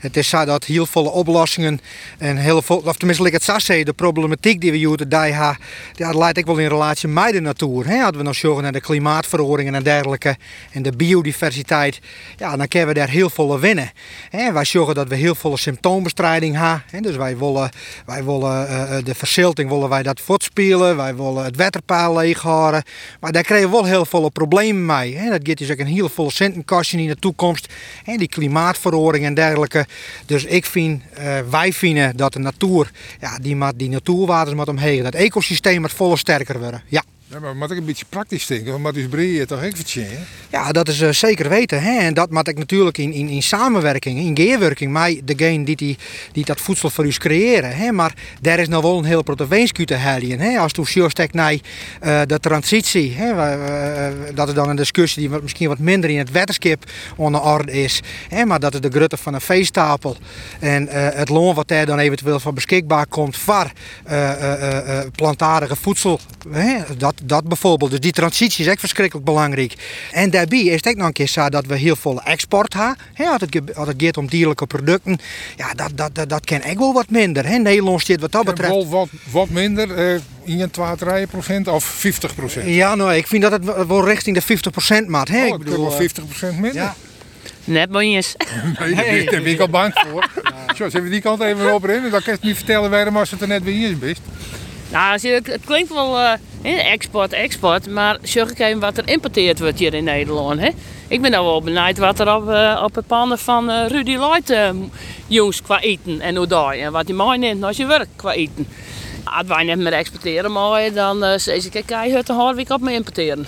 Het 0.00 0.16
is 0.16 0.28
zo 0.28 0.44
dat 0.44 0.64
heel 0.64 0.86
veel 0.86 1.04
oplossingen 1.04 1.80
en 2.18 2.36
heel 2.36 2.62
veel, 2.62 2.82
of 2.84 2.96
tenminste, 2.96 3.26
ik 3.26 3.32
het 3.32 3.42
zeggen, 3.42 3.84
de 3.84 3.92
problematiek 3.92 4.60
die 4.60 4.70
we 4.70 4.76
hier 4.76 5.08
die 5.08 5.32
ha, 5.32 5.56
dat 5.92 6.14
leidt 6.14 6.38
ik 6.38 6.46
wel 6.46 6.58
in 6.58 6.68
relatie 6.68 7.08
met 7.08 7.32
de 7.32 7.40
natuur. 7.40 7.86
Hè? 7.86 7.98
Hadden 7.98 8.20
we 8.20 8.26
nog 8.26 8.34
zorgen 8.34 8.62
naar 8.62 8.72
de 8.72 8.80
klimaatveranderingen 8.80 9.74
en 9.74 9.82
dergelijke 9.82 10.36
en 10.72 10.82
de 10.82 10.92
biodiversiteit, 10.92 12.00
ja, 12.36 12.56
dan 12.56 12.68
kunnen 12.68 12.88
we 12.88 12.94
daar 12.94 13.08
heel 13.08 13.30
veel 13.30 13.58
winnen. 13.58 13.90
Hè? 14.30 14.52
Wij 14.52 14.64
zorgen 14.64 14.94
dat 14.94 15.08
we 15.08 15.14
heel 15.14 15.34
veel 15.34 15.56
symptoombestrijding 15.56 16.56
hebben. 16.56 17.02
Dus 17.02 17.16
wij 17.16 17.38
willen, 17.38 17.70
wij 18.06 18.24
willen 18.24 18.66
uh, 18.70 18.96
de 19.04 19.14
verzilting 19.14 19.70
willen 19.70 19.88
wij 19.88 20.02
dat 20.02 20.20
voortspelen, 20.20 20.96
wij 20.96 21.16
willen 21.16 21.44
het 21.44 21.56
waterpaal 21.56 22.16
leeghouden. 22.16 22.82
Maar 23.20 23.32
daar 23.32 23.42
krijgen 23.42 23.70
we 23.70 23.74
wel 23.76 23.84
heel 23.84 24.04
veel 24.04 24.34
problemen 24.38 24.86
mee. 24.86 25.16
Hè. 25.16 25.30
Dat 25.30 25.40
gaat 25.42 25.58
dus 25.58 25.70
ook 25.70 25.78
een 25.78 25.86
heel 25.86 26.08
veel 26.08 26.30
centenkastje 26.30 26.98
in 26.98 27.06
de 27.06 27.16
toekomst. 27.16 27.72
En 28.04 28.18
die 28.18 28.28
klimaatverandering 28.28 29.24
en 29.24 29.34
dergelijke. 29.34 29.86
Dus 30.26 30.44
ik 30.44 30.66
vind, 30.66 31.02
uh, 31.18 31.38
wij 31.50 31.72
vinden 31.72 32.16
dat 32.16 32.32
de 32.32 32.38
natuur, 32.38 32.90
ja, 33.20 33.38
die, 33.38 33.56
die 33.76 33.88
natuurwaters 33.88 34.56
moet 34.56 34.68
omheen. 34.68 35.02
Dat 35.02 35.14
ecosysteem 35.14 35.80
moet 35.80 35.92
volle 35.92 36.16
sterker 36.16 36.60
worden. 36.60 36.82
Ja. 36.86 37.02
Ja, 37.28 37.38
maar 37.40 37.56
moet 37.56 37.70
ik 37.70 37.76
een 37.76 37.84
beetje 37.84 38.04
praktisch 38.08 38.46
denken, 38.46 38.82
want 38.82 38.94
dus 38.94 39.08
breed 39.08 39.48
toch 39.48 39.64
ook? 39.64 39.72
Ja, 40.50 40.72
dat 40.72 40.88
is 40.88 41.00
uh, 41.00 41.10
zeker 41.10 41.48
weten. 41.48 41.82
Hè? 41.82 41.98
En 41.98 42.14
dat 42.14 42.30
moet 42.30 42.48
ik 42.48 42.58
natuurlijk 42.58 42.98
in, 42.98 43.12
in, 43.12 43.28
in 43.28 43.42
samenwerking, 43.42 44.18
in 44.18 44.36
geerwerking 44.36 44.92
met 44.92 45.20
degene 45.24 45.64
die, 45.64 45.76
die, 45.76 45.98
die 46.32 46.44
dat 46.44 46.60
voedsel 46.60 46.90
voor 46.90 47.06
u 47.06 47.10
creëren. 47.10 47.76
Hè? 47.76 47.92
Maar 47.92 48.14
daar 48.40 48.58
is 48.58 48.68
nog 48.68 48.82
wel 48.82 48.98
een 48.98 49.04
heel 49.04 49.22
proteïnsku 49.22 49.84
te 49.84 49.94
halen. 49.94 50.40
Hè? 50.40 50.58
Als 50.58 50.72
toen 50.72 50.86
juist 50.88 51.32
naar 51.32 51.52
uh, 51.52 51.60
de 52.26 52.38
transitie, 52.40 53.14
hè? 53.14 53.30
Uh, 53.32 54.14
dat 54.34 54.48
is 54.48 54.54
dan 54.54 54.68
een 54.68 54.76
discussie 54.76 55.20
die 55.20 55.30
wat, 55.30 55.42
misschien 55.42 55.68
wat 55.68 55.78
minder 55.78 56.10
in 56.10 56.18
het 56.18 56.30
wetenschap 56.30 56.84
onder 57.16 57.40
orde 57.40 57.72
is. 57.72 58.00
Hè? 58.28 58.44
Maar 58.44 58.60
dat 58.60 58.74
is 58.74 58.80
de 58.80 58.90
grutte 58.90 59.16
van 59.16 59.34
een 59.34 59.40
veestapel. 59.40 60.16
En 60.58 60.88
het 60.90 61.28
loon 61.28 61.54
wat 61.54 61.68
daar 61.68 61.86
dan 61.86 61.98
eventueel 61.98 62.40
van 62.40 62.54
beschikbaar 62.54 63.06
komt 63.06 63.36
voor 63.36 63.70
plantaardige 65.12 65.76
voedsel. 65.76 66.20
Hè? 66.50 66.78
Dat 66.96 67.14
dat 67.24 67.48
bijvoorbeeld. 67.48 67.90
Dus 67.90 68.00
die 68.00 68.12
transitie 68.12 68.64
is 68.64 68.70
echt 68.70 68.80
verschrikkelijk 68.80 69.26
belangrijk. 69.26 69.74
En 70.12 70.30
daarbij 70.30 70.60
is 70.60 70.74
het 70.74 70.86
ook 70.86 70.96
nog 70.96 71.06
een 71.06 71.12
keer 71.12 71.28
zo 71.28 71.48
dat 71.48 71.66
we 71.66 71.76
heel 71.76 71.96
veel 71.96 72.22
export 72.22 72.74
hebben. 72.74 72.96
Als 73.16 73.40
het, 73.40 73.76
als 73.76 73.88
het 73.88 74.02
gaat 74.02 74.16
om 74.16 74.26
dierlijke 74.26 74.66
producten, 74.66 75.18
ja, 75.56 75.74
dat, 75.74 75.90
dat, 75.94 76.14
dat, 76.14 76.28
dat 76.28 76.44
kan 76.44 76.60
echt 76.60 76.78
wel 76.78 76.92
wat 76.92 77.10
minder. 77.10 77.46
Hè? 77.46 77.58
Nederland 77.58 78.02
zit 78.02 78.20
wat 78.20 78.32
dat 78.32 78.44
betreft... 78.44 78.72
Wel 78.72 78.88
wat, 78.88 79.08
wat 79.30 79.48
minder, 79.48 80.14
uh, 80.14 80.20
in 80.60 80.70
2, 80.70 81.26
procent 81.26 81.68
of 81.68 81.84
50 81.84 82.34
procent? 82.34 82.66
Ja, 82.68 82.94
nou, 82.94 83.14
ik 83.14 83.26
vind 83.26 83.42
dat 83.42 83.52
het 83.52 83.64
wel 83.64 84.04
richting 84.04 84.36
de 84.36 84.42
50 84.42 84.72
procent 84.72 85.08
maakt. 85.08 85.28
Hè? 85.28 85.46
Oh, 85.46 85.46
ik 85.46 85.58
bedoel, 85.58 85.80
wel 85.80 85.90
50 85.90 86.24
procent 86.24 86.58
minder. 86.58 86.82
Ja. 86.82 86.96
Net 87.64 87.90
bonjes. 87.90 88.34
Nee, 88.78 89.24
daar 89.24 89.42
ben, 89.42 89.52
ik 89.52 89.60
al 89.60 89.68
bang 89.68 89.92
voor. 89.94 90.28
Ja. 90.42 90.74
Zo, 90.74 90.88
zullen 90.88 91.06
we 91.06 91.12
die 91.12 91.20
kant 91.20 91.40
even 91.40 91.74
op 91.74 91.88
in? 91.88 92.02
Dan 92.02 92.10
kan 92.10 92.22
je 92.24 92.30
het 92.30 92.42
niet 92.42 92.56
vertellen 92.56 92.90
waarom 92.90 93.16
als 93.16 93.30
het 93.30 93.40
er 93.40 93.48
net 93.48 93.64
bij 93.64 93.72
hier 93.72 93.96
is. 94.00 94.16
Nou, 94.92 95.28
het 95.28 95.58
klinkt 95.64 95.92
wel 95.92 96.18
uh, 96.20 96.92
export, 96.92 97.32
export, 97.32 97.90
maar 97.90 98.18
zorg 98.22 98.50
ik 98.50 98.58
even 98.58 98.80
wat 98.80 98.98
er 98.98 99.08
importeerd 99.08 99.60
wordt 99.60 99.78
hier 99.78 99.94
in 99.94 100.04
Nederland. 100.04 100.60
Hè? 100.60 100.68
Ik 101.08 101.20
ben 101.22 101.30
nou 101.30 101.44
wel 101.44 101.62
benieuwd 101.62 101.98
wat 101.98 102.20
er 102.20 102.34
op, 102.34 102.48
uh, 102.48 102.80
op 102.84 102.94
het 102.94 103.06
pannen 103.06 103.38
van 103.38 103.70
uh, 103.70 103.86
Rudy 103.88 104.16
Light 104.16 104.54
jongens 105.26 105.62
qua 105.62 105.80
eten 105.80 106.20
en 106.20 106.36
hoe 106.36 106.46
daar 106.46 106.72
en 106.72 106.92
wat 106.92 107.08
mij 107.08 107.36
neemt 107.36 107.62
als 107.62 107.76
je 107.76 107.86
werkt 107.86 108.08
qua 108.16 108.32
eten. 108.32 108.66
Als 109.24 109.46
wij 109.46 109.64
niet 109.64 109.76
meer 109.76 109.92
exporteren 109.92 110.52
mogen, 110.52 110.94
dan 110.94 111.24
uh, 111.24 111.46
ik, 111.46 111.82
kijk, 111.86 112.12
het 112.12 112.28
een 112.28 112.54
week 112.54 112.70
op 112.70 112.80
me 112.80 112.92
importeren. 112.92 113.46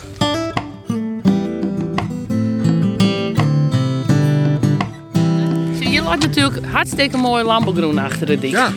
Je 5.80 6.02
laat 6.02 6.18
natuurlijk 6.18 6.66
hartstikke 6.66 7.16
mooi 7.16 7.44
landbouwgroen 7.44 7.98
achter 7.98 8.26
de 8.26 8.38
dik. 8.38 8.50
Ja. 8.50 8.72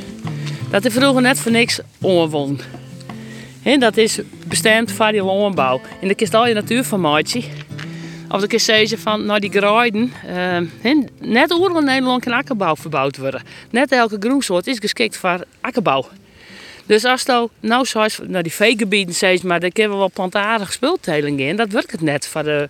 Dat 0.71 0.85
is 0.85 0.93
vroeger 0.93 1.21
net 1.21 1.39
voor 1.39 1.51
niks 1.51 1.79
ongewoon. 2.01 2.59
En 3.63 3.79
dat 3.79 3.97
is 3.97 4.19
bestemd 4.47 4.91
voor 4.91 5.11
die 5.11 5.23
landbouw. 5.23 5.81
En 6.01 6.07
daar 6.07 6.15
kiest 6.15 6.33
al 6.33 6.47
je 6.47 6.53
natuur 6.53 6.83
van 6.83 7.01
maatje. 7.01 7.43
Of 8.29 8.51
eens 8.51 8.65
zeggen 8.65 8.99
van, 8.99 9.25
nou 9.25 9.39
die 9.39 9.51
graaiden, 9.51 10.13
uh, 10.83 10.97
net 11.19 11.53
overal 11.53 11.79
in 11.79 11.85
Nederland 11.85 12.23
kan 12.23 12.33
akkerbouw 12.33 12.75
verbouwd 12.75 13.17
worden. 13.17 13.41
Net 13.69 13.91
elke 13.91 14.17
groensoort 14.19 14.67
is 14.67 14.77
geschikt 14.79 15.17
voor 15.17 15.43
akkerbouw. 15.61 16.07
Dus 16.85 17.05
als 17.05 17.21
je 17.21 17.49
nou 17.59 17.85
zoals 17.85 18.19
naar 18.27 18.43
die 18.43 18.51
veegebieden 18.51 19.15
zegt, 19.15 19.43
maar 19.43 19.59
daar 19.59 19.71
kunnen 19.71 19.91
we 19.91 19.97
wel 19.97 20.11
plantaardige 20.13 20.71
spulteling 20.71 21.39
in, 21.39 21.55
dat 21.55 21.69
werkt 21.69 21.91
het 21.91 22.01
net 22.01 22.27
voor 22.27 22.43
de 22.43 22.69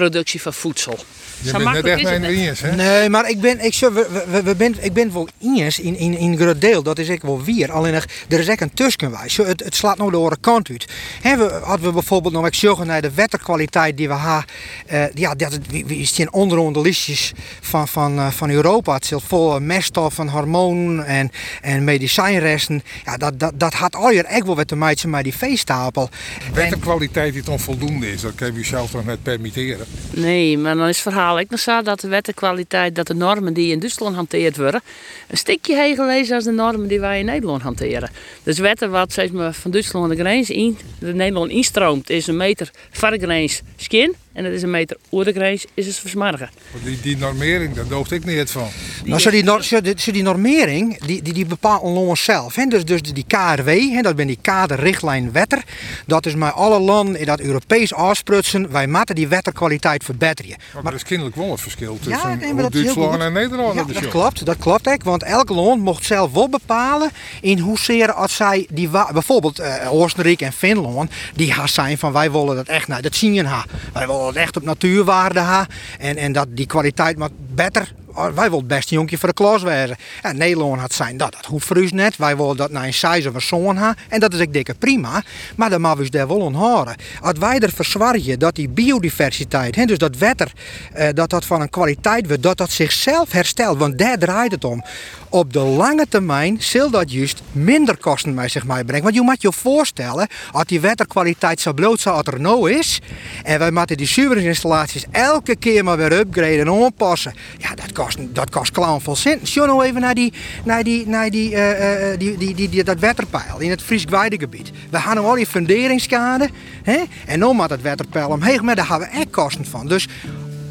productie 0.00 0.42
van 0.42 0.52
voedsel. 0.52 0.98
Je 1.42 1.52
bent 1.52 1.64
net 1.64 1.84
echt 1.84 2.60
hè? 2.60 2.74
Nee, 2.76 3.08
maar 3.08 3.30
ik 3.30 3.40
ben, 3.40 3.64
ik, 3.64 3.76
we, 3.78 4.24
we, 4.28 4.42
we 4.42 4.54
ben, 4.54 4.74
ik 4.80 4.92
ben 4.92 5.12
wel 5.12 5.28
eens 5.40 5.78
in, 5.78 5.96
in, 5.96 6.18
in 6.18 6.36
groot 6.36 6.60
deel. 6.60 6.82
Dat 6.82 6.98
is 6.98 7.08
ik 7.08 7.22
wel 7.22 7.42
weer. 7.44 7.72
Alleen 7.72 7.94
er 8.28 8.38
is 8.38 8.48
ook 8.48 8.60
een 8.60 8.74
tussenwijs. 8.74 9.36
Het, 9.36 9.64
het 9.64 9.74
slaat 9.74 9.96
nou 9.96 10.10
de 10.10 10.16
andere 10.16 10.36
kant 10.40 10.70
uit. 10.70 10.86
He, 11.20 11.36
we, 11.36 11.60
hadden 11.62 11.86
we 11.86 11.92
bijvoorbeeld 11.92 12.34
nog 12.34 12.54
zeggen 12.54 12.86
naar 12.86 13.02
de 13.02 13.10
wetterkwaliteit 13.14 13.96
die 13.96 14.08
we 14.08 14.14
hebben. 14.14 14.44
Uh, 14.92 15.04
ja, 15.14 15.34
dat 15.34 15.58
is 15.86 16.10
geen 16.10 16.32
onderonder 16.32 16.82
listjes 16.82 17.32
van, 17.60 17.88
van, 17.88 18.18
uh, 18.18 18.30
van 18.30 18.50
Europa. 18.50 18.94
Het 18.94 19.06
zit 19.06 19.22
vol 19.26 19.60
meststoffen, 19.60 20.28
hormonen 20.28 21.06
en, 21.06 21.30
en 21.60 21.84
medicijnresten. 21.84 22.82
Ja, 23.04 23.16
dat, 23.16 23.40
dat, 23.40 23.52
dat 23.54 23.74
had 23.74 23.96
al 23.96 24.10
je 24.10 24.22
echt 24.22 24.46
wel 24.46 24.56
wat 24.56 24.68
te 24.68 24.76
maken 24.76 25.10
met 25.10 25.24
die 25.24 25.36
veestapel. 25.36 26.08
Wetterkwaliteit 26.52 27.32
die 27.32 27.50
onvoldoende 27.50 28.12
is, 28.12 28.20
dat 28.20 28.34
kan 28.34 28.54
je 28.54 28.64
zelf 28.64 28.90
toch 28.90 29.04
net 29.04 29.22
permitteren? 29.22 29.86
Nee, 30.14 30.58
maar 30.58 30.76
dan 30.76 30.88
is 30.88 31.02
het 31.02 31.12
verhaal 31.12 31.40
ik 31.40 31.50
nog 31.50 31.60
zo 31.60 31.82
dat 31.82 32.00
de 32.00 32.08
wettenkwaliteit, 32.08 32.94
dat 32.94 33.06
de 33.06 33.14
normen 33.14 33.52
die 33.52 33.72
in 33.72 33.78
Duitsland 33.78 34.16
hanteerd 34.16 34.56
worden, 34.56 34.82
een 35.28 35.36
stukje 35.36 35.74
heger 35.74 36.06
lezen 36.06 36.34
als 36.34 36.44
de 36.44 36.50
normen 36.50 36.88
die 36.88 37.00
wij 37.00 37.18
in 37.18 37.24
Nederland 37.24 37.62
hanteren. 37.62 38.10
Dus 38.42 38.58
wetten 38.58 38.90
wat 38.90 39.12
zeg 39.12 39.32
maar, 39.32 39.52
van 39.52 39.70
Duitsland 39.70 40.10
de 40.10 40.16
grens 40.16 40.50
in, 40.50 40.78
de 40.98 41.14
Nederland 41.14 41.50
instroomt, 41.50 42.10
is 42.10 42.26
een 42.26 42.36
meter 42.36 42.70
van 42.90 43.10
de 43.10 43.18
grens 43.18 43.62
skin 43.76 44.14
en 44.32 44.44
dat 44.44 44.52
is 44.52 44.62
een 44.62 44.70
meter 44.70 44.96
de 45.10 45.32
grens, 45.32 45.64
is 45.74 45.86
het 45.86 45.96
versmargen. 45.96 46.50
Die, 46.84 47.00
die 47.00 47.16
normering, 47.16 47.74
daar 47.74 47.88
dooft 47.88 48.12
ik 48.12 48.24
niet 48.24 48.50
van. 48.50 48.68
Nou, 49.04 49.20
zo 49.20 49.30
die, 49.30 49.62
zo 49.62 49.80
die, 49.80 49.94
zo 49.96 50.12
die 50.12 50.22
normering, 50.22 51.04
die, 51.04 51.22
die, 51.22 51.32
die 51.32 51.46
bepaalt 51.46 51.82
ons 51.82 52.24
zelf. 52.24 52.54
Hè? 52.54 52.64
Dus, 52.64 52.84
dus 52.84 53.02
die 53.02 53.24
KRW, 53.26 53.68
hè, 53.68 54.00
dat 54.00 54.16
ben 54.16 54.26
die 54.26 54.38
kaderrichtlijn 54.40 55.32
wetter. 55.32 55.62
Dat 56.06 56.26
is 56.26 56.34
met 56.34 56.52
alle 56.52 56.80
landen 56.80 57.20
in 57.20 57.26
dat 57.26 57.40
Europees 57.40 57.94
afsprutsen. 57.94 58.72
Wij 58.72 58.86
moeten 58.86 59.14
die 59.14 59.28
wetterkwaliteit 59.28 60.04
verbeteren. 60.04 60.56
Maar, 60.72 60.82
maar 60.82 60.92
er 60.92 60.98
is 60.98 61.04
kennelijk 61.04 61.36
wel 61.36 61.50
een 61.50 61.58
verschil 61.58 61.98
tussen 62.02 62.30
ja, 62.30 62.52
nee, 62.52 62.70
Duitsland 62.70 63.22
en 63.22 63.32
Nederland. 63.32 63.74
Ja, 63.74 63.84
dat 63.84 64.08
klopt, 64.08 64.46
dat 64.46 64.56
klopt 64.56 64.88
ook. 64.88 65.02
Want 65.02 65.22
elk 65.22 65.48
land 65.48 65.82
mocht 65.82 66.04
zelf 66.04 66.32
wel 66.32 66.48
bepalen 66.48 67.10
in 67.40 67.58
hoezeer 67.58 68.12
als 68.12 68.36
zij 68.36 68.66
die 68.70 68.88
bijvoorbeeld 69.12 69.60
uh, 69.60 69.92
Oostenrijk 69.92 70.40
en 70.40 70.52
Finland, 70.52 71.10
die 71.34 71.52
gaan 71.52 71.68
zijn 71.68 71.98
van 71.98 72.12
wij 72.12 72.30
willen 72.32 72.56
dat 72.56 72.66
echt, 72.66 72.88
nou, 72.88 73.02
dat 73.02 73.14
zien 73.14 73.34
je 73.34 73.44
ha. 73.44 73.64
Wij 73.92 74.06
willen 74.06 74.19
het 74.26 74.36
echt 74.36 74.56
op 74.56 74.62
natuurwaarde 74.62 75.40
ha. 75.40 75.66
En, 75.98 76.16
en 76.16 76.32
dat 76.32 76.46
die 76.50 76.66
kwaliteit 76.66 77.18
moet 77.18 77.30
beter 77.54 77.92
Oh, 78.14 78.24
wij 78.24 78.44
willen 78.44 78.58
het 78.58 78.66
beste 78.66 78.94
jonkje 78.94 79.18
voor 79.18 79.28
de 79.28 79.34
klas 79.34 79.62
wezen. 79.62 79.96
En 80.22 80.36
Nederland 80.36 80.80
had 80.80 80.92
zijn 80.92 81.16
dat, 81.16 81.32
dat 81.32 81.44
hoeft 81.44 81.66
voor 81.66 81.88
net. 81.90 82.16
Wij 82.16 82.36
willen 82.36 82.56
dat 82.56 82.70
naar 82.70 82.84
een 82.84 82.92
size 82.92 83.28
of 83.28 83.34
een 83.34 83.40
zoon 83.40 83.76
hebben. 83.76 83.96
En 84.08 84.20
dat 84.20 84.34
is 84.34 84.40
ik 84.40 84.52
dikke 84.52 84.74
prima. 84.74 85.22
Maar 85.56 85.70
dan 85.70 85.80
moeten 85.80 86.04
we 86.04 86.10
daar 86.10 86.28
wel 86.28 86.46
aan 86.46 86.96
Als 87.20 87.38
wij 87.38 87.58
er 87.58 87.72
verzwargen 87.72 88.38
dat 88.38 88.54
die 88.54 88.68
biodiversiteit, 88.68 89.76
hè, 89.76 89.84
dus 89.84 89.98
dat 89.98 90.16
wetter, 90.16 90.52
eh, 90.92 91.08
dat 91.14 91.30
dat 91.30 91.44
van 91.44 91.60
een 91.60 91.70
kwaliteit 91.70 92.26
wordt, 92.26 92.42
dat 92.42 92.56
dat 92.56 92.70
zichzelf 92.70 93.32
herstelt. 93.32 93.78
Want 93.78 93.98
daar 93.98 94.18
draait 94.18 94.52
het 94.52 94.64
om. 94.64 94.84
Op 95.32 95.52
de 95.52 95.58
lange 95.58 96.06
termijn 96.08 96.56
zal 96.62 96.90
dat 96.90 97.12
juist 97.12 97.42
minder 97.52 97.96
kosten 97.96 98.34
bij 98.34 98.48
zich 98.48 98.66
brengen. 98.66 99.02
Want 99.02 99.14
je 99.14 99.20
moet 99.20 99.42
je 99.42 99.52
voorstellen, 99.52 100.28
als 100.52 100.64
die 100.64 100.80
wetterkwaliteit 100.80 101.60
zo 101.60 101.72
bloot 101.72 102.00
zoals 102.00 102.26
er 102.26 102.40
nou 102.40 102.70
is, 102.72 103.00
en 103.42 103.58
wij 103.58 103.70
moeten 103.70 103.96
die 103.96 104.06
zuiveringsinstallaties 104.06 105.04
elke 105.10 105.56
keer 105.56 105.84
maar 105.84 105.96
weer 105.96 106.12
upgraden 106.12 106.58
en 106.58 106.68
aanpassen. 106.68 107.34
Ja, 107.58 107.74
dat 107.74 107.92
kost, 107.92 108.18
dat 108.20 108.50
kost 108.50 108.72
clown 108.72 109.00
veel 109.00 109.16
cent. 109.16 109.48
Zie 109.48 109.62
nou 109.62 109.84
even 109.84 110.00
naar, 110.00 110.14
die, 110.14 110.32
naar, 110.64 110.82
die, 110.82 111.06
naar 111.06 111.30
die, 111.30 111.50
uh, 111.50 112.18
die, 112.18 112.36
die, 112.36 112.54
die, 112.54 112.68
die, 112.68 112.84
dat 112.84 112.98
wetterpeil 112.98 113.58
in 113.58 113.70
het 113.70 113.82
Fries 113.82 114.04
Weidegebied. 114.04 114.70
We 114.90 114.98
hadden 114.98 115.24
al 115.24 115.34
die 115.34 115.46
funderingskade. 115.46 116.48
Hè? 116.82 117.02
En 117.26 117.38
nu 117.38 117.52
moet 117.52 117.70
het 117.70 117.82
wetterpeil 117.82 118.28
omheen, 118.28 118.64
maar 118.64 118.76
daar 118.76 118.88
hebben 118.88 119.08
we 119.08 119.14
echt 119.14 119.30
kosten 119.30 119.66
van. 119.66 119.86
Dus 119.86 120.08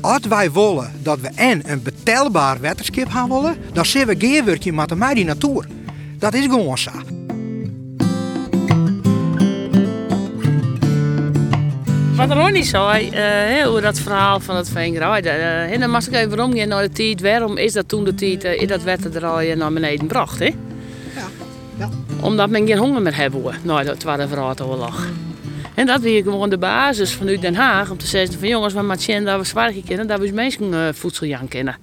als 0.01 0.27
wij 0.29 0.51
willen 0.51 0.91
dat 1.01 1.19
we 1.19 1.29
en 1.35 1.71
een 1.71 1.81
betelbaar 1.81 2.59
wetterskip 2.59 3.09
gaan 3.09 3.29
willen, 3.29 3.57
dan 3.73 3.85
zien 3.85 4.05
we 4.05 4.15
geerwerkje 4.17 4.73
met 4.73 4.95
mij 4.95 5.13
die 5.13 5.25
natuur. 5.25 5.67
Dat 6.17 6.33
is 6.33 6.45
gewoon 6.45 6.77
zo. 6.77 6.91
Wat 12.15 12.31
Ronnie 12.31 12.63
zei 12.63 13.11
uh, 13.59 13.67
over 13.67 13.81
dat 13.81 13.99
verhaal 13.99 14.39
van 14.39 14.55
het 14.55 14.69
veengraaien. 14.69 15.35
Uh, 15.35 15.71
en 15.71 15.79
dan 15.79 15.89
mag 15.89 16.07
ik 16.07 16.13
even 16.13 16.39
omgaan 16.39 16.67
naar 16.67 16.81
de 16.81 16.89
tijd. 16.89 17.21
Waarom 17.21 17.57
is 17.57 17.73
dat 17.73 17.87
toen 17.87 18.03
de 18.03 18.15
tijd 18.15 18.43
uh, 18.43 18.61
in 18.61 18.67
dat 18.67 18.83
wetterdraaien 18.83 19.57
naar 19.57 19.73
beneden 19.73 20.07
bracht? 20.07 20.39
Hè? 20.39 20.45
Ja. 20.45 21.25
ja. 21.77 21.89
Omdat 22.21 22.49
men 22.49 22.67
geen 22.67 22.77
honger 22.77 23.01
meer 23.01 23.15
hebben. 23.15 23.55
Nou, 23.63 23.83
dat 23.83 23.99
Tweede 23.99 24.27
Wereldoorlog. 24.27 25.07
En 25.79 25.85
dat 25.85 26.01
weer 26.01 26.23
gewoon 26.23 26.49
de 26.49 26.57
basis 26.57 27.13
vanuit 27.13 27.41
Den 27.41 27.55
Haag. 27.55 27.89
Om 27.89 27.97
te 27.97 28.07
zeggen 28.07 28.39
van 28.39 28.47
jongens, 28.47 28.73
we 28.73 28.81
moeten 28.81 29.23
dat 29.23 29.39
we 29.39 29.45
zwaar 29.45 29.73
kennen. 29.85 30.07
Dat 30.07 30.19
we 30.19 30.31
mensen 30.33 30.73
uh, 30.73 30.87
voedsel 30.93 31.37
kennen. 31.47 31.77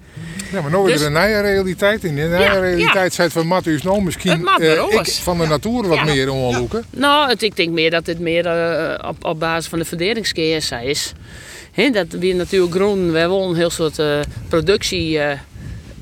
Ja, 0.51 0.61
maar 0.61 0.71
nu 0.71 0.77
is 0.77 0.91
dus, 0.91 1.01
er 1.01 1.15
een 1.15 1.27
nieuwe 1.27 1.41
realiteit 1.41 2.03
in. 2.03 2.17
In 2.17 2.29
de 2.29 2.37
nieuwe 2.37 2.59
realiteit 2.59 3.15
ja. 3.15 3.29
van 3.29 3.45
Matthäus 3.45 3.83
nou 3.83 4.03
misschien 4.03 4.47
uh, 4.59 4.83
ik 4.89 5.07
van 5.07 5.37
de 5.37 5.47
natuur 5.47 5.87
wat 5.87 6.05
meer 6.05 6.31
onderzoeken. 6.31 6.85
Nou, 6.89 7.29
het, 7.29 7.41
ik 7.41 7.55
denk 7.55 7.69
meer 7.69 7.91
dat 7.91 8.05
het 8.05 8.19
meer 8.19 8.45
uh, 8.45 9.09
op, 9.09 9.25
op 9.25 9.39
basis 9.39 9.69
van 9.69 9.79
de 9.79 9.85
verdelingskeers 9.85 10.71
is. 10.71 11.13
He, 11.71 11.89
dat 11.89 12.07
weer 12.07 12.35
natuurlijk 12.35 12.73
groen, 12.73 13.11
we 13.11 13.19
hebben 13.19 13.37
een 13.37 13.55
heel 13.55 13.69
soort 13.69 13.99
uh, 13.99 14.19
productie 14.47 15.19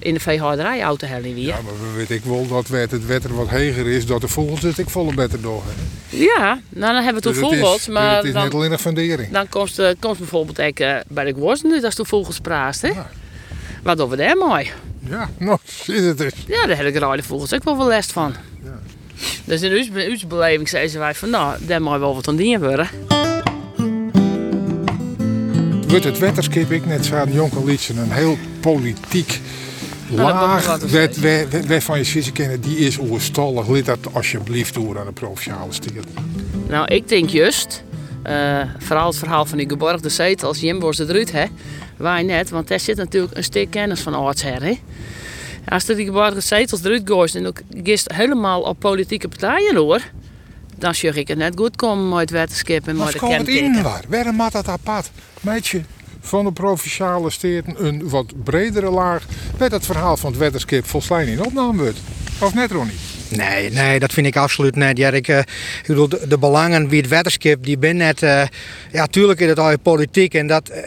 in 0.05 0.13
de 0.13 0.19
veehouderij 0.19 0.81
auto 0.81 1.07
weer. 1.21 1.37
Ja, 1.37 1.61
maar 1.61 1.73
we 1.81 1.97
weten 1.97 2.15
ik 2.15 2.23
wel 2.23 2.47
dat 2.47 2.67
het 2.67 3.05
wetter 3.05 3.35
wat 3.35 3.49
heger 3.49 3.87
is, 3.87 4.05
dat 4.05 4.21
de 4.21 4.27
vogels 4.27 4.61
het 4.61 4.77
ik 4.77 4.89
volle 4.89 5.13
beter 5.13 5.41
door. 5.41 5.63
Ja, 6.09 6.59
nou 6.69 6.93
dan 6.93 7.03
hebben 7.03 7.23
we 7.23 7.29
dus 7.29 7.39
toen 7.39 7.49
vogels, 7.49 7.87
maar 7.87 8.15
het 8.15 8.25
is 8.25 8.33
dan, 8.33 8.43
net 8.43 8.53
alleen 8.53 8.71
een 8.71 8.79
fundering. 8.79 9.31
Dan 9.31 9.49
komt, 9.49 9.79
uh, 9.79 9.89
komt 9.99 10.17
bijvoorbeeld 10.17 10.61
ook, 10.61 10.79
uh, 10.79 10.95
bij 11.07 11.25
de 11.25 11.33
worsten 11.33 11.83
als 11.83 11.95
de 11.95 12.05
vogels 12.05 12.39
praat, 12.39 12.81
hè? 12.81 12.87
Ja. 12.87 13.09
Wat 13.83 13.97
doen 13.97 14.09
we 14.09 14.15
daar 14.15 14.37
mooi? 14.37 14.71
Ja, 15.09 15.29
nou, 15.37 15.57
is 15.85 16.03
het 16.03 16.17
dus. 16.17 16.33
Ja, 16.47 16.65
daar 16.65 16.77
heb 16.77 16.85
ik 16.85 16.93
de 16.93 17.23
vogels 17.23 17.53
ook 17.53 17.63
wel 17.63 17.77
wel 17.77 17.87
last 17.87 18.11
van. 18.11 18.35
Ja. 18.63 18.79
Dus 19.43 19.61
in 19.61 19.71
uw, 19.71 19.85
uw 19.93 20.27
beleving 20.27 20.69
zeiden 20.69 20.99
wij 20.99 21.15
van, 21.15 21.29
nou, 21.29 21.65
daar 21.65 21.81
moet 21.81 21.99
wel 21.99 22.15
wat 22.15 22.27
aan 22.27 22.35
dienen 22.35 22.61
worden. 22.61 22.89
Wordt 25.87 26.05
het 26.05 26.19
wetterskip 26.19 26.71
ik 26.71 26.85
net 26.85 27.05
zo'n 27.05 27.31
jonker 27.31 27.65
liedje 27.65 27.93
een 27.93 28.11
heel 28.11 28.37
politiek 28.59 29.41
laag 30.09 30.65
waar, 31.67 31.81
van 31.81 31.97
je 31.97 32.03
zitten 32.03 32.33
kennen, 32.33 32.61
die 32.61 32.77
is 32.77 32.97
oerstallig. 32.97 33.67
Lid 33.67 33.85
dat 33.85 33.97
alsjeblieft 34.13 34.73
door 34.73 34.99
aan 34.99 35.05
de 35.05 35.11
provinciale 35.11 35.73
stier. 35.73 36.03
Nou, 36.67 36.93
ik 36.93 37.07
denk 37.07 37.29
juist, 37.29 37.83
uh, 38.27 38.61
vooral 38.79 39.07
het 39.07 39.17
verhaal 39.17 39.45
van 39.45 39.57
die 39.57 39.69
geborgde 39.69 40.09
zetel 40.09 40.47
als 40.47 40.59
Jimbos 40.59 40.97
de 40.97 41.05
Druut, 41.05 41.31
hè, 41.31 41.45
wij 41.97 42.23
net, 42.23 42.49
want 42.49 42.67
daar 42.67 42.79
zit 42.79 42.97
natuurlijk 42.97 43.37
een 43.37 43.43
stuk 43.43 43.69
kennis 43.69 44.01
van 44.01 44.13
oudsher. 44.13 44.63
Hè. 44.63 44.79
Als 45.67 45.87
er 45.87 45.95
die 45.95 46.05
geborgde 46.05 46.41
zetels 46.41 46.83
eruit 46.83 47.01
gooit 47.05 47.35
en 47.35 47.47
ook 47.47 47.61
gist 47.83 48.11
helemaal 48.13 48.61
op 48.61 48.79
politieke 48.79 49.27
partijen 49.27 49.75
hoor, 49.75 50.01
dan 50.77 50.95
zeg 50.95 51.15
ik 51.15 51.27
het 51.27 51.37
net 51.37 51.53
goed 51.55 51.75
komen 51.75 52.09
met 52.09 52.19
het 52.19 52.29
wetenschap 52.29 52.87
en 52.87 52.95
met 52.97 53.11
de 53.11 53.19
kenteken. 53.19 53.65
het 53.65 53.75
in 53.77 53.83
waar? 53.83 54.03
Waarom 54.07 54.35
maakt 54.35 54.53
dat 54.53 54.67
apart? 54.67 55.11
Meidje, 55.41 55.81
van 56.25 56.45
de 56.45 56.51
provinciale 56.51 57.29
steden 57.29 57.85
een 57.85 58.09
wat 58.09 58.43
bredere 58.43 58.89
laag, 58.89 59.25
werd 59.57 59.71
het 59.71 59.85
verhaal 59.85 60.17
van 60.17 60.29
het 60.29 60.39
wetterskip 60.39 60.85
volslijn 60.85 61.27
in 61.27 61.45
opname 61.45 61.81
wordt. 61.81 61.99
Of 62.39 62.53
net, 62.53 62.71
Ronnie? 62.71 62.95
Nee, 63.29 63.71
nee, 63.71 63.99
dat 63.99 64.13
vind 64.13 64.27
ik 64.27 64.35
absoluut 64.35 64.75
net. 64.75 64.97
Ja, 64.97 65.11
ik, 65.11 65.27
uh, 65.27 65.39
bedoel, 65.87 66.09
de, 66.09 66.37
belangen 66.37 66.87
wie 66.87 67.01
het 67.01 67.09
wetterskip, 67.09 67.63
die 67.63 67.77
ben 67.77 67.97
net... 67.97 68.21
Uh, 68.21 68.43
ja, 68.91 69.07
tuurlijk 69.07 69.39
is 69.39 69.49
het 69.49 69.59
al 69.59 69.79
politiek 69.79 70.33
en 70.33 70.47
dat... 70.47 70.69
Uh, 70.69 70.77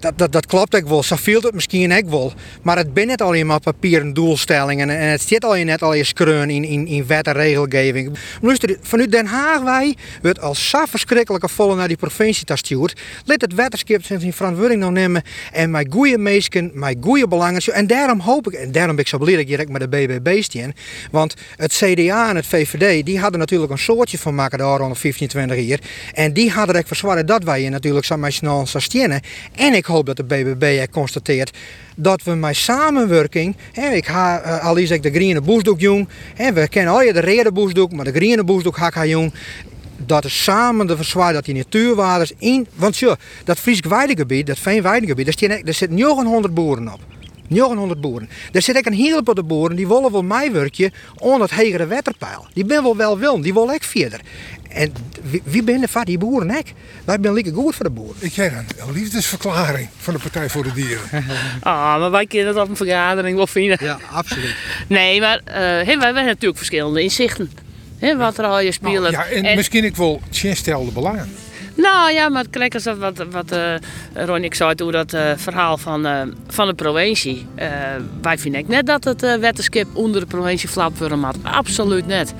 dat, 0.00 0.18
dat, 0.18 0.32
dat 0.32 0.46
klopt 0.46 0.76
ook 0.76 0.88
wel. 0.88 1.02
Zo 1.02 1.16
viel 1.16 1.40
het 1.40 1.54
misschien 1.54 1.92
ook 1.92 2.10
wel. 2.10 2.32
Maar 2.62 2.76
het 2.76 2.94
ben 2.94 3.06
net 3.06 3.22
alleen 3.22 3.46
maar 3.46 3.60
papieren 3.60 4.12
doelstellingen. 4.12 4.90
En 4.90 5.08
het 5.08 5.22
zit 5.22 5.44
al 5.44 5.56
je 5.56 5.64
net 5.64 5.82
al 5.82 5.94
je 5.94 6.04
skreun 6.04 6.50
in, 6.50 6.64
in, 6.64 6.86
in 6.86 7.06
wet 7.06 7.26
en 7.26 7.32
regelgeving. 7.32 8.18
Luister, 8.40 8.76
vanuit 8.82 9.12
Den 9.12 9.26
Haag 9.26 9.62
wij 9.62 9.96
wordt 10.22 10.40
als 10.40 10.68
zo 10.68 10.84
verschrikkelijke 10.84 11.48
volle 11.48 11.76
naar 11.76 11.88
die 11.88 11.96
provincie 11.96 12.46
gestuurd. 12.46 13.00
Let 13.24 13.40
het 13.40 13.54
wetterskip 13.54 14.04
zijn 14.04 14.32
verantwoording 14.32 14.80
nou 14.80 14.92
nemen. 14.92 15.22
En 15.52 15.70
mijn 15.70 15.86
goede 15.90 16.18
meesken, 16.18 16.70
mijn 16.74 16.96
goede 17.00 17.28
belangen. 17.28 17.62
En 17.62 17.86
daarom 17.86 18.20
hoop 18.20 18.52
ik, 18.52 18.52
en 18.52 18.72
daarom 18.72 18.96
ben 18.96 19.04
ik 19.04 19.10
zo 19.10 19.18
blij 19.18 19.32
dat 19.32 19.40
ik 19.40 19.46
direct 19.46 19.68
met 19.68 19.80
de 19.80 19.88
BBB 19.88 20.42
steen. 20.42 20.74
Want 21.10 21.34
het 21.56 21.72
CDA 21.72 22.28
en 22.28 22.36
het 22.36 22.46
VVD, 22.46 23.06
die 23.06 23.20
hadden 23.20 23.38
natuurlijk 23.40 23.72
een 23.72 23.78
soortje 23.78 24.18
van 24.18 24.34
maken 24.34 24.58
daar 24.58 24.78
rond 24.78 24.98
15, 24.98 25.28
20 25.28 25.60
jaar. 25.60 25.78
En 26.14 26.32
die 26.32 26.50
hadden 26.50 26.76
ik 26.76 26.86
verzwaren 26.86 27.26
dat 27.26 27.44
wij 27.44 27.62
je 27.62 27.68
natuurlijk 27.68 28.06
zo 28.06 28.16
snel 28.28 28.66
stenen. 28.66 29.20
En 29.54 29.74
ik 29.74 29.86
hoop 29.88 30.06
dat 30.06 30.16
de 30.16 30.24
BBB 30.24 30.86
constateert 30.90 31.56
dat 31.96 32.22
we 32.22 32.34
met 32.34 32.56
samenwerking, 32.56 33.56
hè, 33.72 33.88
ik 33.88 34.06
ga 34.06 34.44
uh, 34.44 34.64
al 34.64 34.76
is 34.76 34.90
ik 34.90 35.02
de 35.02 35.10
groene 35.10 35.40
boesdoek 35.40 35.80
jong, 35.80 36.08
hè, 36.34 36.52
we 36.52 36.68
kennen 36.68 36.92
al 36.92 37.02
je 37.02 37.12
de 37.12 37.20
rode 37.20 37.52
boesdoek, 37.52 37.92
maar 37.92 38.04
de 38.04 38.12
groene 38.12 38.44
boesdoek 38.44 38.76
ga 38.76 39.02
ik 39.02 39.08
jong. 39.08 39.32
dat 40.06 40.24
is 40.24 40.42
samen 40.42 40.90
ervoor 40.90 41.04
zwaar 41.04 41.32
dat 41.32 41.44
die 41.44 41.54
natuurwaarders 41.54 42.32
in... 42.38 42.66
Want 42.74 42.96
zo, 42.96 43.14
dat 43.44 43.58
Fries 43.58 43.80
weidegebied, 43.80 44.46
dat 44.46 44.58
veenweidegebied, 44.58 45.24
daar, 45.24 45.34
staan- 45.34 45.62
daar 45.64 45.74
zitten 45.74 45.96
900 45.96 46.54
boeren 46.54 46.92
op. 46.92 47.00
900 47.48 48.00
boeren. 48.00 48.28
Er 48.52 48.62
zit 48.62 48.76
ook 48.76 48.86
een 48.86 48.92
heleboel 48.92 49.34
de 49.34 49.42
boeren 49.42 49.76
die 49.76 49.88
willen 49.88 50.12
wel 50.12 50.22
mij 50.22 50.52
werkje 50.52 50.92
onder 51.18 51.40
het 51.40 51.50
hegere 51.50 51.86
wetterpeil. 51.86 52.46
Die 52.52 52.64
ben 52.64 52.96
wel 52.96 53.18
wel 53.18 53.40
die 53.40 53.54
willen 53.54 53.74
ik 53.74 53.82
verder. 53.82 54.20
En 54.68 54.92
wie, 55.22 55.42
wie 55.44 55.62
ben 55.62 55.88
van 55.88 56.04
die 56.04 56.18
boeren 56.18 56.50
ik? 56.50 56.72
Wij 57.04 57.18
zijn 57.20 57.34
lekker 57.34 57.52
goed 57.52 57.74
voor 57.74 57.84
de 57.84 57.90
boeren. 57.90 58.16
Ik 58.18 58.34
heb 58.34 58.52
een 58.52 58.92
liefdesverklaring 58.92 59.88
van 59.98 60.14
de 60.14 60.20
Partij 60.20 60.48
voor 60.48 60.62
de 60.62 60.72
Dieren. 60.72 61.06
Ah, 61.60 61.98
maar 61.98 62.10
wij 62.10 62.26
kunnen 62.26 62.54
dat 62.54 62.64
op 62.64 62.70
een 62.70 62.76
vergadering 62.76 63.36
wel 63.36 63.46
vinden. 63.46 63.78
Ja, 63.80 63.98
absoluut. 64.12 64.54
Nee, 64.86 65.20
maar 65.20 65.40
eh, 65.44 65.54
hè, 65.56 65.84
wij 65.84 66.04
hebben 66.04 66.24
natuurlijk 66.24 66.56
verschillende 66.56 67.02
inzichten. 67.02 67.50
Hè, 67.98 68.16
wat 68.16 68.38
er 68.38 68.44
al 68.44 68.60
je 68.60 68.72
spelen. 68.72 69.10
Ja, 69.10 69.26
en, 69.26 69.56
misschien 69.56 69.84
ik 69.84 69.96
wel 69.96 70.20
stelde 70.32 70.90
belangen. 70.90 71.34
Nou 71.82 72.12
ja, 72.12 72.28
maar 72.28 72.44
kijk 72.50 72.74
eens 72.74 72.84
wat, 72.84 73.24
wat, 73.30 73.56
Ron, 74.14 74.44
ik 74.44 74.54
zei 74.54 74.74
toen 74.74 74.92
dat 74.92 75.12
eh, 75.12 75.32
verhaal 75.36 75.78
van, 75.78 76.06
eh, 76.06 76.20
van 76.46 76.66
de 76.66 76.74
provincie. 76.74 77.46
Wij 78.22 78.38
vinden 78.38 78.64
net 78.66 78.86
dat 78.86 79.04
het 79.04 79.22
eh 79.22 79.34
wetenschap 79.34 79.86
onder 79.92 80.20
de 80.20 80.26
provincie 80.26 80.68
flap 80.68 80.98
worden 80.98 81.18
mag. 81.18 81.34
Absoluut 81.42 82.06
net. 82.06 82.34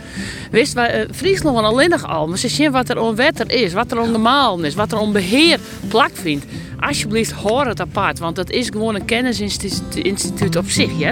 Wist 0.50 0.72
wij, 0.72 1.06
Friesland 1.14 1.58
alleen 1.58 1.90
nog 1.90 2.06
al, 2.06 2.26
maar 2.28 2.38
ze 2.38 2.48
zien 2.48 2.70
wat 2.70 2.88
er 2.88 3.00
onwetter 3.00 3.50
is, 3.50 3.72
wat 3.72 3.92
er 3.92 4.00
ongemalen 4.00 4.64
is, 4.64 4.74
wat 4.74 4.92
er 4.92 4.98
onbeheer 4.98 5.58
plak 5.88 6.10
vindt. 6.12 6.44
Alsjeblieft, 6.80 7.32
hoor 7.32 7.66
het 7.66 7.80
apart, 7.80 8.18
want 8.18 8.36
het 8.36 8.50
is 8.50 8.68
gewoon 8.68 8.94
een 8.94 9.04
kennisinstituut 9.04 10.56
op 10.56 10.68
zich, 10.68 10.98
ja. 10.98 11.10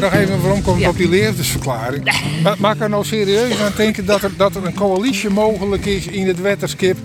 Maar 0.00 0.10
nog 0.10 0.20
even 0.20 0.40
waarom 0.40 0.62
komt 0.62 0.80
Ja. 0.80 0.88
op 0.88 0.96
die 0.96 1.08
liefdesverklaring? 1.08 2.12
Ma- 2.42 2.54
Maak 2.58 2.80
er 2.80 2.88
nou 2.88 3.04
serieus 3.04 3.60
aan 3.60 3.72
denken 3.76 4.06
dat 4.06 4.22
er, 4.22 4.30
dat 4.36 4.56
er 4.56 4.64
een 4.66 4.74
coalitie 4.74 5.30
mogelijk 5.30 5.86
is 5.86 6.06
in 6.06 6.26
het 6.26 6.40
wetterskip 6.40 6.96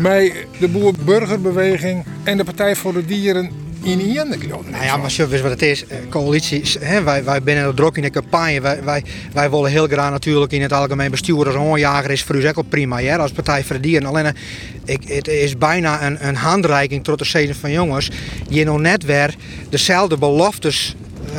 met 0.00 0.32
de 0.58 0.68
boer-burgerbeweging 0.68 2.04
en 2.24 2.36
de 2.36 2.44
Partij 2.44 2.76
voor 2.76 2.92
de 2.92 3.04
Dieren 3.04 3.50
in 3.82 4.00
één? 4.00 4.28
Nou 4.70 4.84
ja, 4.84 4.96
maar 4.96 5.10
zo, 5.10 5.26
je 5.30 5.42
wat 5.42 5.50
het 5.50 5.62
is? 5.62 5.86
Eh, 5.86 5.96
Coalities, 6.10 6.76
hè, 6.80 7.02
wij, 7.02 7.24
wij 7.24 7.40
zijn 7.44 7.74
druk 7.74 7.96
in 7.96 8.02
de 8.02 8.10
campagne. 8.10 8.60
Wij, 8.60 8.84
wij, 8.84 9.04
wij 9.32 9.50
willen 9.50 9.70
heel 9.70 9.86
graag 9.86 10.10
natuurlijk 10.10 10.52
in 10.52 10.62
het 10.62 10.72
algemeen 10.72 11.10
bestuur 11.10 11.46
als 11.46 11.54
een 11.54 11.60
aanjager 11.60 12.10
is 12.10 12.22
voor 12.22 12.34
u 12.36 12.48
ook 12.48 12.56
al 12.56 12.62
prima. 12.62 12.98
Ja, 12.98 13.16
als 13.16 13.32
Partij 13.32 13.64
voor 13.64 13.76
de 13.76 13.82
Dieren. 13.82 14.08
Alleen, 14.08 14.24
eh, 14.24 14.32
ik, 14.84 15.08
het 15.08 15.28
is 15.28 15.58
bijna 15.58 16.06
een, 16.06 16.26
een 16.28 16.36
handreiking 16.36 17.04
tot 17.04 17.18
de 17.18 17.24
zeden 17.24 17.54
van 17.54 17.70
jongens. 17.70 18.10
Je 18.48 18.64
nog 18.64 18.78
net 18.78 19.04
weer 19.04 19.34
dezelfde 19.68 20.16
beloftes 20.18 20.96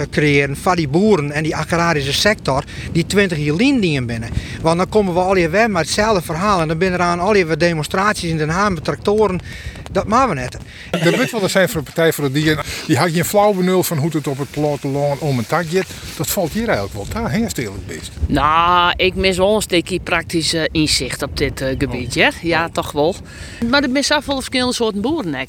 creëren 0.09 0.55
van 0.55 0.75
die 0.75 0.87
boeren 0.87 1.31
en 1.31 1.43
die 1.43 1.55
agrarische 1.55 2.13
sector 2.13 2.63
die 2.91 3.05
20 3.05 3.37
jaar 3.37 3.57
dingen 3.57 4.05
binnen. 4.05 4.29
Want 4.61 4.77
dan 4.77 4.89
komen 4.89 5.13
we 5.13 5.19
al 5.19 5.33
weer 5.33 5.69
met 5.69 5.85
hetzelfde 5.85 6.21
verhaal 6.21 6.61
en 6.61 6.67
dan 6.67 6.77
binnen 6.77 6.99
eraan 6.99 7.19
al 7.19 7.33
weer 7.33 7.57
demonstraties 7.57 8.29
in 8.29 8.37
Den 8.37 8.49
Haag 8.49 8.69
met 8.69 8.83
tractoren. 8.83 9.39
Dat 9.97 10.07
maken 10.07 10.29
we 10.29 10.41
net. 10.41 10.57
Er 10.91 11.17
moet 11.17 11.31
wel 11.31 11.41
eens 11.41 11.51
zijn 11.51 11.69
voor 11.69 11.79
de 11.79 11.85
Partij 11.85 12.13
voor 12.13 12.23
de 12.23 12.31
Dieren. 12.31 12.63
Die 12.87 12.97
had 12.97 13.13
je 13.13 13.19
een 13.19 13.25
flauw 13.25 13.53
benul 13.53 13.83
van 13.83 13.97
hoe 13.97 14.09
het 14.11 14.27
op 14.27 14.37
het 14.37 14.51
platteland 14.51 15.19
om 15.19 15.37
een 15.37 15.45
takje. 15.45 15.83
Dat 16.17 16.29
valt 16.29 16.51
hier 16.51 16.67
eigenlijk 16.67 16.93
wel 16.93 17.21
daar, 17.21 17.31
heel 17.31 17.49
stelijk 17.49 17.87
best. 17.87 18.11
Nou, 18.27 18.93
ik 18.95 19.15
mis 19.15 19.37
wel 19.37 19.55
een 19.55 19.61
stukje 19.61 19.99
praktisch 19.99 20.53
eh, 20.53 20.63
inzicht 20.71 21.21
op 21.21 21.37
dit 21.37 21.61
eh, 21.61 21.75
gebied, 21.77 22.13
ja? 22.13 22.31
Ja, 22.41 22.69
toch 22.69 22.91
wel. 22.91 23.15
Maar 23.69 23.83
er 23.83 23.89
zijn 23.91 24.03
zoveel 24.03 24.35
verschillende 24.35 24.73
soorten 24.73 25.01
boeren, 25.01 25.33
hè? 25.33 25.45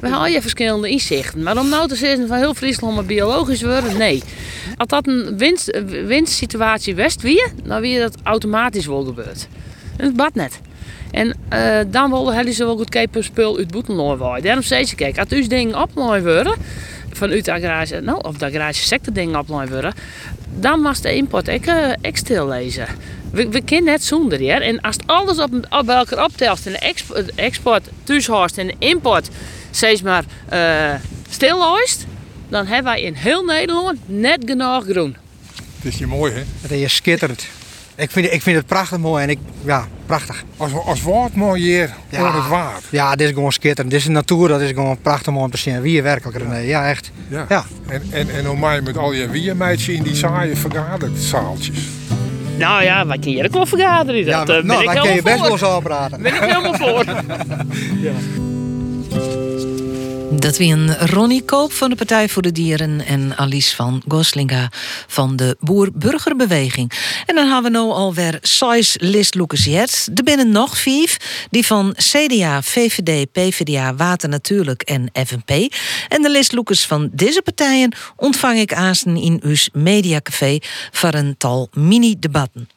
We 0.00 0.08
hebben 0.08 0.32
je 0.32 0.40
verschillende 0.40 0.88
inzichten. 0.88 1.42
Maar 1.42 1.58
om 1.58 1.68
nou 1.68 1.88
te 1.88 1.96
zeggen 1.96 2.28
van 2.28 2.36
heel 2.36 2.54
Friesland 2.54 2.94
maar 2.94 3.04
biologisch 3.04 3.62
worden, 3.62 3.96
nee. 3.96 4.22
Als 4.76 4.88
dat 4.88 5.06
een 5.06 5.38
winst, 5.38 5.68
eh, 5.68 5.82
winstsituatie 6.06 6.94
west 6.94 7.22
wie, 7.22 7.44
dan 7.64 7.80
weer 7.80 8.00
dat 8.00 8.16
automatisch 8.22 8.86
wel 8.86 9.04
gebeurt. 9.04 9.48
En 9.96 10.04
het 10.04 10.16
bad 10.16 10.34
net. 10.34 10.60
En 11.10 11.36
eh, 11.48 11.78
dan 11.86 12.10
willen 12.10 12.34
jullie 12.34 12.52
ze 12.52 12.64
wel 12.64 12.76
goed 12.76 12.88
kijken 12.88 13.24
spul 13.24 13.56
uit 13.56 13.70
Boetenloon 13.70 14.16
waaien. 14.16 14.44
Daarom 14.44 14.62
zei 14.62 14.84
ze, 14.84 14.94
kijk, 14.94 15.18
als 15.18 15.32
u 15.32 15.46
dingen 15.46 15.82
oplopen 15.82 16.22
worden, 16.22 16.54
vanuit 17.12 17.44
de 17.44 17.52
agrarische, 17.52 18.00
nou, 18.00 18.18
of 18.22 18.36
de 18.36 18.46
agrarische 18.46 18.86
sector 18.86 19.12
dingen 19.12 19.38
oplopen 19.38 19.70
worden, 19.70 19.94
dan 20.58 20.80
mag 20.80 21.00
de 21.00 21.14
import 21.14 21.48
ik, 21.48 21.66
eh, 21.66 21.92
ik 22.00 22.16
stil 22.16 22.48
lezen. 22.48 22.86
We, 23.30 23.48
we 23.48 23.62
kunnen 23.62 23.84
net 23.84 24.04
zonder, 24.04 24.42
ja. 24.42 24.60
En 24.60 24.80
als 24.80 24.96
alles 25.06 25.38
op, 25.38 25.54
op 25.70 25.88
elkaar 25.88 26.24
optelt 26.24 26.66
en 26.66 26.72
de 26.72 26.78
export, 26.78 27.34
export 27.34 27.88
thuishorst 28.04 28.58
en 28.58 28.66
de 28.66 28.74
import 28.78 29.28
steeds 29.70 30.02
maar 30.02 30.24
eh 30.48 30.94
stil 31.34 31.58
luist, 31.58 32.06
dan 32.48 32.66
hebben 32.66 32.92
wij 32.92 33.02
in 33.02 33.14
heel 33.14 33.44
Nederland 33.44 33.98
net 34.06 34.38
genoeg 34.46 34.84
groen. 34.84 35.16
Het 35.76 35.92
is 35.92 35.98
je 35.98 36.06
mooi, 36.06 36.32
hè? 36.32 36.42
Het 36.60 36.70
is 36.70 36.94
schitterend. 36.94 37.46
Ik 37.96 38.10
vind, 38.10 38.32
ik 38.32 38.42
vind 38.42 38.56
het 38.56 38.66
prachtig 38.66 38.98
mooi 38.98 39.22
en 39.22 39.30
ik, 39.30 39.38
ja, 39.64 39.86
prachtig. 40.06 40.44
Als, 40.56 40.72
als 40.86 41.02
woord 41.02 41.34
mooi 41.34 41.62
hier, 41.62 41.90
Ja. 42.08 42.34
het 42.40 42.48
waard. 42.48 42.82
Ja, 42.90 43.16
dit 43.16 43.28
is 43.28 43.34
gewoon 43.34 43.52
schitterend. 43.52 43.90
Dit 43.90 44.00
is 44.00 44.06
de 44.06 44.12
natuur, 44.12 44.48
dat 44.48 44.60
is 44.60 44.68
gewoon 44.70 44.98
prachtig 45.02 45.32
mooi 45.32 45.44
om 45.44 45.50
te 45.50 45.56
zien. 45.58 45.80
Wie 45.80 45.92
je 45.92 46.02
werkelijk, 46.02 46.38
René. 46.38 46.56
Ja, 46.56 46.88
echt. 46.88 47.10
Ja. 47.28 47.46
Ja. 47.48 47.64
En, 47.86 48.02
en, 48.10 48.28
en 48.30 48.58
mij 48.58 48.80
met 48.80 48.96
al 48.98 49.12
je 49.12 49.28
wiermeidjes 49.28 49.96
in 49.96 50.02
die 50.02 50.14
saaie 50.14 50.56
vergaderzaaltjes. 50.56 51.78
Nou 52.58 52.82
ja, 52.82 53.06
wij 53.06 53.18
kunnen 53.18 53.34
hier 53.34 53.44
ook 53.46 53.52
wel 53.52 53.66
vergaderen. 53.66 54.24
Ja, 54.24 54.44
Dat 54.44 54.48
eh, 54.48 54.56
ben 54.56 54.66
nou, 54.66 54.80
ik 54.82 54.86
daar 54.86 55.02
kun 55.02 55.14
je 55.14 55.22
best 55.22 55.40
wel 55.40 55.56
voor. 55.58 55.68
over 55.68 55.82
praten. 55.82 56.22
Ben 56.22 56.34
ik 56.34 56.40
helemaal 56.40 56.74
voor. 56.74 57.04
Dat 60.44 60.56
wie 60.56 60.72
een 60.72 60.96
Ronnie 60.96 61.42
Koop 61.44 61.72
van 61.72 61.90
de 61.90 61.96
Partij 61.96 62.28
voor 62.28 62.42
de 62.42 62.52
Dieren 62.52 63.06
en 63.06 63.36
Alice 63.36 63.74
van 63.74 64.02
Goslinga 64.08 64.70
van 65.06 65.36
de 65.36 65.56
Boer-Burgerbeweging. 65.60 66.92
En 67.26 67.34
dan 67.34 67.44
hebben 67.46 67.72
we 67.72 67.78
nou 67.78 67.90
alweer 67.90 68.38
zes 68.42 68.96
listloekers 69.00 69.64
jet. 69.64 70.08
Er 70.14 70.24
binnen 70.24 70.50
nog 70.50 70.78
vijf, 70.78 71.46
die 71.50 71.66
van 71.66 71.94
CDA, 71.96 72.62
VVD, 72.62 73.32
PvdA, 73.32 73.94
Water 73.94 74.28
Natuurlijk 74.28 74.82
en 74.82 75.10
FNP. 75.26 75.74
En 76.08 76.22
de 76.22 76.30
listloekers 76.30 76.86
van 76.86 77.10
deze 77.12 77.42
partijen 77.42 77.94
ontvang 78.16 78.58
ik 78.58 78.74
aanstaan 78.74 79.16
in 79.16 79.40
uw 79.42 79.56
mediacafé 79.72 80.58
voor 80.90 81.14
een 81.14 81.34
tal 81.38 81.68
mini-debatten. 81.72 82.68